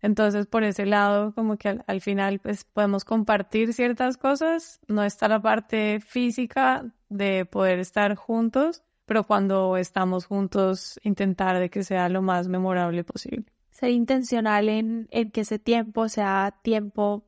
Entonces, 0.00 0.46
por 0.46 0.62
ese 0.62 0.86
lado, 0.86 1.34
como 1.34 1.56
que 1.56 1.70
al, 1.70 1.84
al 1.86 2.00
final, 2.00 2.38
pues 2.38 2.64
podemos 2.64 3.04
compartir 3.04 3.72
ciertas 3.72 4.16
cosas. 4.16 4.80
No 4.86 5.02
está 5.02 5.26
la 5.26 5.40
parte 5.40 6.00
física 6.00 6.92
de 7.08 7.46
poder 7.46 7.80
estar 7.80 8.14
juntos, 8.14 8.84
pero 9.06 9.24
cuando 9.24 9.76
estamos 9.76 10.26
juntos, 10.26 11.00
intentar 11.02 11.58
de 11.58 11.70
que 11.70 11.82
sea 11.82 12.08
lo 12.08 12.22
más 12.22 12.46
memorable 12.46 13.02
posible. 13.04 13.46
Ser 13.70 13.90
intencional 13.90 14.68
en, 14.68 15.08
en 15.10 15.30
que 15.30 15.40
ese 15.40 15.58
tiempo 15.58 16.08
sea 16.08 16.54
tiempo 16.62 17.27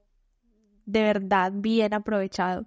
de 0.90 1.02
verdad 1.02 1.52
bien 1.54 1.94
aprovechado. 1.94 2.66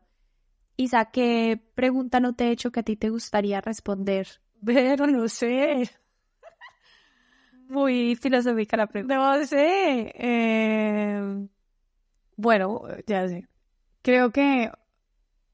Isa, 0.78 1.06
¿qué 1.12 1.62
pregunta 1.76 2.20
no 2.20 2.34
te 2.34 2.46
he 2.46 2.52
hecho 2.52 2.72
que 2.72 2.80
a 2.80 2.84
ti 2.84 2.96
te 2.96 3.10
gustaría 3.10 3.62
responder? 3.62 4.28
Pero 4.66 5.08
no 5.08 5.28
sé, 5.28 5.90
Muy 7.68 8.16
filosófica 8.16 8.78
la 8.78 8.88
pregunta. 8.88 9.16
no 9.16 9.46
sé. 9.46 10.14
Eh, 10.16 11.48
bueno, 12.36 12.82
ya 13.08 13.28
sé. 13.28 13.48
Creo 14.02 14.32
que 14.32 14.72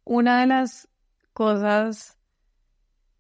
una 0.05 0.41
de 0.41 0.47
las 0.47 0.89
cosas 1.33 2.17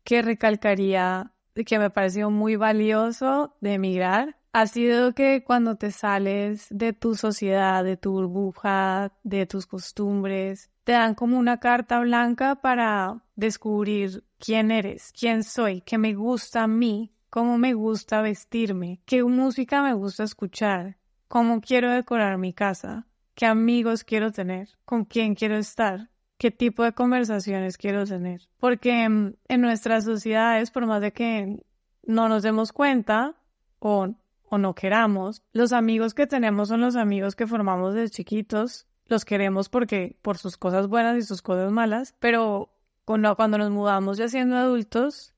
que 0.03 0.21
recalcaría 0.21 1.33
que 1.65 1.77
me 1.79 1.89
pareció 1.89 2.29
muy 2.29 2.55
valioso 2.55 3.55
de 3.61 3.73
emigrar 3.73 4.38
ha 4.51 4.67
sido 4.67 5.13
que 5.13 5.43
cuando 5.43 5.75
te 5.75 5.91
sales 5.91 6.67
de 6.69 6.93
tu 6.93 7.15
sociedad, 7.15 7.83
de 7.83 7.97
tu 7.97 8.11
burbuja, 8.13 9.13
de 9.23 9.45
tus 9.45 9.67
costumbres, 9.67 10.71
te 10.83 10.93
dan 10.93 11.13
como 11.13 11.37
una 11.37 11.59
carta 11.59 11.99
blanca 11.99 12.55
para 12.55 13.23
descubrir 13.35 14.23
quién 14.39 14.71
eres, 14.71 15.11
quién 15.17 15.43
soy, 15.43 15.81
qué 15.81 15.97
me 15.97 16.15
gusta 16.15 16.63
a 16.63 16.67
mí, 16.67 17.13
cómo 17.29 17.57
me 17.57 17.73
gusta 17.73 18.21
vestirme, 18.21 19.01
qué 19.05 19.23
música 19.23 19.83
me 19.83 19.93
gusta 19.93 20.23
escuchar, 20.23 20.97
cómo 21.27 21.61
quiero 21.61 21.91
decorar 21.91 22.37
mi 22.39 22.53
casa, 22.53 23.05
qué 23.35 23.45
amigos 23.45 24.03
quiero 24.03 24.31
tener, 24.31 24.69
con 24.83 25.05
quién 25.05 25.35
quiero 25.35 25.57
estar, 25.57 26.09
qué 26.39 26.49
tipo 26.49 26.83
de 26.83 26.93
conversaciones 26.93 27.77
quiero 27.77 28.05
tener. 28.05 28.49
Porque 28.57 29.07
mm, 29.07 29.33
en 29.47 29.61
nuestras 29.61 30.05
sociedades, 30.05 30.71
por 30.71 30.87
más 30.87 31.01
de 31.01 31.13
que 31.13 31.63
no 32.03 32.29
nos 32.29 32.41
demos 32.41 32.71
cuenta 32.71 33.35
o, 33.77 34.15
o 34.49 34.57
no 34.57 34.75
queramos, 34.75 35.43
los 35.53 35.73
amigos 35.73 36.13
que 36.13 36.27
tenemos 36.27 36.69
son 36.69 36.81
los 36.81 36.95
amigos 36.95 37.35
que 37.35 37.47
formamos 37.47 37.93
desde 37.93 38.09
chiquitos. 38.09 38.87
Los 39.05 39.25
queremos 39.25 39.69
porque 39.69 40.17
por 40.21 40.37
sus 40.37 40.57
cosas 40.57 40.87
buenas 40.87 41.17
y 41.17 41.23
sus 41.23 41.41
cosas 41.41 41.71
malas, 41.71 42.15
pero 42.19 42.71
cuando, 43.05 43.35
cuando 43.35 43.57
nos 43.57 43.71
mudamos 43.71 44.17
ya 44.17 44.27
siendo 44.27 44.55
adultos, 44.55 45.33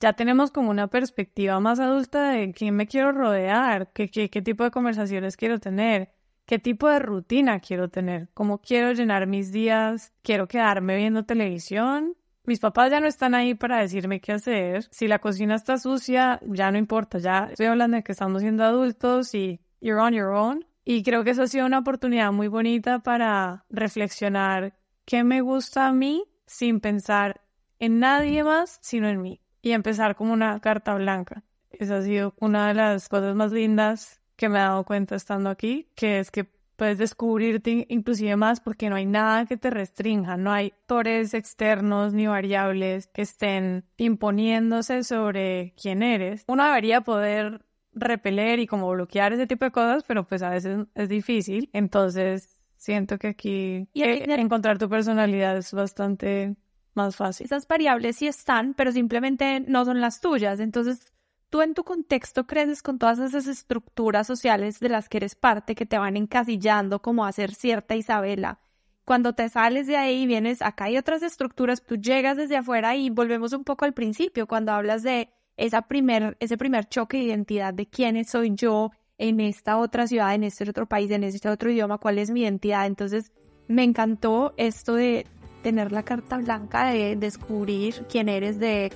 ya 0.00 0.12
tenemos 0.12 0.50
como 0.52 0.70
una 0.70 0.86
perspectiva 0.86 1.58
más 1.58 1.80
adulta 1.80 2.30
de 2.30 2.52
quién 2.52 2.76
me 2.76 2.86
quiero 2.86 3.10
rodear, 3.12 3.92
qué, 3.92 4.08
qué, 4.08 4.30
qué 4.30 4.42
tipo 4.42 4.62
de 4.62 4.70
conversaciones 4.70 5.36
quiero 5.36 5.58
tener, 5.58 6.12
qué 6.46 6.58
tipo 6.58 6.88
de 6.88 7.00
rutina 7.00 7.60
quiero 7.60 7.88
tener, 7.88 8.28
cómo 8.34 8.58
quiero 8.58 8.92
llenar 8.92 9.26
mis 9.26 9.50
días, 9.50 10.12
quiero 10.22 10.46
quedarme 10.46 10.96
viendo 10.96 11.24
televisión, 11.24 12.16
mis 12.48 12.60
papás 12.60 12.90
ya 12.90 12.98
no 12.98 13.06
están 13.06 13.34
ahí 13.34 13.54
para 13.54 13.78
decirme 13.78 14.20
qué 14.20 14.32
hacer. 14.32 14.88
Si 14.90 15.06
la 15.06 15.18
cocina 15.18 15.54
está 15.54 15.76
sucia, 15.76 16.40
ya 16.46 16.70
no 16.70 16.78
importa, 16.78 17.18
ya 17.18 17.48
estoy 17.50 17.66
hablando 17.66 17.98
de 17.98 18.02
que 18.02 18.12
estamos 18.12 18.40
siendo 18.40 18.64
adultos 18.64 19.34
y 19.34 19.60
you're 19.80 20.00
on 20.00 20.14
your 20.14 20.30
own. 20.30 20.66
Y 20.82 21.02
creo 21.02 21.22
que 21.24 21.30
eso 21.30 21.42
ha 21.42 21.46
sido 21.46 21.66
una 21.66 21.80
oportunidad 21.80 22.32
muy 22.32 22.48
bonita 22.48 23.00
para 23.00 23.66
reflexionar 23.68 24.72
qué 25.04 25.24
me 25.24 25.42
gusta 25.42 25.88
a 25.88 25.92
mí 25.92 26.24
sin 26.46 26.80
pensar 26.80 27.42
en 27.78 28.00
nadie 28.00 28.42
más, 28.42 28.78
sino 28.80 29.08
en 29.08 29.20
mí. 29.20 29.42
Y 29.60 29.72
empezar 29.72 30.16
como 30.16 30.32
una 30.32 30.58
carta 30.60 30.94
blanca. 30.94 31.44
Esa 31.70 31.98
ha 31.98 32.02
sido 32.02 32.34
una 32.40 32.68
de 32.68 32.74
las 32.74 33.10
cosas 33.10 33.36
más 33.36 33.52
lindas 33.52 34.22
que 34.36 34.48
me 34.48 34.56
he 34.56 34.62
dado 34.62 34.84
cuenta 34.84 35.16
estando 35.16 35.50
aquí, 35.50 35.90
que 35.94 36.18
es 36.18 36.30
que 36.30 36.48
puedes 36.78 36.96
descubrirte 36.96 37.86
inclusive 37.90 38.36
más 38.36 38.60
porque 38.60 38.88
no 38.88 38.94
hay 38.94 39.04
nada 39.04 39.46
que 39.46 39.56
te 39.56 39.68
restrinja, 39.68 40.36
no 40.36 40.52
hay 40.52 40.70
factores 40.70 41.34
externos 41.34 42.14
ni 42.14 42.28
variables 42.28 43.08
que 43.08 43.22
estén 43.22 43.84
imponiéndose 43.96 45.02
sobre 45.02 45.74
quién 45.76 46.04
eres. 46.04 46.44
Uno 46.46 46.64
debería 46.64 47.00
poder 47.00 47.66
repeler 47.92 48.60
y 48.60 48.68
como 48.68 48.88
bloquear 48.90 49.32
ese 49.32 49.48
tipo 49.48 49.64
de 49.64 49.72
cosas, 49.72 50.04
pero 50.06 50.24
pues 50.24 50.40
a 50.42 50.50
veces 50.50 50.86
es 50.94 51.08
difícil. 51.08 51.68
Entonces 51.72 52.60
siento 52.76 53.18
que 53.18 53.26
aquí 53.26 53.88
encontrar 53.92 54.78
tu 54.78 54.88
personalidad 54.88 55.56
es 55.56 55.72
bastante 55.72 56.54
más 56.94 57.16
fácil. 57.16 57.46
Esas 57.46 57.66
variables 57.66 58.16
sí 58.16 58.28
están, 58.28 58.74
pero 58.74 58.92
simplemente 58.92 59.58
no 59.66 59.84
son 59.84 60.00
las 60.00 60.20
tuyas. 60.20 60.60
Entonces 60.60 61.12
tú 61.50 61.62
en 61.62 61.74
tu 61.74 61.84
contexto 61.84 62.46
creces 62.46 62.82
con 62.82 62.98
todas 62.98 63.18
esas 63.18 63.46
estructuras 63.46 64.26
sociales 64.26 64.80
de 64.80 64.88
las 64.88 65.08
que 65.08 65.18
eres 65.18 65.34
parte 65.34 65.74
que 65.74 65.86
te 65.86 65.98
van 65.98 66.16
encasillando 66.16 67.00
como 67.00 67.24
a 67.24 67.32
ser 67.32 67.54
cierta 67.54 67.96
Isabela. 67.96 68.60
Cuando 69.04 69.32
te 69.32 69.48
sales 69.48 69.86
de 69.86 69.96
ahí 69.96 70.22
y 70.22 70.26
vienes, 70.26 70.60
acá 70.60 70.84
hay 70.84 70.98
otras 70.98 71.22
estructuras, 71.22 71.82
tú 71.82 71.96
llegas 71.96 72.36
desde 72.36 72.58
afuera 72.58 72.94
y 72.94 73.08
volvemos 73.08 73.54
un 73.54 73.64
poco 73.64 73.86
al 73.86 73.94
principio, 73.94 74.46
cuando 74.46 74.72
hablas 74.72 75.02
de 75.02 75.30
esa 75.56 75.82
primer, 75.82 76.36
ese 76.40 76.58
primer 76.58 76.88
choque 76.88 77.16
de 77.16 77.24
identidad 77.24 77.72
de 77.72 77.86
quién 77.86 78.22
soy 78.24 78.54
yo 78.54 78.90
en 79.16 79.40
esta 79.40 79.78
otra 79.78 80.06
ciudad, 80.06 80.34
en 80.34 80.44
este 80.44 80.68
otro 80.68 80.86
país, 80.86 81.10
en 81.10 81.24
este 81.24 81.48
otro 81.48 81.70
idioma, 81.70 81.98
cuál 81.98 82.18
es 82.18 82.30
mi 82.30 82.42
identidad. 82.42 82.86
Entonces, 82.86 83.32
me 83.66 83.82
encantó 83.82 84.54
esto 84.56 84.94
de 84.94 85.26
tener 85.62 85.90
la 85.90 86.04
carta 86.04 86.36
blanca, 86.38 86.90
de 86.90 87.16
descubrir 87.16 88.06
quién 88.08 88.28
eres, 88.28 88.58
de 88.58 88.92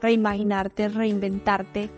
reimaginarte, 0.00 0.88
reinventarte, 0.88 1.90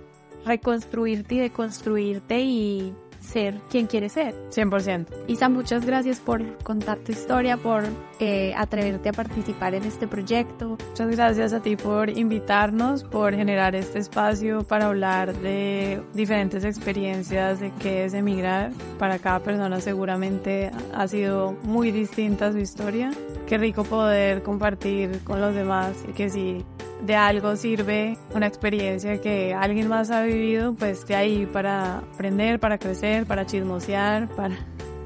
reconstruirte 0.44 1.34
y 1.34 1.38
deconstruirte 1.38 2.40
y 2.40 2.94
ser 3.26 3.54
quien 3.70 3.86
quieres 3.86 4.12
ser. 4.12 4.34
100%. 4.50 5.06
Isa, 5.26 5.48
muchas 5.48 5.84
gracias 5.84 6.20
por 6.20 6.56
contar 6.58 6.98
tu 6.98 7.12
historia, 7.12 7.56
por 7.56 7.84
eh, 8.20 8.54
atreverte 8.56 9.08
a 9.08 9.12
participar 9.12 9.74
en 9.74 9.84
este 9.84 10.06
proyecto. 10.06 10.78
Muchas 10.88 11.10
gracias 11.10 11.52
a 11.52 11.60
ti 11.60 11.76
por 11.76 12.08
invitarnos, 12.08 13.04
por 13.04 13.34
generar 13.34 13.74
este 13.74 13.98
espacio 13.98 14.62
para 14.62 14.86
hablar 14.86 15.34
de 15.34 16.02
diferentes 16.14 16.64
experiencias 16.64 17.60
de 17.60 17.72
qué 17.80 18.04
es 18.04 18.14
emigrar. 18.14 18.70
Para 18.98 19.18
cada 19.18 19.40
persona 19.40 19.80
seguramente 19.80 20.70
ha 20.94 21.08
sido 21.08 21.56
muy 21.62 21.90
distinta 21.90 22.52
su 22.52 22.58
historia. 22.58 23.10
Qué 23.46 23.58
rico 23.58 23.84
poder 23.84 24.42
compartir 24.42 25.20
con 25.24 25.40
los 25.40 25.54
demás 25.54 26.04
y 26.08 26.12
que 26.12 26.30
si 26.30 26.64
de 27.02 27.14
algo 27.14 27.56
sirve 27.56 28.16
una 28.34 28.46
experiencia 28.46 29.20
que 29.20 29.54
alguien 29.54 29.88
más 29.88 30.10
ha 30.10 30.22
vivido, 30.22 30.74
pues 30.74 31.06
de 31.06 31.14
ahí 31.14 31.46
para 31.46 31.98
aprender, 31.98 32.58
para 32.58 32.78
crecer, 32.78 33.26
para 33.26 33.46
chismosear, 33.46 34.28
para 34.28 34.56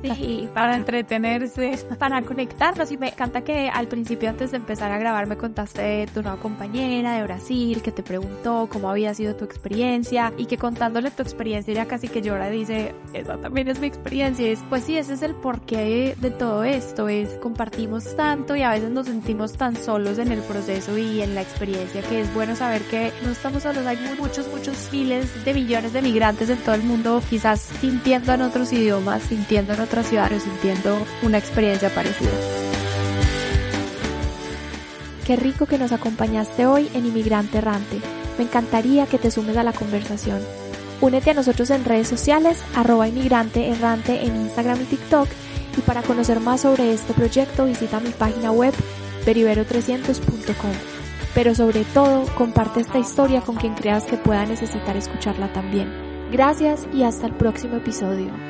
Sí, 0.02 0.48
para 0.54 0.76
entretenerse, 0.76 1.78
para 1.98 2.22
conectarnos. 2.22 2.90
Y 2.92 2.98
me 2.98 3.08
encanta 3.08 3.42
que 3.42 3.68
al 3.68 3.88
principio, 3.88 4.28
antes 4.28 4.50
de 4.50 4.58
empezar 4.58 4.90
a 4.92 4.98
grabar, 4.98 5.26
me 5.26 5.36
contaste 5.36 5.82
de 5.82 6.06
tu 6.06 6.22
nueva 6.22 6.38
compañera 6.38 7.14
de 7.14 7.22
Brasil, 7.22 7.82
que 7.82 7.92
te 7.92 8.02
preguntó 8.02 8.68
cómo 8.70 8.90
había 8.90 9.14
sido 9.14 9.36
tu 9.36 9.44
experiencia 9.44 10.32
y 10.36 10.46
que 10.46 10.56
contándole 10.56 11.10
tu 11.10 11.22
experiencia 11.22 11.74
ya 11.74 11.86
casi 11.86 12.08
que 12.08 12.22
llora 12.22 12.48
dice, 12.50 12.94
esa 13.12 13.36
también 13.38 13.68
es 13.68 13.80
mi 13.80 13.86
experiencia. 13.86 14.46
Y 14.46 14.50
es, 14.52 14.60
pues 14.68 14.84
sí, 14.84 14.96
ese 14.96 15.14
es 15.14 15.22
el 15.22 15.34
porqué 15.34 16.16
de 16.18 16.30
todo 16.30 16.64
esto, 16.64 17.08
es 17.08 17.30
compartimos 17.38 18.16
tanto 18.16 18.56
y 18.56 18.62
a 18.62 18.70
veces 18.70 18.90
nos 18.90 19.06
sentimos 19.06 19.52
tan 19.52 19.76
solos 19.76 20.18
en 20.18 20.32
el 20.32 20.40
proceso 20.40 20.96
y 20.96 21.20
en 21.20 21.34
la 21.34 21.42
experiencia 21.42 22.02
que 22.02 22.20
es 22.20 22.32
bueno 22.34 22.56
saber 22.56 22.82
que 22.82 23.12
no 23.24 23.30
estamos 23.30 23.62
solos, 23.62 23.84
hay 23.86 23.98
muchos, 24.18 24.48
muchos 24.48 24.88
miles 24.92 25.44
de 25.44 25.54
millones 25.54 25.92
de 25.92 26.02
migrantes 26.02 26.50
en 26.50 26.58
todo 26.58 26.74
el 26.74 26.82
mundo, 26.82 27.22
quizás 27.28 27.60
sintiendo 27.60 28.32
en 28.32 28.42
otros 28.42 28.72
idiomas, 28.72 29.22
sintiendo 29.22 29.72
en 29.74 29.80
otros 29.80 29.89
otra 29.90 30.04
ciudad 30.04 30.30
sintiendo 30.38 31.04
una 31.24 31.38
experiencia 31.38 31.92
parecida. 31.92 32.30
Qué 35.26 35.34
rico 35.34 35.66
que 35.66 35.78
nos 35.78 35.90
acompañaste 35.90 36.64
hoy 36.64 36.88
en 36.94 37.06
Inmigrante 37.06 37.58
Errante. 37.58 38.00
Me 38.38 38.44
encantaría 38.44 39.06
que 39.06 39.18
te 39.18 39.32
sumes 39.32 39.56
a 39.56 39.64
la 39.64 39.72
conversación. 39.72 40.40
Únete 41.00 41.30
a 41.30 41.34
nosotros 41.34 41.70
en 41.70 41.84
redes 41.84 42.06
sociales, 42.06 42.62
arroba 42.76 43.08
inmigrante 43.08 43.68
errante 43.68 44.24
en 44.24 44.36
Instagram 44.36 44.80
y 44.80 44.84
TikTok. 44.84 45.28
Y 45.76 45.80
para 45.80 46.02
conocer 46.02 46.38
más 46.38 46.60
sobre 46.60 46.92
este 46.92 47.12
proyecto 47.12 47.64
visita 47.64 47.98
mi 47.98 48.10
página 48.10 48.52
web 48.52 48.72
peribero300.com. 49.26 50.72
Pero 51.34 51.54
sobre 51.56 51.84
todo, 51.84 52.26
comparte 52.36 52.80
esta 52.80 52.98
historia 52.98 53.40
con 53.40 53.56
quien 53.56 53.74
creas 53.74 54.04
que 54.04 54.16
pueda 54.16 54.46
necesitar 54.46 54.96
escucharla 54.96 55.52
también. 55.52 55.90
Gracias 56.30 56.86
y 56.92 57.02
hasta 57.02 57.26
el 57.26 57.34
próximo 57.34 57.76
episodio. 57.76 58.49